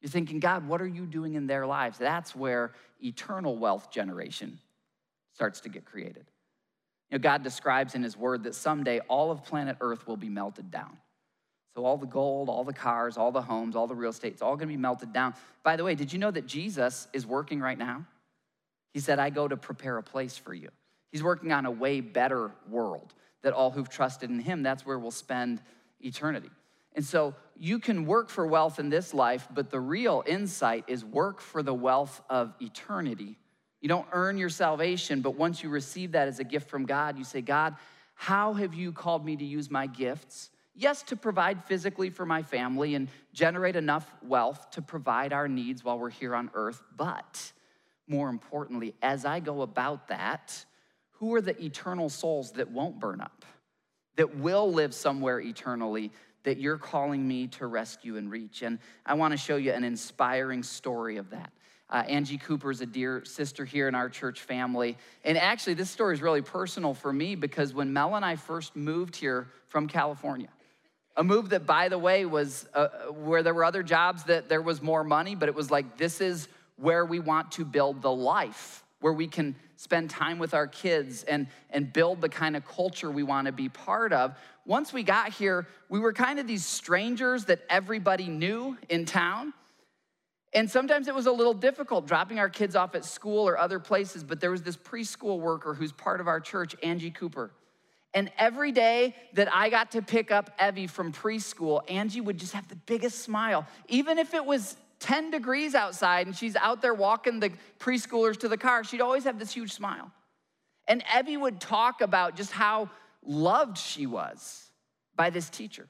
You're 0.01 0.09
thinking, 0.09 0.39
God, 0.39 0.67
what 0.67 0.81
are 0.81 0.87
you 0.87 1.05
doing 1.05 1.33
in 1.33 1.47
their 1.47 1.65
lives? 1.65 1.97
That's 1.97 2.35
where 2.35 2.71
eternal 3.03 3.57
wealth 3.57 3.91
generation 3.91 4.59
starts 5.33 5.61
to 5.61 5.69
get 5.69 5.85
created. 5.85 6.25
You 7.09 7.17
know, 7.17 7.21
God 7.21 7.43
describes 7.43 7.95
in 7.95 8.03
His 8.03 8.15
Word 8.15 8.43
that 8.43 8.55
someday 8.55 8.99
all 9.07 9.31
of 9.31 9.43
planet 9.43 9.77
Earth 9.81 10.07
will 10.07 10.17
be 10.17 10.29
melted 10.29 10.71
down. 10.71 10.97
So, 11.75 11.85
all 11.85 11.97
the 11.97 12.05
gold, 12.05 12.49
all 12.49 12.63
the 12.63 12.73
cars, 12.73 13.17
all 13.17 13.31
the 13.31 13.41
homes, 13.41 13.75
all 13.75 13.87
the 13.87 13.95
real 13.95 14.09
estate, 14.09 14.33
it's 14.33 14.41
all 14.41 14.55
gonna 14.55 14.67
be 14.67 14.77
melted 14.77 15.13
down. 15.13 15.33
By 15.63 15.75
the 15.75 15.83
way, 15.83 15.95
did 15.95 16.11
you 16.13 16.19
know 16.19 16.31
that 16.31 16.45
Jesus 16.45 17.07
is 17.13 17.25
working 17.25 17.59
right 17.59 17.77
now? 17.77 18.05
He 18.93 18.99
said, 18.99 19.19
I 19.19 19.29
go 19.29 19.47
to 19.47 19.57
prepare 19.57 19.97
a 19.97 20.03
place 20.03 20.37
for 20.37 20.53
you. 20.53 20.69
He's 21.11 21.23
working 21.23 21.51
on 21.51 21.65
a 21.65 21.71
way 21.71 22.01
better 22.01 22.51
world 22.69 23.13
that 23.41 23.53
all 23.53 23.71
who've 23.71 23.89
trusted 23.89 24.29
in 24.29 24.39
Him, 24.39 24.63
that's 24.63 24.85
where 24.85 24.99
we'll 24.99 25.11
spend 25.11 25.61
eternity. 25.99 26.49
And 26.95 27.05
so 27.05 27.35
you 27.57 27.79
can 27.79 28.05
work 28.05 28.29
for 28.29 28.45
wealth 28.45 28.79
in 28.79 28.89
this 28.89 29.13
life, 29.13 29.47
but 29.53 29.69
the 29.69 29.79
real 29.79 30.23
insight 30.25 30.85
is 30.87 31.03
work 31.03 31.41
for 31.41 31.61
the 31.61 31.73
wealth 31.73 32.21
of 32.29 32.53
eternity. 32.61 33.37
You 33.81 33.89
don't 33.89 34.07
earn 34.11 34.37
your 34.37 34.49
salvation, 34.49 35.21
but 35.21 35.35
once 35.35 35.63
you 35.63 35.69
receive 35.69 36.13
that 36.13 36.27
as 36.27 36.39
a 36.39 36.43
gift 36.43 36.69
from 36.69 36.85
God, 36.85 37.17
you 37.17 37.23
say, 37.23 37.41
God, 37.41 37.75
how 38.15 38.53
have 38.53 38.73
you 38.73 38.91
called 38.91 39.25
me 39.25 39.35
to 39.37 39.45
use 39.45 39.69
my 39.69 39.87
gifts? 39.87 40.49
Yes, 40.75 41.03
to 41.03 41.15
provide 41.15 41.63
physically 41.65 42.09
for 42.09 42.25
my 42.25 42.41
family 42.41 42.95
and 42.95 43.09
generate 43.33 43.75
enough 43.75 44.09
wealth 44.21 44.71
to 44.71 44.81
provide 44.81 45.33
our 45.33 45.47
needs 45.47 45.83
while 45.83 45.99
we're 45.99 46.09
here 46.09 46.35
on 46.35 46.49
earth, 46.53 46.81
but 46.95 47.51
more 48.07 48.29
importantly, 48.29 48.95
as 49.01 49.23
I 49.23 49.39
go 49.39 49.61
about 49.61 50.07
that, 50.07 50.65
who 51.11 51.33
are 51.35 51.41
the 51.41 51.61
eternal 51.63 52.09
souls 52.09 52.53
that 52.53 52.71
won't 52.71 52.99
burn 52.99 53.21
up, 53.21 53.45
that 54.15 54.37
will 54.37 54.71
live 54.71 54.93
somewhere 54.93 55.39
eternally, 55.39 56.11
that 56.43 56.57
you're 56.57 56.77
calling 56.77 57.27
me 57.27 57.47
to 57.47 57.67
rescue 57.67 58.17
and 58.17 58.31
reach? 58.31 58.61
And 58.61 58.79
I 59.05 59.13
want 59.15 59.31
to 59.31 59.37
show 59.37 59.55
you 59.55 59.71
an 59.71 59.83
inspiring 59.83 60.63
story 60.63 61.17
of 61.17 61.29
that. 61.31 61.51
Uh, 61.89 62.03
Angie 62.07 62.37
Cooper 62.37 62.69
is 62.69 62.81
a 62.81 62.85
dear 62.85 63.25
sister 63.25 63.65
here 63.65 63.87
in 63.87 63.95
our 63.95 64.09
church 64.09 64.41
family. 64.41 64.95
And 65.23 65.37
actually, 65.37 65.73
this 65.73 65.89
story 65.89 66.13
is 66.13 66.21
really 66.21 66.43
personal 66.43 66.93
for 66.93 67.11
me 67.11 67.35
because 67.35 67.73
when 67.73 67.91
Mel 67.91 68.15
and 68.15 68.23
I 68.23 68.35
first 68.35 68.75
moved 68.75 69.15
here 69.15 69.47
from 69.67 69.87
California, 69.87 70.49
a 71.15 71.23
move 71.23 71.49
that, 71.49 71.65
by 71.65 71.89
the 71.89 71.97
way, 71.97 72.25
was 72.25 72.67
uh, 72.75 72.87
where 73.11 73.41
there 73.41 73.53
were 73.53 73.65
other 73.65 73.81
jobs 73.81 74.23
that 74.25 74.49
there 74.49 74.61
was 74.61 74.81
more 74.81 75.03
money, 75.03 75.33
but 75.33 75.49
it 75.49 75.55
was 75.55 75.71
like, 75.71 75.97
this 75.97 76.21
is 76.21 76.47
where 76.77 77.05
we 77.05 77.19
want 77.19 77.51
to 77.53 77.65
build 77.65 78.01
the 78.01 78.11
life, 78.11 78.83
where 79.01 79.11
we 79.11 79.27
can 79.27 79.55
spend 79.79 80.09
time 80.09 80.39
with 80.39 80.53
our 80.53 80.67
kids 80.67 81.23
and, 81.23 81.47
and 81.69 81.93
build 81.93 82.19
the 82.19 82.27
kind 82.27 82.57
of 82.57 82.67
culture 82.67 83.09
we 83.09 83.23
want 83.23 83.45
to 83.45 83.53
be 83.53 83.69
part 83.69 84.11
of. 84.11 84.35
Once 84.65 84.91
we 84.91 85.03
got 85.03 85.31
here, 85.31 85.65
we 85.87 86.01
were 86.01 86.11
kind 86.11 86.37
of 86.37 86.45
these 86.45 86.65
strangers 86.65 87.45
that 87.45 87.61
everybody 87.69 88.27
knew 88.27 88.77
in 88.89 89.05
town. 89.05 89.53
And 90.53 90.69
sometimes 90.69 91.07
it 91.07 91.15
was 91.15 91.27
a 91.27 91.31
little 91.31 91.53
difficult 91.53 92.07
dropping 92.07 92.39
our 92.39 92.49
kids 92.49 92.75
off 92.75 92.93
at 92.93 93.05
school 93.05 93.47
or 93.47 93.57
other 93.57 93.79
places, 93.79 94.21
but 94.21 94.41
there 94.41 94.51
was 94.51 94.63
this 94.63 94.75
preschool 94.75 95.39
worker 95.39 95.73
who's 95.73 95.93
part 95.93 96.19
of 96.19 96.27
our 96.27 96.41
church, 96.41 96.75
Angie 96.83 97.11
Cooper. 97.11 97.49
And 98.13 98.29
every 98.37 98.73
day 98.73 99.15
that 99.35 99.47
I 99.55 99.69
got 99.69 99.91
to 99.91 100.01
pick 100.01 100.29
up 100.29 100.51
Evie 100.61 100.87
from 100.87 101.13
preschool, 101.13 101.89
Angie 101.89 102.19
would 102.19 102.37
just 102.37 102.51
have 102.51 102.67
the 102.67 102.75
biggest 102.75 103.19
smile. 103.19 103.65
Even 103.87 104.19
if 104.19 104.33
it 104.33 104.43
was 104.43 104.75
10 104.99 105.31
degrees 105.31 105.75
outside 105.75 106.27
and 106.27 106.35
she's 106.35 106.55
out 106.55 106.81
there 106.81 106.93
walking 106.93 107.39
the 107.39 107.51
preschoolers 107.79 108.37
to 108.37 108.47
the 108.47 108.57
car, 108.57 108.83
she'd 108.83 109.01
always 109.01 109.23
have 109.23 109.39
this 109.39 109.51
huge 109.51 109.71
smile. 109.71 110.11
And 110.87 111.03
Evie 111.17 111.37
would 111.37 111.61
talk 111.61 112.01
about 112.01 112.35
just 112.35 112.51
how 112.51 112.89
loved 113.23 113.77
she 113.77 114.07
was 114.07 114.71
by 115.15 115.29
this 115.29 115.49
teacher. 115.49 115.87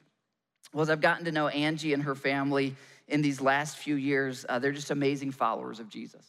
Well, 0.74 0.84
as 0.84 0.90
I've 0.90 1.02
gotten 1.02 1.26
to 1.26 1.32
know 1.32 1.48
Angie 1.48 1.94
and 1.94 2.04
her 2.04 2.16
family, 2.16 2.76
in 3.10 3.22
these 3.22 3.42
last 3.42 3.78
few 3.78 3.96
years, 3.96 4.46
uh, 4.48 4.60
they're 4.60 4.72
just 4.72 4.92
amazing 4.92 5.32
followers 5.32 5.80
of 5.80 5.90
Jesus. 5.90 6.26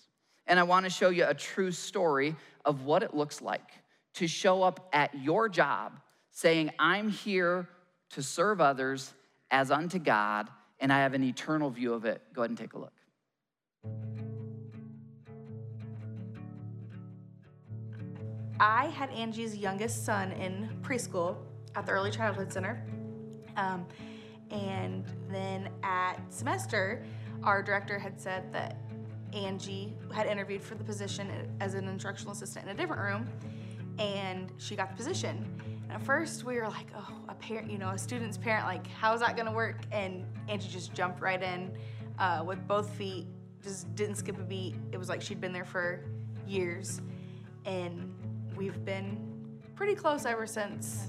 And 0.47 0.59
I 0.59 0.63
want 0.65 0.85
to 0.85 0.91
show 0.91 1.11
you 1.11 1.27
a 1.27 1.35
true 1.35 1.71
story 1.71 2.35
of 2.65 2.85
what 2.85 3.03
it 3.03 3.15
looks 3.15 3.41
like 3.41 3.71
to 4.15 4.27
show 4.27 4.63
up 4.63 4.89
at 4.93 5.15
your 5.15 5.49
job 5.49 6.01
saying, 6.31 6.71
I'm 6.79 7.11
here 7.11 7.69
to 8.11 8.23
serve 8.23 8.61
others 8.61 9.13
as 9.51 9.71
unto 9.71 9.99
God, 9.99 10.49
and 10.81 10.93
I 10.93 10.99
have 10.99 11.15
an 11.15 11.23
eternal 11.23 11.71
view 11.71 11.93
of 11.93 12.05
it. 12.05 12.23
Go 12.33 12.43
ahead 12.43 12.51
and 12.51 12.59
take 12.59 12.73
a 12.73 12.79
look. 12.79 12.93
I 18.59 18.87
had 18.87 19.11
Angie's 19.11 19.57
youngest 19.57 20.05
son 20.05 20.33
in 20.33 20.69
preschool 20.83 21.37
at 21.75 21.87
the 21.87 21.93
Early 21.93 22.11
Childhood 22.11 22.53
Center. 22.53 22.85
Um, 23.57 23.87
and 24.51 25.05
then 25.31 25.71
at 25.83 26.17
semester, 26.31 27.05
our 27.43 27.63
director 27.63 27.99
had 27.99 28.21
said 28.21 28.53
that 28.53 28.77
Angie 29.33 29.97
had 30.13 30.27
interviewed 30.27 30.63
for 30.63 30.75
the 30.75 30.85
position 30.85 31.31
as 31.61 31.75
an 31.75 31.89
instructional 31.89 32.33
assistant 32.33 32.67
in 32.67 32.73
a 32.73 32.75
different 32.75 33.01
room, 33.01 33.29
and 33.99 34.53
she 34.59 34.77
got 34.77 34.91
the 34.91 34.97
position. 34.97 35.60
And 35.91 36.01
at 36.01 36.07
first, 36.07 36.45
we 36.45 36.57
were 36.57 36.69
like, 36.69 36.87
"Oh, 36.97 37.13
a 37.29 37.35
parent, 37.35 37.69
you 37.69 37.77
know, 37.77 37.89
a 37.89 37.99
student's 37.99 38.39
parent, 38.39 38.65
like, 38.65 38.87
how's 38.87 39.19
that 39.21 39.37
gonna 39.37 39.51
work?" 39.51 39.81
And 39.91 40.25
Angie 40.49 40.69
just 40.69 40.95
jumped 40.95 41.21
right 41.21 41.43
in 41.43 41.77
uh, 42.17 42.45
with 42.47 42.65
both 42.69 42.91
feet, 42.91 43.27
just 43.61 43.93
didn't 43.97 44.15
skip 44.15 44.39
a 44.39 44.43
beat. 44.43 44.77
It 44.93 44.99
was 44.99 45.09
like 45.09 45.21
she'd 45.21 45.41
been 45.41 45.53
there 45.53 45.65
for 45.65 46.05
years, 46.47 47.01
and 47.65 48.15
we've 48.55 48.85
been 48.85 49.19
pretty 49.75 49.97
close 49.97 50.27
ever 50.27 50.47
since 50.47 51.09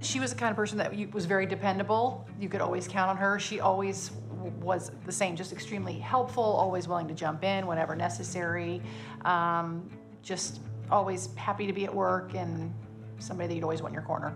she 0.00 0.20
was 0.20 0.30
the 0.30 0.36
kind 0.36 0.50
of 0.50 0.56
person 0.56 0.78
that 0.78 0.94
was 1.12 1.24
very 1.24 1.46
dependable. 1.46 2.28
You 2.38 2.48
could 2.48 2.60
always 2.60 2.86
count 2.86 3.10
on 3.10 3.16
her. 3.16 3.40
She 3.40 3.58
always 3.58 4.12
was 4.60 4.92
the 5.06 5.12
same, 5.12 5.34
just 5.34 5.52
extremely 5.52 5.98
helpful, 5.98 6.44
always 6.44 6.86
willing 6.86 7.08
to 7.08 7.14
jump 7.14 7.42
in 7.42 7.66
whenever 7.66 7.96
necessary. 7.96 8.82
Um, 9.24 9.90
just 10.22 10.60
always 10.90 11.30
happy 11.36 11.66
to 11.66 11.72
be 11.72 11.84
at 11.84 11.94
work 11.94 12.34
and 12.34 12.72
somebody 13.18 13.48
that 13.48 13.54
you'd 13.54 13.64
always 13.64 13.82
want 13.82 13.92
in 13.92 13.94
your 13.94 14.02
corner. 14.02 14.34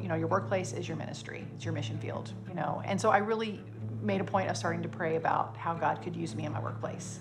You 0.00 0.08
know, 0.08 0.14
your 0.14 0.28
workplace 0.28 0.72
is 0.72 0.88
your 0.88 0.96
ministry, 0.96 1.46
it's 1.54 1.64
your 1.64 1.74
mission 1.74 1.98
field, 1.98 2.32
you 2.48 2.54
know. 2.54 2.82
And 2.84 3.00
so 3.00 3.10
I 3.10 3.18
really 3.18 3.60
made 4.02 4.20
a 4.20 4.24
point 4.24 4.48
of 4.48 4.56
starting 4.56 4.82
to 4.82 4.88
pray 4.88 5.16
about 5.16 5.56
how 5.56 5.74
God 5.74 6.00
could 6.02 6.16
use 6.16 6.34
me 6.34 6.46
in 6.46 6.52
my 6.52 6.60
workplace. 6.60 7.20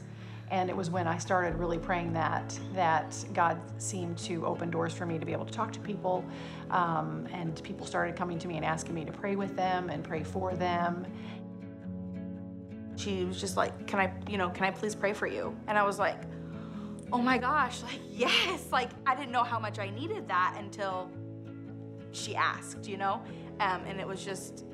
And 0.52 0.70
it 0.70 0.76
was 0.76 0.90
when 0.90 1.08
I 1.08 1.18
started 1.20 1.56
really 1.56 1.78
praying 1.78 2.14
that 2.14 2.58
that 2.74 3.16
God 3.34 3.60
seemed 3.78 4.18
to 4.20 4.46
open 4.48 4.72
doors 4.72 4.94
for 4.94 5.06
me 5.06 5.20
to 5.20 5.26
be 5.26 5.32
able 5.32 5.46
to 5.46 5.54
talk 5.54 5.72
to 5.74 5.80
people, 5.80 6.26
um, 6.72 7.28
and 7.32 7.62
people 7.64 7.86
started 7.86 8.16
coming 8.16 8.40
to 8.40 8.48
me 8.48 8.56
and 8.56 8.66
asking 8.66 8.96
me 8.96 9.06
to 9.06 9.12
pray 9.12 9.36
with 9.36 9.56
them 9.56 9.90
and 9.90 10.04
pray 10.04 10.24
for 10.24 10.56
them. 10.56 11.06
She 13.00 13.24
was 13.24 13.39
just 13.39 13.56
like, 13.58 13.88
"Can 13.88 14.00
I, 14.00 14.12
you 14.30 14.38
know, 14.38 14.50
can 14.50 14.66
I 14.66 14.72
please 14.72 14.93
pray 14.93 15.14
for 15.14 15.26
you?" 15.26 15.56
And 15.68 15.78
I 15.78 15.84
was 15.84 16.00
like, 16.00 16.22
"Oh 17.14 17.20
my 17.20 17.38
gosh, 17.38 17.82
like 17.84 18.02
yes!" 18.12 18.68
Like 18.72 18.89
I 19.06 19.16
didn't 19.16 19.32
know 19.32 19.43
how 19.43 19.60
much 19.60 19.80
I 19.80 19.89
needed 19.89 20.28
that 20.28 20.58
until 20.60 21.10
she 22.12 22.36
asked, 22.36 22.88
you 22.88 22.97
know, 22.97 23.22
um, 23.60 23.84
and 23.88 24.00
it 24.00 24.08
was 24.08 24.24
just 24.24 24.66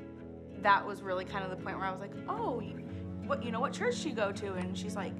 that 0.62 0.84
was 0.84 1.02
really 1.02 1.24
kind 1.24 1.44
of 1.44 1.50
the 1.50 1.56
point 1.56 1.78
where 1.78 1.86
I 1.86 1.92
was 1.92 2.00
like, 2.00 2.14
"Oh." 2.28 2.62
What 3.26 3.42
you 3.42 3.50
know? 3.50 3.58
What 3.58 3.72
church 3.72 4.02
do 4.02 4.08
you 4.08 4.14
go 4.14 4.30
to? 4.30 4.52
And 4.52 4.78
she's 4.78 4.94
like, 4.94 5.12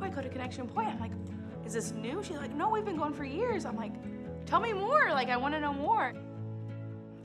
oh, 0.00 0.04
I 0.04 0.08
go 0.08 0.22
to 0.22 0.28
Connection 0.28 0.68
Point. 0.68 0.88
I'm 0.88 1.00
like, 1.00 1.12
is 1.64 1.72
this 1.72 1.92
new? 1.92 2.22
She's 2.22 2.36
like, 2.36 2.54
no, 2.54 2.68
we've 2.68 2.84
been 2.84 2.96
going 2.96 3.12
for 3.12 3.24
years. 3.24 3.64
I'm 3.64 3.76
like, 3.76 3.92
tell 4.46 4.60
me 4.60 4.72
more. 4.72 5.10
Like, 5.10 5.28
I 5.28 5.36
want 5.36 5.54
to 5.54 5.60
know 5.60 5.72
more. 5.72 6.14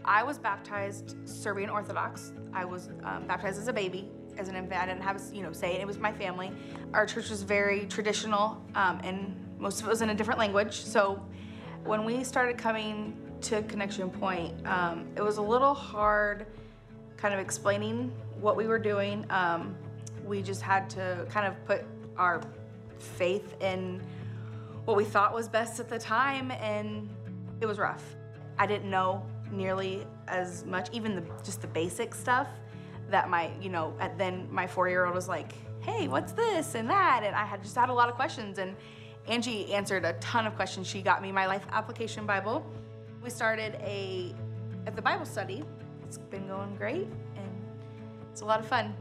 I 0.04 0.24
was 0.24 0.38
baptized 0.38 1.16
Serbian 1.26 1.70
Orthodox. 1.70 2.34
I 2.54 2.66
was 2.66 2.90
um, 3.04 3.26
baptized 3.28 3.60
as 3.60 3.68
a 3.68 3.74
baby, 3.74 4.10
as 4.38 4.48
an 4.48 4.56
infant. 4.56 4.82
I 4.82 4.86
didn't 4.86 5.02
have 5.02 5.18
a 5.18 5.36
you 5.36 5.44
know 5.44 5.52
say 5.52 5.76
it. 5.76 5.82
It 5.82 5.88
was 5.88 5.98
my 5.98 6.12
family. 6.12 6.52
Our 6.94 7.06
church 7.06 7.30
was 7.30 7.44
very 7.44 7.86
traditional, 7.86 8.62
um, 8.76 9.00
and 9.04 9.36
most 9.60 9.82
of 9.82 9.88
it 9.88 9.90
was 9.90 10.02
in 10.02 10.10
a 10.10 10.16
different 10.16 10.40
language. 10.40 10.74
So 10.74 11.22
when 11.84 12.04
we 12.06 12.24
started 12.24 12.58
coming 12.58 13.18
to 13.42 13.62
Connection 13.64 14.10
Point, 14.10 14.54
um, 14.66 15.08
it 15.16 15.22
was 15.22 15.38
a 15.38 15.42
little 15.42 15.74
hard, 15.74 16.48
kind 17.18 17.34
of 17.34 17.40
explaining 17.40 18.12
what 18.40 18.56
we 18.56 18.68
were 18.68 18.80
doing. 18.80 19.26
Um, 19.30 19.76
we 20.26 20.42
just 20.42 20.62
had 20.62 20.90
to 20.92 21.26
kind 21.30 21.46
of 21.46 21.66
put 21.66 21.84
our 22.18 22.42
faith 22.98 23.56
in 23.62 24.02
what 24.86 24.98
we 24.98 25.04
thought 25.04 25.34
was 25.34 25.48
best 25.48 25.80
at 25.80 25.90
the 25.90 26.00
time, 26.00 26.52
and 26.52 27.10
it 27.62 27.66
was 27.66 27.78
rough. 27.78 28.04
I 28.58 28.66
didn't 28.66 28.90
know 28.90 29.24
nearly 29.52 30.06
as 30.28 30.66
much, 30.66 30.90
even 30.92 31.16
the, 31.16 31.24
just 31.44 31.62
the 31.62 31.68
basic 31.68 32.16
stuff 32.16 32.48
that 33.10 33.30
my, 33.30 33.52
you 33.62 33.70
know, 33.70 33.94
then 34.18 34.48
my 34.52 34.68
four-year-old 34.68 35.14
was 35.14 35.28
like, 35.28 35.54
hey, 35.82 36.08
what's 36.08 36.32
this 36.34 36.76
and 36.76 36.90
that? 36.90 37.22
And 37.24 37.36
I 37.36 37.46
had 37.46 37.62
just 37.62 37.76
had 37.76 37.90
a 37.90 37.94
lot 37.94 38.10
of 38.10 38.16
questions, 38.16 38.58
and 38.58 38.76
Angie 39.28 39.74
answered 39.74 40.06
a 40.06 40.14
ton 40.14 40.48
of 40.48 40.56
questions. 40.56 40.88
She 40.88 41.02
got 41.02 41.22
me 41.22 41.32
my 41.32 41.46
life 41.46 41.66
application 41.72 42.26
Bible. 42.26 42.66
We 43.24 43.30
started 43.30 43.76
a 43.82 44.34
at 44.88 44.96
the 44.96 45.02
Bible 45.02 45.26
study. 45.26 45.64
It's 46.04 46.18
been 46.18 46.48
going 46.48 46.76
great, 46.76 47.08
and 47.36 47.64
it's 48.32 48.42
a 48.42 48.46
lot 48.46 48.60
of 48.60 48.68
fun 48.68 48.94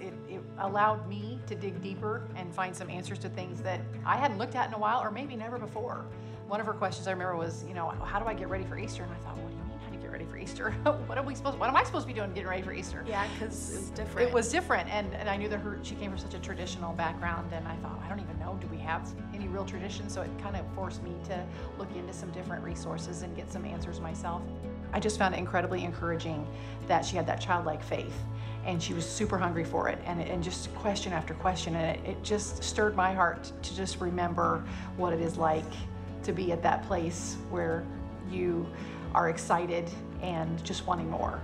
it, 0.00 0.14
it 0.28 0.40
allowed 0.58 1.08
me 1.08 1.38
to 1.46 1.54
dig 1.54 1.82
deeper 1.82 2.22
and 2.36 2.54
find 2.54 2.74
some 2.74 2.90
answers 2.90 3.18
to 3.20 3.28
things 3.28 3.60
that 3.62 3.80
I 4.04 4.16
hadn't 4.16 4.38
looked 4.38 4.54
at 4.54 4.68
in 4.68 4.74
a 4.74 4.78
while 4.78 5.00
or 5.00 5.10
maybe 5.10 5.36
never 5.36 5.58
before. 5.58 6.04
One 6.48 6.60
of 6.60 6.66
her 6.66 6.72
questions 6.72 7.08
I 7.08 7.12
remember 7.12 7.36
was, 7.36 7.64
you 7.66 7.74
know, 7.74 7.88
how 7.88 8.18
do 8.18 8.26
I 8.26 8.34
get 8.34 8.48
ready 8.48 8.64
for 8.64 8.78
Easter? 8.78 9.02
And 9.02 9.12
I 9.12 9.16
thought, 9.16 9.36
what 9.38 9.52
ready 10.16 10.30
for 10.30 10.38
Easter? 10.38 10.70
what 11.06 11.18
are 11.18 11.22
we 11.22 11.34
supposed 11.34 11.58
what 11.58 11.68
am 11.68 11.76
I 11.76 11.84
supposed 11.84 12.06
to 12.06 12.12
be 12.12 12.18
doing 12.18 12.32
getting 12.32 12.48
ready 12.48 12.62
for 12.62 12.72
Easter? 12.72 13.04
Yeah, 13.06 13.26
because 13.34 13.70
it 13.70 13.76
was 13.76 13.90
different. 13.90 14.28
It 14.28 14.34
was 14.34 14.50
different 14.50 14.88
and, 14.88 15.12
and 15.14 15.28
I 15.28 15.36
knew 15.36 15.48
that 15.50 15.58
her 15.58 15.78
she 15.82 15.94
came 15.94 16.10
from 16.10 16.18
such 16.18 16.32
a 16.32 16.38
traditional 16.38 16.94
background 16.94 17.52
and 17.52 17.68
I 17.68 17.76
thought, 17.76 18.00
I 18.02 18.08
don't 18.08 18.20
even 18.20 18.38
know, 18.38 18.58
do 18.58 18.66
we 18.68 18.78
have 18.78 19.06
any 19.34 19.46
real 19.48 19.66
tradition? 19.66 20.08
So 20.08 20.22
it 20.22 20.30
kind 20.42 20.56
of 20.56 20.64
forced 20.74 21.02
me 21.02 21.14
to 21.24 21.44
look 21.78 21.94
into 21.94 22.14
some 22.14 22.30
different 22.30 22.64
resources 22.64 23.22
and 23.22 23.36
get 23.36 23.52
some 23.52 23.66
answers 23.66 24.00
myself. 24.00 24.40
I 24.94 25.00
just 25.00 25.18
found 25.18 25.34
it 25.34 25.38
incredibly 25.38 25.84
encouraging 25.84 26.46
that 26.88 27.04
she 27.04 27.16
had 27.16 27.26
that 27.26 27.38
childlike 27.38 27.82
faith 27.82 28.16
and 28.64 28.82
she 28.82 28.94
was 28.94 29.06
super 29.06 29.36
hungry 29.36 29.64
for 29.64 29.90
it 29.90 29.98
and, 30.06 30.22
and 30.22 30.42
just 30.42 30.74
question 30.76 31.12
after 31.12 31.34
question 31.34 31.76
and 31.76 31.94
it, 31.94 32.08
it 32.08 32.22
just 32.22 32.64
stirred 32.64 32.96
my 32.96 33.12
heart 33.12 33.52
to 33.62 33.76
just 33.76 34.00
remember 34.00 34.64
what 34.96 35.12
it 35.12 35.20
is 35.20 35.36
like 35.36 35.72
to 36.22 36.32
be 36.32 36.52
at 36.52 36.62
that 36.62 36.82
place 36.84 37.36
where 37.50 37.84
you 38.30 38.66
are 39.16 39.30
excited 39.30 39.90
and 40.26 40.62
just 40.64 40.86
wanting 40.86 41.08
more. 41.08 41.40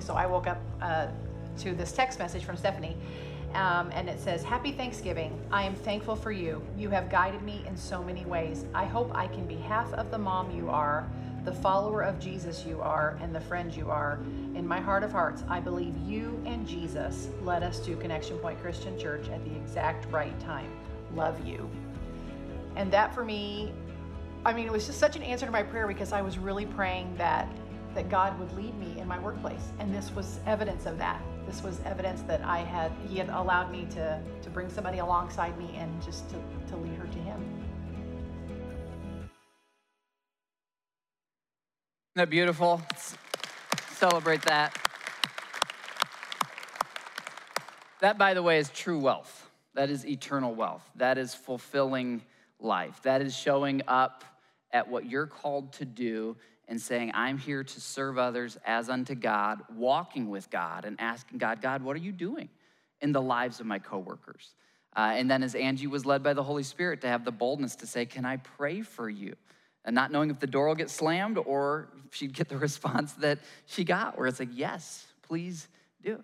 So 0.00 0.14
I 0.14 0.26
woke 0.26 0.46
up 0.48 0.60
uh, 0.80 1.08
to 1.58 1.74
this 1.74 1.92
text 1.92 2.18
message 2.18 2.44
from 2.44 2.56
Stephanie, 2.56 2.96
um, 3.54 3.90
and 3.92 4.08
it 4.08 4.18
says, 4.18 4.42
Happy 4.42 4.72
Thanksgiving. 4.72 5.38
I 5.52 5.62
am 5.62 5.74
thankful 5.74 6.16
for 6.16 6.32
you. 6.32 6.62
You 6.76 6.88
have 6.88 7.10
guided 7.10 7.42
me 7.42 7.62
in 7.68 7.76
so 7.76 8.02
many 8.02 8.24
ways. 8.24 8.64
I 8.74 8.86
hope 8.86 9.14
I 9.14 9.28
can 9.28 9.46
be 9.46 9.56
half 9.56 9.92
of 9.92 10.10
the 10.10 10.18
mom 10.18 10.50
you 10.56 10.70
are, 10.70 11.08
the 11.44 11.52
follower 11.52 12.02
of 12.02 12.18
Jesus 12.18 12.64
you 12.66 12.80
are, 12.80 13.18
and 13.20 13.34
the 13.34 13.40
friend 13.40 13.72
you 13.72 13.90
are. 13.90 14.18
In 14.54 14.66
my 14.66 14.80
heart 14.80 15.04
of 15.04 15.12
hearts, 15.12 15.44
I 15.48 15.60
believe 15.60 15.94
you 16.04 16.42
and 16.46 16.66
Jesus 16.66 17.28
led 17.42 17.62
us 17.62 17.78
to 17.80 17.94
Connection 17.96 18.38
Point 18.38 18.60
Christian 18.60 18.98
Church 18.98 19.28
at 19.28 19.44
the 19.44 19.54
exact 19.54 20.10
right 20.10 20.38
time. 20.40 20.70
Love 21.14 21.46
you. 21.46 21.70
And 22.74 22.90
that 22.92 23.14
for 23.14 23.24
me, 23.24 23.72
I 24.44 24.52
mean, 24.52 24.66
it 24.66 24.72
was 24.72 24.86
just 24.86 24.98
such 24.98 25.14
an 25.14 25.22
answer 25.22 25.46
to 25.46 25.52
my 25.52 25.62
prayer 25.62 25.86
because 25.86 26.12
I 26.12 26.20
was 26.20 26.36
really 26.36 26.66
praying 26.66 27.14
that 27.16 27.48
that 27.94 28.08
God 28.08 28.38
would 28.40 28.50
lead 28.56 28.76
me 28.78 28.98
in 28.98 29.06
my 29.06 29.18
workplace. 29.18 29.68
And 29.78 29.94
this 29.94 30.10
was 30.12 30.40
evidence 30.46 30.86
of 30.86 30.96
that. 30.98 31.22
This 31.46 31.62
was 31.62 31.78
evidence 31.84 32.22
that 32.22 32.40
I 32.42 32.58
had 32.58 32.90
he 33.08 33.18
had 33.18 33.28
allowed 33.28 33.70
me 33.70 33.86
to 33.90 34.20
to 34.42 34.50
bring 34.50 34.68
somebody 34.68 34.98
alongside 34.98 35.56
me 35.58 35.76
and 35.76 36.02
just 36.02 36.28
to, 36.30 36.36
to 36.70 36.76
lead 36.76 36.94
her 36.94 37.06
to 37.06 37.18
him. 37.18 37.40
Isn't 42.14 42.26
that 42.26 42.30
beautiful? 42.30 42.82
Let's 42.90 43.16
celebrate 43.90 44.42
that. 44.42 44.76
That, 48.00 48.18
by 48.18 48.34
the 48.34 48.42
way, 48.42 48.58
is 48.58 48.68
true 48.70 48.98
wealth. 48.98 49.48
That 49.74 49.88
is 49.88 50.04
eternal 50.04 50.52
wealth. 50.52 50.82
That 50.96 51.16
is 51.16 51.34
fulfilling 51.34 52.22
life. 52.58 53.00
That 53.02 53.22
is 53.22 53.36
showing 53.36 53.82
up 53.86 54.24
at 54.72 54.88
what 54.88 55.08
you're 55.08 55.26
called 55.26 55.72
to 55.74 55.84
do 55.84 56.36
and 56.68 56.80
saying, 56.80 57.10
I'm 57.14 57.38
here 57.38 57.64
to 57.64 57.80
serve 57.80 58.18
others 58.18 58.56
as 58.64 58.88
unto 58.88 59.14
God, 59.14 59.62
walking 59.74 60.30
with 60.30 60.50
God 60.50 60.84
and 60.84 61.00
asking 61.00 61.38
God, 61.38 61.60
God, 61.60 61.82
what 61.82 61.96
are 61.96 62.00
you 62.00 62.12
doing 62.12 62.48
in 63.00 63.12
the 63.12 63.20
lives 63.20 63.60
of 63.60 63.66
my 63.66 63.78
coworkers? 63.78 64.54
Uh, 64.94 65.12
and 65.14 65.30
then 65.30 65.42
as 65.42 65.54
Angie 65.54 65.86
was 65.86 66.04
led 66.04 66.22
by 66.22 66.34
the 66.34 66.42
Holy 66.42 66.62
Spirit 66.62 67.00
to 67.00 67.08
have 67.08 67.24
the 67.24 67.32
boldness 67.32 67.76
to 67.76 67.86
say, 67.86 68.04
Can 68.04 68.24
I 68.24 68.36
pray 68.36 68.82
for 68.82 69.08
you? 69.08 69.34
And 69.84 69.94
not 69.94 70.12
knowing 70.12 70.30
if 70.30 70.38
the 70.38 70.46
door 70.46 70.68
will 70.68 70.74
get 70.74 70.90
slammed 70.90 71.38
or 71.38 71.88
she'd 72.10 72.34
get 72.34 72.48
the 72.48 72.58
response 72.68 73.14
that 73.14 73.38
she 73.66 73.84
got, 73.84 74.18
where 74.18 74.26
it's 74.26 74.38
like, 74.38 74.50
Yes, 74.52 75.06
please 75.22 75.68
do. 76.02 76.22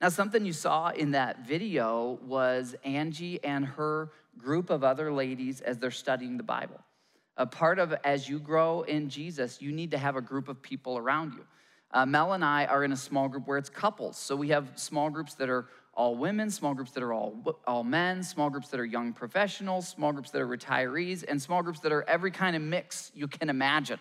Now, 0.00 0.08
something 0.08 0.44
you 0.46 0.52
saw 0.52 0.88
in 0.88 1.10
that 1.10 1.46
video 1.46 2.18
was 2.22 2.74
Angie 2.84 3.42
and 3.44 3.66
her 3.66 4.10
group 4.38 4.70
of 4.70 4.82
other 4.82 5.12
ladies 5.12 5.60
as 5.60 5.78
they're 5.78 5.90
studying 5.90 6.38
the 6.38 6.42
Bible. 6.42 6.80
A 7.36 7.46
part 7.46 7.78
of 7.78 7.94
as 8.04 8.28
you 8.28 8.38
grow 8.38 8.82
in 8.82 9.08
Jesus, 9.08 9.62
you 9.62 9.72
need 9.72 9.90
to 9.92 9.98
have 9.98 10.16
a 10.16 10.20
group 10.20 10.48
of 10.48 10.60
people 10.60 10.98
around 10.98 11.34
you. 11.34 11.44
Uh, 11.92 12.06
Mel 12.06 12.34
and 12.34 12.44
I 12.44 12.66
are 12.66 12.84
in 12.84 12.92
a 12.92 12.96
small 12.96 13.28
group 13.28 13.46
where 13.46 13.58
it's 13.58 13.70
couples. 13.70 14.16
So 14.16 14.36
we 14.36 14.48
have 14.48 14.72
small 14.76 15.10
groups 15.10 15.34
that 15.34 15.48
are 15.48 15.66
all 15.94 16.14
women, 16.14 16.50
small 16.50 16.72
groups 16.72 16.92
that 16.92 17.02
are 17.02 17.12
all, 17.12 17.60
all 17.66 17.82
men, 17.82 18.22
small 18.22 18.48
groups 18.48 18.68
that 18.68 18.78
are 18.78 18.84
young 18.84 19.12
professionals, 19.12 19.88
small 19.88 20.12
groups 20.12 20.30
that 20.30 20.40
are 20.40 20.46
retirees, 20.46 21.24
and 21.26 21.40
small 21.42 21.62
groups 21.62 21.80
that 21.80 21.92
are 21.92 22.04
every 22.04 22.30
kind 22.30 22.54
of 22.54 22.62
mix 22.62 23.10
you 23.14 23.26
can 23.26 23.50
imagine. 23.50 23.98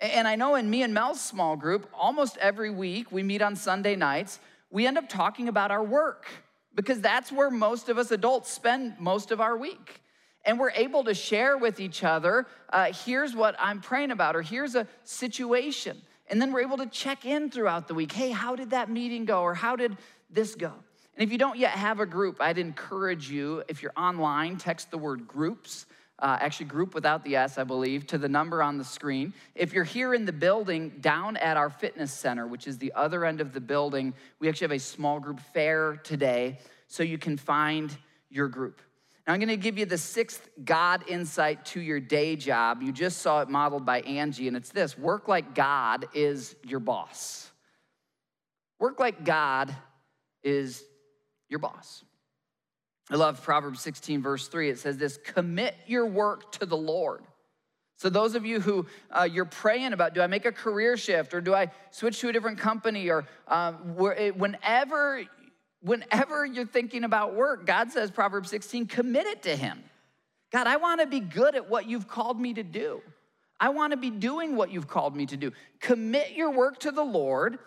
And 0.00 0.26
I 0.26 0.36
know 0.36 0.54
in 0.54 0.68
me 0.68 0.82
and 0.82 0.92
Mel's 0.92 1.20
small 1.20 1.54
group, 1.54 1.88
almost 1.94 2.36
every 2.38 2.70
week, 2.70 3.12
we 3.12 3.22
meet 3.22 3.42
on 3.42 3.54
Sunday 3.54 3.94
nights, 3.94 4.40
we 4.70 4.86
end 4.86 4.98
up 4.98 5.08
talking 5.08 5.48
about 5.48 5.70
our 5.70 5.84
work 5.84 6.26
because 6.74 7.00
that's 7.00 7.30
where 7.30 7.50
most 7.50 7.88
of 7.88 7.98
us 7.98 8.10
adults 8.10 8.50
spend 8.50 8.98
most 8.98 9.30
of 9.30 9.40
our 9.40 9.56
week 9.56 10.00
and 10.44 10.58
we're 10.58 10.70
able 10.72 11.04
to 11.04 11.14
share 11.14 11.56
with 11.56 11.80
each 11.80 12.04
other 12.04 12.46
uh, 12.72 12.92
here's 13.04 13.36
what 13.36 13.54
I'm 13.58 13.80
praying 13.80 14.10
about, 14.10 14.34
or 14.34 14.42
here's 14.42 14.74
a 14.74 14.86
situation. 15.04 16.00
And 16.28 16.40
then 16.40 16.52
we're 16.52 16.62
able 16.62 16.78
to 16.78 16.86
check 16.86 17.26
in 17.26 17.50
throughout 17.50 17.88
the 17.88 17.94
week. 17.94 18.12
Hey, 18.12 18.30
how 18.30 18.56
did 18.56 18.70
that 18.70 18.88
meeting 18.88 19.26
go? 19.26 19.42
Or 19.42 19.54
how 19.54 19.76
did 19.76 19.96
this 20.30 20.54
go? 20.54 20.72
And 21.14 21.22
if 21.22 21.30
you 21.30 21.36
don't 21.36 21.58
yet 21.58 21.72
have 21.72 22.00
a 22.00 22.06
group, 22.06 22.40
I'd 22.40 22.56
encourage 22.56 23.30
you, 23.30 23.62
if 23.68 23.82
you're 23.82 23.92
online, 23.96 24.56
text 24.56 24.90
the 24.90 24.96
word 24.96 25.28
groups. 25.28 25.84
Uh, 26.18 26.38
actually, 26.40 26.66
group 26.66 26.94
without 26.94 27.24
the 27.24 27.36
S, 27.36 27.58
I 27.58 27.64
believe, 27.64 28.06
to 28.06 28.16
the 28.16 28.28
number 28.28 28.62
on 28.62 28.78
the 28.78 28.84
screen. 28.84 29.34
If 29.54 29.74
you're 29.74 29.84
here 29.84 30.14
in 30.14 30.24
the 30.24 30.32
building, 30.32 30.90
down 31.00 31.36
at 31.36 31.56
our 31.56 31.68
fitness 31.68 32.12
center, 32.12 32.46
which 32.46 32.66
is 32.66 32.78
the 32.78 32.92
other 32.94 33.24
end 33.24 33.40
of 33.40 33.52
the 33.52 33.60
building, 33.60 34.14
we 34.38 34.48
actually 34.48 34.66
have 34.66 34.72
a 34.72 34.78
small 34.78 35.20
group 35.20 35.40
fair 35.52 35.96
today 35.96 36.60
so 36.86 37.02
you 37.02 37.18
can 37.18 37.36
find 37.36 37.94
your 38.30 38.48
group. 38.48 38.80
Now, 39.26 39.34
I'm 39.34 39.38
going 39.38 39.48
to 39.48 39.56
give 39.56 39.78
you 39.78 39.86
the 39.86 39.98
sixth 39.98 40.48
God 40.64 41.04
insight 41.08 41.64
to 41.66 41.80
your 41.80 42.00
day 42.00 42.34
job. 42.34 42.82
You 42.82 42.90
just 42.90 43.18
saw 43.18 43.40
it 43.40 43.48
modeled 43.48 43.86
by 43.86 44.00
Angie, 44.00 44.48
and 44.48 44.56
it's 44.56 44.70
this 44.70 44.98
work 44.98 45.28
like 45.28 45.54
God 45.54 46.06
is 46.12 46.56
your 46.64 46.80
boss. 46.80 47.50
Work 48.80 48.98
like 48.98 49.24
God 49.24 49.74
is 50.42 50.82
your 51.48 51.60
boss. 51.60 52.02
I 53.10 53.16
love 53.16 53.42
Proverbs 53.42 53.80
16, 53.80 54.22
verse 54.22 54.48
3. 54.48 54.70
It 54.70 54.78
says 54.80 54.96
this 54.96 55.18
commit 55.18 55.76
your 55.86 56.06
work 56.06 56.50
to 56.52 56.66
the 56.66 56.76
Lord. 56.76 57.22
So, 57.98 58.08
those 58.08 58.34
of 58.34 58.44
you 58.44 58.60
who 58.60 58.86
uh, 59.12 59.28
you're 59.30 59.44
praying 59.44 59.92
about, 59.92 60.14
do 60.14 60.20
I 60.22 60.26
make 60.26 60.46
a 60.46 60.50
career 60.50 60.96
shift 60.96 61.34
or 61.34 61.40
do 61.40 61.54
I 61.54 61.70
switch 61.92 62.18
to 62.20 62.28
a 62.30 62.32
different 62.32 62.58
company? 62.58 63.08
Or 63.08 63.24
um, 63.46 63.74
whenever 63.94 65.22
whenever 65.82 66.46
you're 66.46 66.66
thinking 66.66 67.04
about 67.04 67.34
work, 67.34 67.66
God 67.66 67.90
says, 67.90 68.10
Proverbs 68.10 68.50
16, 68.50 68.86
commit 68.86 69.26
it 69.26 69.42
to 69.42 69.56
Him. 69.56 69.82
God, 70.50 70.66
I 70.66 70.76
want 70.76 71.00
to 71.00 71.06
be 71.06 71.20
good 71.20 71.54
at 71.54 71.68
what 71.68 71.88
you've 71.88 72.08
called 72.08 72.40
me 72.40 72.54
to 72.54 72.62
do. 72.62 73.02
I 73.58 73.68
want 73.70 73.92
to 73.92 73.96
be 73.96 74.10
doing 74.10 74.56
what 74.56 74.70
you've 74.70 74.88
called 74.88 75.14
me 75.14 75.26
to 75.26 75.36
do. 75.36 75.52
Commit 75.80 76.32
your 76.32 76.50
work 76.50 76.80
to 76.80 76.90
the 76.90 77.04
Lord, 77.04 77.58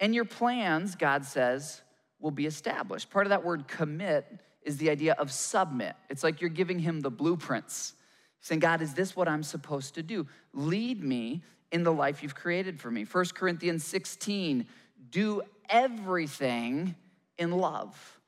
and 0.00 0.14
your 0.14 0.24
plans, 0.24 0.94
God 0.94 1.24
says, 1.24 1.82
will 2.20 2.30
be 2.30 2.46
established. 2.46 3.10
Part 3.10 3.26
of 3.26 3.30
that 3.30 3.44
word 3.44 3.68
commit 3.68 4.40
is 4.62 4.76
the 4.76 4.90
idea 4.90 5.14
of 5.14 5.30
submit. 5.30 5.94
It's 6.10 6.24
like 6.24 6.40
you're 6.40 6.50
giving 6.50 6.78
him 6.78 7.00
the 7.00 7.10
blueprints, 7.10 7.94
saying, 8.40 8.60
God, 8.60 8.82
is 8.82 8.94
this 8.94 9.16
what 9.16 9.28
I'm 9.28 9.42
supposed 9.42 9.94
to 9.94 10.02
do? 10.02 10.26
Lead 10.52 11.02
me 11.02 11.42
in 11.70 11.82
the 11.84 11.92
life 11.92 12.22
you've 12.22 12.34
created 12.34 12.80
for 12.80 12.90
me. 12.90 13.04
1 13.04 13.24
Corinthians 13.34 13.84
16, 13.84 14.66
do 15.10 15.42
everything 15.68 16.94
in 17.38 17.52
love. 17.52 18.18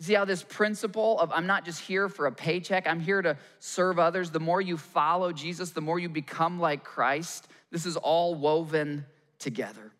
See 0.00 0.14
how 0.14 0.24
this 0.24 0.42
principle 0.42 1.20
of 1.20 1.30
I'm 1.30 1.46
not 1.46 1.64
just 1.64 1.80
here 1.80 2.08
for 2.08 2.26
a 2.26 2.32
paycheck, 2.32 2.88
I'm 2.88 2.98
here 2.98 3.22
to 3.22 3.36
serve 3.60 3.98
others. 4.00 4.30
The 4.30 4.40
more 4.40 4.60
you 4.60 4.76
follow 4.76 5.32
Jesus, 5.32 5.70
the 5.70 5.80
more 5.80 5.98
you 5.98 6.08
become 6.08 6.58
like 6.58 6.82
Christ. 6.82 7.46
This 7.70 7.86
is 7.86 7.96
all 7.96 8.34
woven 8.34 9.06
together. 9.38 9.92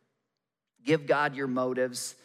Give 0.84 1.06
God 1.06 1.36
your 1.36 1.46
motives. 1.46 2.16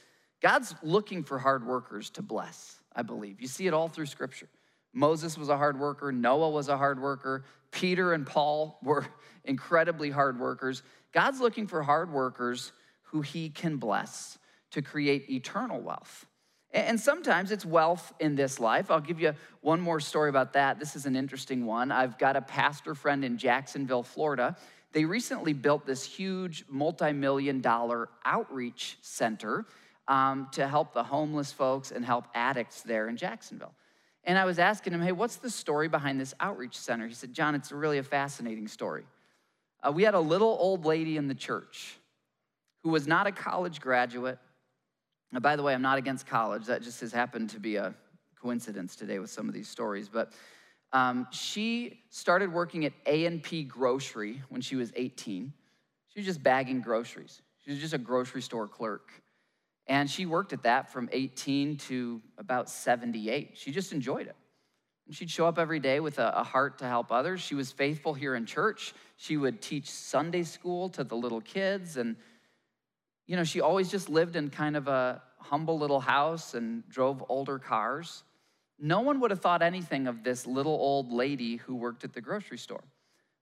God's 0.41 0.73
looking 0.81 1.23
for 1.23 1.37
hard 1.37 1.65
workers 1.65 2.09
to 2.11 2.21
bless, 2.21 2.79
I 2.95 3.03
believe. 3.03 3.41
You 3.41 3.47
see 3.47 3.67
it 3.67 3.73
all 3.73 3.87
through 3.87 4.07
Scripture. 4.07 4.49
Moses 4.93 5.37
was 5.37 5.49
a 5.49 5.57
hard 5.57 5.79
worker, 5.79 6.11
Noah 6.11 6.49
was 6.49 6.69
a 6.69 6.77
hard 6.77 6.99
worker, 6.99 7.45
Peter 7.69 8.13
and 8.13 8.25
Paul 8.25 8.79
were 8.81 9.05
incredibly 9.45 10.09
hard 10.09 10.39
workers. 10.39 10.81
God's 11.13 11.39
looking 11.39 11.67
for 11.67 11.83
hard 11.83 12.11
workers 12.11 12.71
who 13.03 13.21
he 13.21 13.49
can 13.49 13.77
bless 13.77 14.39
to 14.71 14.81
create 14.81 15.29
eternal 15.29 15.79
wealth. 15.79 16.25
And 16.71 16.99
sometimes 16.99 17.51
it's 17.51 17.65
wealth 17.65 18.13
in 18.19 18.35
this 18.35 18.59
life. 18.59 18.91
I'll 18.91 18.99
give 18.99 19.19
you 19.19 19.33
one 19.61 19.79
more 19.79 19.99
story 19.99 20.29
about 20.29 20.53
that. 20.53 20.79
This 20.79 20.95
is 20.95 21.05
an 21.05 21.15
interesting 21.15 21.65
one. 21.65 21.91
I've 21.91 22.17
got 22.17 22.35
a 22.35 22.41
pastor 22.41 22.93
friend 22.93 23.23
in 23.23 23.37
Jacksonville, 23.37 24.03
Florida. 24.03 24.57
They 24.91 25.05
recently 25.05 25.53
built 25.53 25.85
this 25.85 26.03
huge 26.03 26.65
multi 26.69 27.13
million 27.13 27.61
dollar 27.61 28.09
outreach 28.25 28.97
center 29.01 29.65
um, 30.07 30.47
to 30.53 30.67
help 30.67 30.93
the 30.93 31.03
homeless 31.03 31.51
folks 31.51 31.91
and 31.91 32.03
help 32.03 32.25
addicts 32.33 32.81
there 32.81 33.07
in 33.07 33.17
Jacksonville. 33.17 33.73
And 34.23 34.37
I 34.37 34.43
was 34.43 34.59
asking 34.59 34.93
him, 34.93 35.01
hey, 35.01 35.13
what's 35.13 35.37
the 35.37 35.49
story 35.49 35.87
behind 35.87 36.19
this 36.19 36.33
outreach 36.39 36.77
center? 36.77 37.07
He 37.07 37.13
said, 37.13 37.33
John, 37.33 37.55
it's 37.55 37.71
really 37.71 37.97
a 37.97 38.03
fascinating 38.03 38.67
story. 38.67 39.05
Uh, 39.81 39.91
we 39.91 40.03
had 40.03 40.15
a 40.15 40.19
little 40.19 40.57
old 40.59 40.85
lady 40.85 41.15
in 41.15 41.27
the 41.27 41.35
church 41.35 41.97
who 42.83 42.89
was 42.89 43.07
not 43.07 43.25
a 43.25 43.31
college 43.31 43.79
graduate 43.79 44.37
now, 45.31 45.39
by 45.39 45.55
the 45.55 45.63
way, 45.63 45.73
I'm 45.73 45.81
not 45.81 45.97
against 45.97 46.25
college. 46.25 46.65
That 46.65 46.81
just 46.81 47.01
has 47.01 47.11
happened 47.11 47.49
to 47.51 47.59
be 47.59 47.75
a 47.75 47.93
coincidence 48.41 48.95
today 48.95 49.19
with 49.19 49.29
some 49.29 49.47
of 49.47 49.53
these 49.53 49.67
stories. 49.67 50.07
But 50.07 50.31
um, 50.93 51.27
she 51.31 51.99
started 52.09 52.51
working 52.51 52.85
at 52.85 52.93
A&P 53.05 53.63
Grocery 53.63 54.41
when 54.49 54.61
she 54.61 54.75
was 54.75 54.91
18. 54.95 55.51
She 56.09 56.19
was 56.19 56.25
just 56.25 56.41
bagging 56.41 56.81
groceries. 56.81 57.41
She 57.63 57.71
was 57.71 57.79
just 57.79 57.93
a 57.93 57.97
grocery 57.97 58.41
store 58.41 58.67
clerk. 58.67 59.11
And 59.87 60.09
she 60.09 60.25
worked 60.25 60.53
at 60.53 60.63
that 60.63 60.91
from 60.91 61.09
18 61.11 61.77
to 61.77 62.21
about 62.37 62.69
78. 62.69 63.51
She 63.55 63.71
just 63.71 63.91
enjoyed 63.91 64.27
it. 64.27 64.35
And 65.07 65.15
she'd 65.15 65.29
show 65.29 65.45
up 65.45 65.57
every 65.57 65.79
day 65.79 65.99
with 65.99 66.19
a, 66.19 66.39
a, 66.39 66.43
heart 66.43 66.79
to 66.79 66.85
help 66.85 67.11
others. 67.13 67.39
She 67.39 67.55
was 67.55 67.71
faithful 67.71 68.13
here 68.13 68.35
in 68.35 68.45
church. 68.45 68.93
She 69.15 69.37
would 69.37 69.61
teach 69.61 69.89
Sunday 69.89 70.43
school 70.43 70.89
to 70.89 71.05
the 71.05 71.15
little 71.15 71.39
kids 71.39 71.95
and 71.95 72.17
you 73.27 73.35
know, 73.35 73.43
she 73.43 73.61
always 73.61 73.91
just 73.91 74.09
lived 74.09 74.35
in 74.35 74.49
kind 74.49 74.75
of 74.75 74.87
a 74.87 75.21
humble 75.39 75.77
little 75.77 75.99
house 75.99 76.53
and 76.53 76.87
drove 76.89 77.23
older 77.29 77.59
cars. 77.59 78.23
no 78.79 79.01
one 79.01 79.19
would 79.19 79.31
have 79.31 79.39
thought 79.39 79.63
anything 79.63 80.05
of 80.05 80.23
this 80.23 80.45
little 80.45 80.73
old 80.73 81.11
lady 81.11 81.55
who 81.55 81.75
worked 81.75 82.03
at 82.03 82.13
the 82.13 82.21
grocery 82.21 82.59
store. 82.59 82.83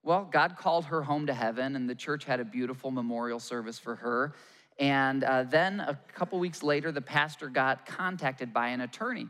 Well, 0.02 0.30
God 0.32 0.56
called 0.56 0.86
her 0.86 1.02
home 1.02 1.28
to 1.28 1.34
heaven, 1.34 1.76
and 1.76 1.90
the 1.90 1.96
church 1.96 2.24
had 2.24 2.40
a 2.40 2.46
beautiful 2.46 2.90
memorial 2.90 3.40
service 3.40 3.78
for 3.78 3.96
her. 3.96 4.34
And 4.80 5.24
uh, 5.24 5.44
then 5.44 5.82
a 5.82 6.00
couple 6.14 6.40
weeks 6.40 6.64
later, 6.64 6.92
the 6.92 7.02
pastor 7.02 7.50
got 7.50 7.86
contacted 7.86 8.54
by 8.54 8.70
an 8.70 8.82
attorney. 8.82 9.28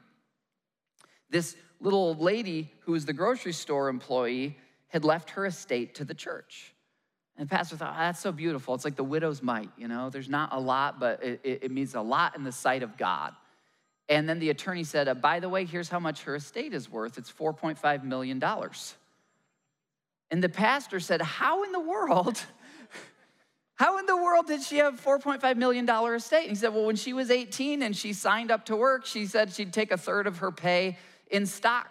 This 1.30 1.56
little 1.80 2.00
old 2.00 2.20
lady, 2.20 2.72
who 2.82 2.92
was 2.92 3.06
the 3.06 3.14
grocery 3.14 3.54
store 3.54 3.90
employee, 3.90 4.58
had 4.90 5.04
left 5.04 5.32
her 5.32 5.46
estate 5.48 5.96
to 5.96 6.06
the 6.06 6.14
church. 6.14 6.75
And 7.38 7.50
the 7.50 7.56
pastor 7.56 7.76
thought, 7.76 7.94
oh, 7.96 8.00
that's 8.00 8.20
so 8.20 8.32
beautiful. 8.32 8.74
It's 8.76 8.86
like 8.86 8.96
the 8.96 9.04
widow's 9.04 9.42
mite, 9.42 9.70
you 9.78 9.88
know? 9.88 10.10
There's 10.10 10.30
not 10.30 10.50
a 10.54 10.60
lot, 10.60 11.00
but 11.00 11.22
it, 11.24 11.42
it 11.44 11.72
means 11.72 11.94
a 11.96 12.02
lot 12.02 12.36
in 12.38 12.44
the 12.44 12.52
sight 12.52 12.82
of 12.82 12.98
God. 12.98 13.34
And 14.08 14.30
then 14.30 14.40
the 14.40 14.52
attorney 14.52 14.84
said, 14.84 15.08
uh, 15.08 15.16
by 15.16 15.40
the 15.40 15.50
way, 15.50 15.66
here's 15.66 15.90
how 15.90 16.00
much 16.00 16.24
her 16.24 16.36
estate 16.36 16.74
is 16.74 16.90
worth. 16.90 17.18
It's 17.18 17.32
$4.5 17.32 18.04
million. 18.04 18.42
And 20.32 20.44
the 20.44 20.50
pastor 20.50 21.00
said, 21.00 21.22
How 21.22 21.64
in 21.64 21.72
the 21.72 21.80
world? 21.80 22.42
How 23.76 24.00
in 24.00 24.06
the 24.06 24.16
world 24.16 24.48
did 24.48 24.62
she 24.62 24.78
have 24.78 25.04
$4.5 25.04 25.58
million 25.58 25.90
estate? 25.90 26.42
And 26.42 26.50
he 26.50 26.56
said, 26.56 26.74
Well, 26.74 26.86
when 26.86 26.96
she 26.96 27.14
was 27.14 27.30
18 27.30 27.82
and 27.82 27.96
she 27.96 28.14
signed 28.14 28.52
up 28.52 28.66
to 28.66 28.76
work, 28.76 29.06
she 29.06 29.26
said 29.26 29.54
she'd 29.54 29.74
take 29.74 29.92
a 29.92 29.98
third 29.98 30.28
of 30.28 30.38
her 30.40 30.52
pay 30.52 30.98
in 31.30 31.46
stock. 31.46 31.90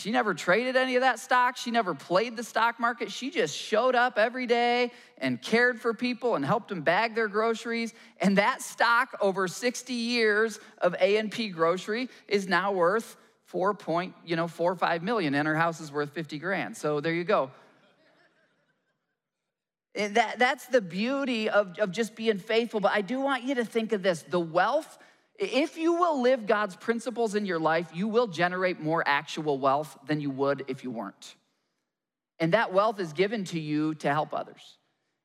She 0.00 0.10
never 0.10 0.32
traded 0.32 0.76
any 0.76 0.96
of 0.96 1.02
that 1.02 1.18
stock. 1.18 1.58
She 1.58 1.70
never 1.70 1.94
played 1.94 2.34
the 2.34 2.42
stock 2.42 2.80
market. 2.80 3.12
She 3.12 3.30
just 3.30 3.54
showed 3.54 3.94
up 3.94 4.18
every 4.18 4.46
day 4.46 4.92
and 5.18 5.40
cared 5.42 5.78
for 5.78 5.92
people 5.92 6.36
and 6.36 6.44
helped 6.44 6.68
them 6.68 6.80
bag 6.80 7.14
their 7.14 7.28
groceries. 7.28 7.92
And 8.18 8.38
that 8.38 8.62
stock 8.62 9.14
over 9.20 9.46
60 9.46 9.92
years 9.92 10.58
of 10.78 10.96
A&P 10.98 11.50
grocery 11.50 12.08
is 12.28 12.48
now 12.48 12.72
worth 12.72 13.18
4 13.44 13.74
point, 13.74 14.14
you 14.24 14.36
know, 14.36 14.48
4 14.48 14.72
or 14.72 14.76
5 14.76 15.02
million 15.02 15.34
and 15.34 15.46
her 15.46 15.56
house 15.56 15.80
is 15.80 15.92
worth 15.92 16.12
50 16.12 16.38
grand. 16.38 16.78
So 16.78 17.00
there 17.00 17.12
you 17.12 17.24
go. 17.24 17.50
That, 19.94 20.38
that's 20.38 20.66
the 20.66 20.80
beauty 20.80 21.50
of, 21.50 21.78
of 21.78 21.90
just 21.90 22.16
being 22.16 22.38
faithful. 22.38 22.80
But 22.80 22.92
I 22.92 23.02
do 23.02 23.20
want 23.20 23.44
you 23.44 23.56
to 23.56 23.66
think 23.66 23.92
of 23.92 24.02
this 24.02 24.22
the 24.22 24.40
wealth 24.40 24.98
if 25.40 25.78
you 25.78 25.94
will 25.94 26.20
live 26.20 26.46
God's 26.46 26.76
principles 26.76 27.34
in 27.34 27.46
your 27.46 27.58
life, 27.58 27.90
you 27.94 28.06
will 28.06 28.26
generate 28.26 28.78
more 28.78 29.02
actual 29.06 29.58
wealth 29.58 29.98
than 30.06 30.20
you 30.20 30.30
would 30.30 30.64
if 30.68 30.84
you 30.84 30.90
weren't. 30.90 31.34
And 32.38 32.52
that 32.52 32.72
wealth 32.72 33.00
is 33.00 33.14
given 33.14 33.44
to 33.46 33.58
you 33.58 33.94
to 33.96 34.08
help 34.12 34.34
others. 34.34 34.78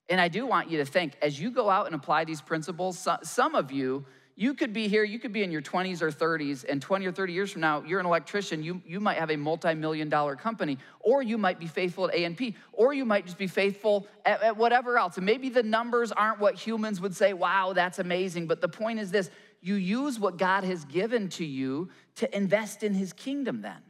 And 0.08 0.22
I 0.22 0.30
do 0.30 0.46
want 0.46 0.70
you 0.70 0.78
to 0.78 0.86
think 0.86 1.14
as 1.22 1.40
you 1.40 1.52
go 1.52 1.70
out 1.70 1.86
and 1.86 1.96
apply 1.96 2.24
these 2.24 2.42
principles, 2.42 3.08
some 3.24 3.56
of 3.56 3.72
you, 3.72 4.06
you 4.38 4.54
could 4.54 4.74
be 4.74 4.90
here, 4.90 5.06
you 5.06 5.18
could 5.18 5.32
be 5.32 5.44
in 5.44 5.52
your 5.52 5.62
20s 5.62 6.02
or 6.02 6.12
30s, 6.12 6.66
and 6.68 6.82
20 6.82 7.06
or 7.06 7.12
30 7.14 7.32
years 7.32 7.52
from 7.52 7.62
now, 7.62 7.82
you're 7.84 8.02
an 8.02 8.06
electrician, 8.06 8.62
you, 8.64 8.82
you 8.86 9.00
might 9.00 9.18
have 9.18 9.32
a 9.32 9.38
multi-million 9.38 10.10
dollar 10.10 10.36
company, 10.36 10.78
or 11.00 11.24
you 11.24 11.38
might 11.38 11.58
be 11.58 11.68
faithful 11.68 12.10
at 12.10 12.16
A&P, 12.16 12.54
or 12.74 12.94
you 12.94 13.06
might 13.06 13.26
just 13.26 13.38
be 13.38 13.48
faithful 13.48 14.08
at, 14.26 14.44
at 14.44 14.58
whatever 14.58 14.98
else. 14.98 15.16
And 15.16 15.26
maybe 15.26 15.48
the 15.48 15.64
numbers 15.64 16.12
aren't 16.12 16.40
what 16.40 16.56
humans 16.56 17.00
would 17.00 17.16
say, 17.16 17.32
wow, 17.32 17.72
that's 17.72 17.98
amazing. 17.98 18.46
But 18.46 18.60
the 18.60 18.68
point 18.68 19.00
is 19.00 19.10
this, 19.10 19.32
you 19.66 19.76
use 19.76 20.20
what 20.20 20.38
God 20.38 20.64
has 20.64 20.86
given 20.86 21.28
to 21.30 21.44
you 21.44 21.90
to 22.18 22.38
invest 22.38 22.84
in 22.84 22.94
his 22.94 23.14
kingdom 23.14 23.62
then. 23.62 23.82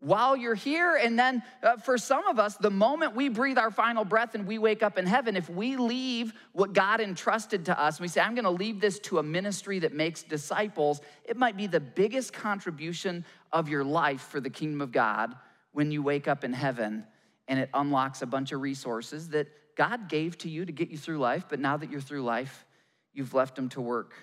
While 0.00 0.34
you're 0.34 0.54
here, 0.54 0.96
and 0.96 1.18
then 1.18 1.42
uh, 1.62 1.76
for 1.76 1.98
some 1.98 2.26
of 2.26 2.38
us, 2.38 2.56
the 2.56 2.70
moment 2.70 3.14
we 3.14 3.28
breathe 3.28 3.58
our 3.58 3.70
final 3.70 4.06
breath 4.06 4.34
and 4.34 4.46
we 4.46 4.58
wake 4.58 4.82
up 4.82 4.96
in 4.96 5.04
heaven, 5.04 5.36
if 5.36 5.50
we 5.50 5.76
leave 5.76 6.32
what 6.52 6.72
God 6.72 7.02
entrusted 7.02 7.66
to 7.66 7.78
us, 7.78 8.00
we 8.00 8.08
say, 8.08 8.22
I'm 8.22 8.34
gonna 8.34 8.50
leave 8.50 8.80
this 8.80 8.98
to 9.00 9.18
a 9.18 9.22
ministry 9.22 9.78
that 9.80 9.92
makes 9.92 10.22
disciples, 10.22 11.02
it 11.22 11.36
might 11.36 11.58
be 11.58 11.66
the 11.66 11.78
biggest 11.78 12.32
contribution 12.32 13.26
of 13.52 13.68
your 13.68 13.84
life 13.84 14.22
for 14.22 14.40
the 14.40 14.50
kingdom 14.50 14.80
of 14.80 14.90
God 14.90 15.34
when 15.72 15.92
you 15.92 16.02
wake 16.02 16.26
up 16.26 16.44
in 16.44 16.54
heaven 16.54 17.04
and 17.46 17.60
it 17.60 17.68
unlocks 17.74 18.22
a 18.22 18.26
bunch 18.26 18.52
of 18.52 18.62
resources 18.62 19.28
that 19.28 19.48
God 19.76 20.08
gave 20.08 20.38
to 20.38 20.48
you 20.48 20.64
to 20.64 20.72
get 20.72 20.88
you 20.88 20.96
through 20.96 21.18
life, 21.18 21.44
but 21.50 21.60
now 21.60 21.76
that 21.76 21.90
you're 21.90 22.00
through 22.00 22.22
life, 22.22 22.64
you've 23.12 23.34
left 23.34 23.54
them 23.54 23.68
to 23.68 23.80
work 23.82 24.14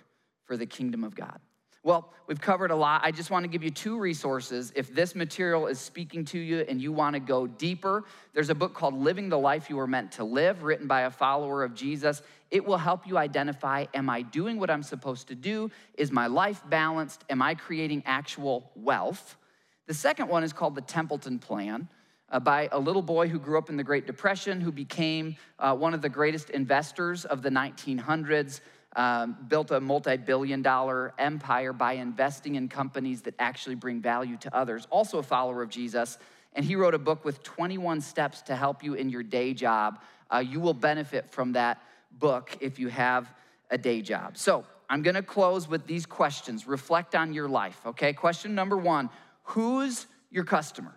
for 0.50 0.58
the 0.58 0.66
kingdom 0.66 1.04
of 1.04 1.14
God? 1.14 1.40
Well, 1.84 2.12
we've 2.26 2.42
covered 2.42 2.72
a 2.72 2.76
lot. 2.76 3.02
I 3.04 3.12
just 3.12 3.30
want 3.30 3.44
to 3.44 3.48
give 3.48 3.64
you 3.64 3.70
two 3.70 4.00
resources. 4.00 4.74
If 4.76 4.96
this 4.96 5.14
material 5.14 5.68
is 5.68 5.80
speaking 5.80 6.26
to 6.26 6.40
you 6.40 6.66
and 6.68 6.82
you 6.82 6.92
want 6.92 7.14
to 7.14 7.20
go 7.20 7.46
deeper, 7.46 8.04
there's 8.34 8.50
a 8.50 8.56
book 8.56 8.74
called 8.74 8.96
Living 8.96 9.30
the 9.30 9.38
Life 9.38 9.70
You 9.70 9.78
Were 9.78 9.86
Meant 9.86 10.12
to 10.14 10.24
Live, 10.24 10.64
written 10.64 10.88
by 10.88 11.02
a 11.02 11.12
follower 11.12 11.64
of 11.64 11.76
Jesus. 11.76 12.24
It 12.50 12.66
will 12.66 12.80
help 12.80 13.06
you 13.06 13.16
identify 13.16 13.86
Am 13.94 14.10
I 14.10 14.24
doing 14.24 14.60
what 14.60 14.72
I'm 14.72 14.82
supposed 14.82 15.28
to 15.28 15.36
do? 15.36 15.70
Is 15.94 16.12
my 16.12 16.26
life 16.26 16.64
balanced? 16.68 17.26
Am 17.30 17.44
I 17.44 17.54
creating 17.54 18.02
actual 18.08 18.72
wealth? 18.76 19.38
The 19.86 19.94
second 19.94 20.30
one 20.30 20.44
is 20.44 20.52
called 20.52 20.74
the 20.74 20.82
Templeton 20.82 21.38
Plan. 21.38 21.88
Uh, 22.32 22.40
by 22.40 22.70
a 22.72 22.78
little 22.78 23.02
boy 23.02 23.28
who 23.28 23.40
grew 23.40 23.58
up 23.58 23.72
in 23.72 23.78
the 23.78 23.84
Great 23.84 24.06
Depression, 24.06 24.62
who 24.62 24.72
became 24.72 25.36
uh, 25.58 25.76
one 25.76 25.96
of 25.96 26.02
the 26.04 26.10
greatest 26.10 26.52
investors 26.52 27.26
of 27.26 27.42
the 27.42 27.50
1900s 27.50 28.62
um, 28.96 29.38
built 29.48 29.72
a 29.72 29.80
multi 29.80 30.18
billion 30.18 30.62
dollar 30.62 31.14
empire 31.18 31.74
by 31.74 31.94
investing 31.94 32.56
in 32.56 32.68
companies 32.68 33.22
that 33.24 33.36
actually 33.40 33.76
bring 33.76 34.02
value 34.02 34.38
to 34.38 34.56
others, 34.56 34.88
also 34.90 35.20
a 35.20 35.24
follower 35.24 35.62
of 35.62 35.70
Jesus. 35.70 36.18
And 36.54 36.66
he 36.66 36.76
wrote 36.76 36.96
a 36.96 37.00
book 37.00 37.24
with 37.24 37.44
21 37.44 38.02
steps 38.02 38.42
to 38.44 38.56
help 38.56 38.84
you 38.84 38.96
in 38.96 39.10
your 39.10 39.22
day 39.22 39.54
job. 39.54 40.02
Uh, 40.34 40.40
you 40.40 40.60
will 40.60 40.74
benefit 40.74 41.32
from 41.32 41.54
that 41.54 41.82
book 42.12 42.58
if 42.60 42.80
you 42.80 42.88
have 42.88 43.32
a 43.70 43.78
day 43.78 44.02
job. 44.02 44.36
So 44.36 44.66
I'm 44.90 45.04
gonna 45.04 45.22
close 45.22 45.68
with 45.68 45.86
these 45.86 46.08
questions. 46.08 46.66
Reflect 46.66 47.14
on 47.14 47.34
your 47.34 47.48
life, 47.48 47.80
okay? 47.86 48.14
Question 48.14 48.56
number 48.56 48.78
one 48.78 49.10
Who's 49.44 50.08
your 50.32 50.44
customer? 50.44 50.96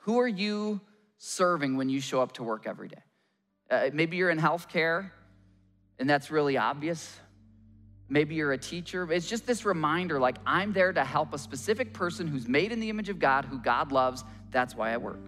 Who 0.00 0.20
are 0.20 0.28
you 0.28 0.80
serving 1.18 1.76
when 1.76 1.88
you 1.88 2.00
show 2.00 2.20
up 2.20 2.32
to 2.32 2.42
work 2.42 2.66
every 2.66 2.88
day? 2.88 3.02
Uh, 3.70 3.90
maybe 3.92 4.16
you're 4.16 4.30
in 4.30 4.38
healthcare 4.38 5.10
and 6.02 6.10
that's 6.10 6.32
really 6.32 6.56
obvious. 6.56 7.16
Maybe 8.08 8.34
you're 8.34 8.52
a 8.52 8.58
teacher. 8.58 9.10
It's 9.12 9.28
just 9.28 9.46
this 9.46 9.64
reminder 9.64 10.18
like, 10.18 10.34
I'm 10.44 10.72
there 10.72 10.92
to 10.92 11.04
help 11.04 11.32
a 11.32 11.38
specific 11.38 11.94
person 11.94 12.26
who's 12.26 12.48
made 12.48 12.72
in 12.72 12.80
the 12.80 12.90
image 12.90 13.08
of 13.08 13.20
God, 13.20 13.44
who 13.44 13.60
God 13.60 13.92
loves. 13.92 14.24
That's 14.50 14.74
why 14.74 14.92
I 14.92 14.96
work. 14.96 15.24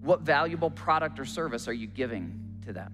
What 0.00 0.22
valuable 0.22 0.70
product 0.70 1.20
or 1.20 1.24
service 1.24 1.68
are 1.68 1.72
you 1.72 1.86
giving 1.86 2.58
to 2.66 2.72
them? 2.72 2.92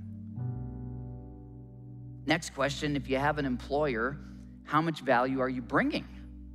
Next 2.27 2.51
question 2.51 2.95
if 2.95 3.09
you 3.09 3.17
have 3.17 3.39
an 3.39 3.47
employer, 3.47 4.19
how 4.65 4.83
much 4.83 5.01
value 5.01 5.41
are 5.41 5.49
you 5.49 5.63
bringing 5.63 6.07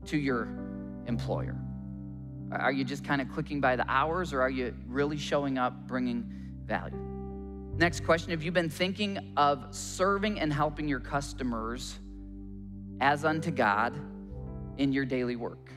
to 0.05 0.19
your 0.19 0.49
employer? 1.07 1.55
Are 2.51 2.71
you 2.71 2.83
just 2.83 3.03
kind 3.03 3.23
of 3.23 3.29
clicking 3.29 3.59
by 3.59 3.75
the 3.75 3.89
hours 3.89 4.33
or 4.33 4.41
are 4.43 4.51
you 4.51 4.75
really 4.85 5.17
showing 5.17 5.57
up 5.57 5.87
bringing 5.87 6.31
value? 6.63 7.16
Next 7.77 8.03
question 8.03 8.31
Have 8.31 8.41
you 8.41 8.51
been 8.51 8.69
thinking 8.69 9.33
of 9.37 9.67
serving 9.69 10.39
and 10.39 10.51
helping 10.51 10.87
your 10.87 10.99
customers 10.99 11.99
as 12.99 13.23
unto 13.23 13.51
God 13.51 13.95
in 14.77 14.91
your 14.91 15.05
daily 15.05 15.35
work? 15.35 15.71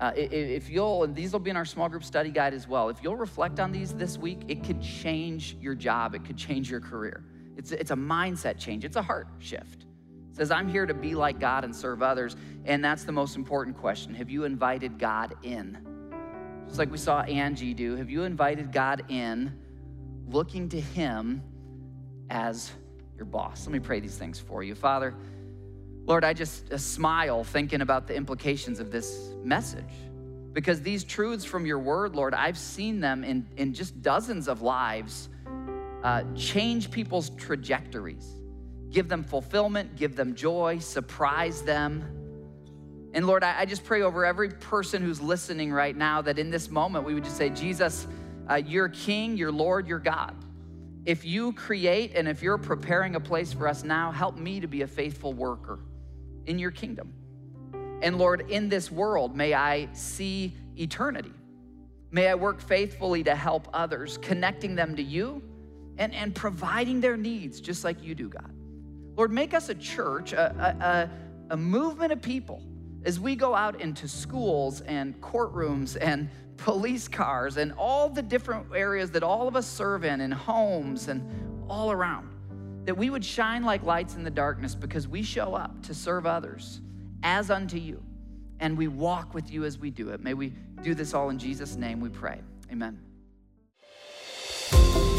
Uh, 0.00 0.10
if 0.14 0.68
you'll, 0.68 1.04
and 1.04 1.14
these 1.14 1.32
will 1.32 1.40
be 1.40 1.50
in 1.50 1.56
our 1.56 1.64
small 1.64 1.88
group 1.88 2.04
study 2.04 2.30
guide 2.30 2.52
as 2.52 2.68
well, 2.68 2.88
if 2.88 2.98
you'll 3.02 3.16
reflect 3.16 3.60
on 3.60 3.72
these 3.72 3.94
this 3.94 4.18
week, 4.18 4.40
it 4.48 4.62
could 4.62 4.82
change 4.82 5.56
your 5.60 5.74
job, 5.74 6.14
it 6.14 6.24
could 6.24 6.36
change 6.36 6.70
your 6.70 6.80
career. 6.80 7.24
It's, 7.56 7.70
it's 7.72 7.92
a 7.92 7.96
mindset 7.96 8.58
change, 8.58 8.84
it's 8.84 8.96
a 8.96 9.02
heart 9.02 9.28
shift. 9.38 9.86
It 10.32 10.36
says, 10.36 10.50
I'm 10.50 10.68
here 10.68 10.84
to 10.84 10.92
be 10.92 11.14
like 11.14 11.38
God 11.38 11.64
and 11.64 11.74
serve 11.74 12.02
others. 12.02 12.36
And 12.66 12.84
that's 12.84 13.04
the 13.04 13.12
most 13.12 13.36
important 13.36 13.78
question. 13.78 14.12
Have 14.14 14.28
you 14.28 14.44
invited 14.44 14.98
God 14.98 15.34
in? 15.42 15.78
Just 16.66 16.78
like 16.78 16.90
we 16.90 16.98
saw 16.98 17.22
Angie 17.22 17.72
do, 17.72 17.96
have 17.96 18.10
you 18.10 18.24
invited 18.24 18.72
God 18.72 19.04
in? 19.08 19.58
Looking 20.28 20.68
to 20.70 20.80
Him 20.80 21.42
as 22.30 22.70
your 23.16 23.26
boss. 23.26 23.66
Let 23.66 23.72
me 23.72 23.80
pray 23.80 24.00
these 24.00 24.16
things 24.16 24.38
for 24.38 24.62
you. 24.62 24.74
Father, 24.74 25.14
Lord, 26.04 26.24
I 26.24 26.32
just 26.32 26.78
smile 26.78 27.42
thinking 27.42 27.80
about 27.80 28.06
the 28.06 28.14
implications 28.14 28.78
of 28.78 28.90
this 28.90 29.30
message 29.42 29.84
because 30.52 30.80
these 30.80 31.04
truths 31.04 31.44
from 31.44 31.66
your 31.66 31.78
word, 31.78 32.14
Lord, 32.14 32.32
I've 32.32 32.56
seen 32.56 33.00
them 33.00 33.24
in, 33.24 33.46
in 33.56 33.74
just 33.74 34.00
dozens 34.02 34.48
of 34.48 34.62
lives 34.62 35.28
uh, 36.02 36.22
change 36.36 36.90
people's 36.90 37.30
trajectories, 37.30 38.36
give 38.90 39.08
them 39.08 39.24
fulfillment, 39.24 39.96
give 39.96 40.14
them 40.14 40.34
joy, 40.34 40.78
surprise 40.78 41.62
them. 41.62 42.04
And 43.12 43.26
Lord, 43.26 43.42
I, 43.42 43.60
I 43.60 43.64
just 43.64 43.84
pray 43.84 44.02
over 44.02 44.24
every 44.24 44.50
person 44.50 45.02
who's 45.02 45.20
listening 45.20 45.72
right 45.72 45.96
now 45.96 46.22
that 46.22 46.38
in 46.38 46.50
this 46.50 46.70
moment 46.70 47.04
we 47.04 47.14
would 47.14 47.24
just 47.24 47.36
say, 47.36 47.50
Jesus, 47.50 48.06
uh, 48.48 48.54
you're 48.54 48.88
King, 48.88 49.36
you're 49.36 49.52
Lord, 49.52 49.86
you're 49.86 49.98
God. 49.98 50.34
If 51.04 51.24
you 51.24 51.52
create 51.52 52.12
and 52.14 52.26
if 52.26 52.42
you're 52.42 52.58
preparing 52.58 53.14
a 53.14 53.20
place 53.20 53.52
for 53.52 53.68
us 53.68 53.84
now, 53.84 54.10
help 54.10 54.36
me 54.36 54.60
to 54.60 54.66
be 54.66 54.82
a 54.82 54.86
faithful 54.86 55.32
worker 55.32 55.78
in 56.46 56.58
your 56.58 56.70
kingdom. 56.70 57.12
And 58.02 58.18
Lord, 58.18 58.50
in 58.50 58.68
this 58.68 58.90
world, 58.90 59.36
may 59.36 59.54
I 59.54 59.88
see 59.92 60.54
eternity. 60.76 61.32
May 62.10 62.28
I 62.28 62.34
work 62.34 62.60
faithfully 62.60 63.22
to 63.24 63.34
help 63.34 63.68
others, 63.72 64.18
connecting 64.18 64.74
them 64.74 64.96
to 64.96 65.02
you 65.02 65.42
and, 65.98 66.14
and 66.14 66.34
providing 66.34 67.00
their 67.00 67.16
needs 67.16 67.60
just 67.60 67.84
like 67.84 68.02
you 68.02 68.14
do, 68.14 68.28
God. 68.28 68.52
Lord, 69.16 69.32
make 69.32 69.54
us 69.54 69.68
a 69.68 69.74
church, 69.74 70.32
a, 70.32 71.08
a, 71.50 71.54
a 71.54 71.56
movement 71.56 72.12
of 72.12 72.20
people 72.20 72.62
as 73.04 73.18
we 73.18 73.34
go 73.34 73.54
out 73.54 73.80
into 73.80 74.08
schools 74.08 74.82
and 74.82 75.18
courtrooms 75.20 75.96
and 76.00 76.28
police 76.56 77.08
cars 77.08 77.56
and 77.56 77.72
all 77.72 78.08
the 78.08 78.22
different 78.22 78.66
areas 78.74 79.10
that 79.12 79.22
all 79.22 79.48
of 79.48 79.56
us 79.56 79.66
serve 79.66 80.04
in, 80.04 80.20
in 80.20 80.30
homes 80.30 81.08
and 81.08 81.22
all 81.68 81.90
around, 81.90 82.28
that 82.84 82.96
we 82.96 83.10
would 83.10 83.24
shine 83.24 83.64
like 83.64 83.82
lights 83.82 84.14
in 84.14 84.24
the 84.24 84.30
darkness 84.30 84.74
because 84.74 85.08
we 85.08 85.22
show 85.22 85.54
up 85.54 85.82
to 85.82 85.94
serve 85.94 86.26
others 86.26 86.80
as 87.22 87.50
unto 87.50 87.76
you. 87.76 88.02
And 88.58 88.78
we 88.78 88.88
walk 88.88 89.34
with 89.34 89.50
you 89.50 89.64
as 89.64 89.78
we 89.78 89.90
do 89.90 90.10
it. 90.10 90.20
May 90.20 90.32
we 90.34 90.54
do 90.82 90.94
this 90.94 91.12
all 91.12 91.28
in 91.30 91.38
Jesus' 91.38 91.76
name, 91.76 92.00
we 92.00 92.08
pray. 92.08 92.40
Amen. 92.72 92.98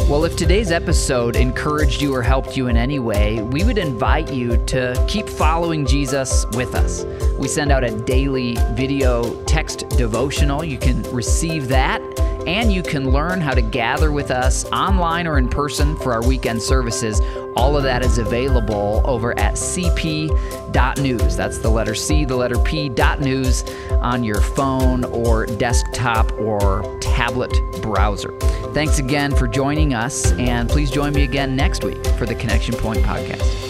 Well, 0.09 0.23
if 0.23 0.37
today's 0.37 0.71
episode 0.71 1.35
encouraged 1.35 2.01
you 2.01 2.15
or 2.15 2.21
helped 2.21 2.55
you 2.55 2.67
in 2.67 2.77
any 2.77 2.97
way, 2.97 3.41
we 3.41 3.65
would 3.65 3.77
invite 3.77 4.31
you 4.31 4.55
to 4.67 5.05
keep 5.05 5.27
following 5.27 5.85
Jesus 5.85 6.45
with 6.53 6.75
us. 6.75 7.03
We 7.37 7.49
send 7.49 7.73
out 7.73 7.83
a 7.83 7.91
daily 7.91 8.55
video 8.71 9.43
text 9.43 9.89
devotional. 9.89 10.63
You 10.63 10.77
can 10.77 11.03
receive 11.11 11.67
that 11.67 12.01
and 12.47 12.71
you 12.71 12.83
can 12.83 13.11
learn 13.11 13.41
how 13.41 13.53
to 13.53 13.61
gather 13.61 14.13
with 14.13 14.31
us 14.31 14.63
online 14.71 15.27
or 15.27 15.37
in 15.37 15.49
person 15.49 15.97
for 15.97 16.13
our 16.13 16.25
weekend 16.25 16.61
services. 16.61 17.19
All 17.57 17.75
of 17.75 17.83
that 17.83 18.03
is 18.03 18.19
available 18.19 19.01
over 19.03 19.37
at 19.39 19.55
cp.news. 19.55 21.35
That's 21.35 21.57
the 21.57 21.69
letter 21.69 21.95
C, 21.95 22.23
the 22.23 22.35
letter 22.35 22.59
P, 22.59 22.87
dot 22.87 23.19
news 23.19 23.63
on 23.89 24.23
your 24.23 24.41
phone 24.41 25.03
or 25.05 25.47
desktop 25.47 26.31
or 26.33 26.99
tablet 27.01 27.51
browser. 27.81 28.31
Thanks 28.73 28.99
again 28.99 29.35
for 29.35 29.47
joining 29.47 29.95
us, 29.95 30.33
and 30.33 30.69
please 30.69 30.91
join 30.91 31.13
me 31.13 31.23
again 31.23 31.55
next 31.55 31.83
week 31.83 32.05
for 32.17 32.27
the 32.27 32.35
Connection 32.35 32.75
Point 32.75 32.99
podcast. 32.99 33.66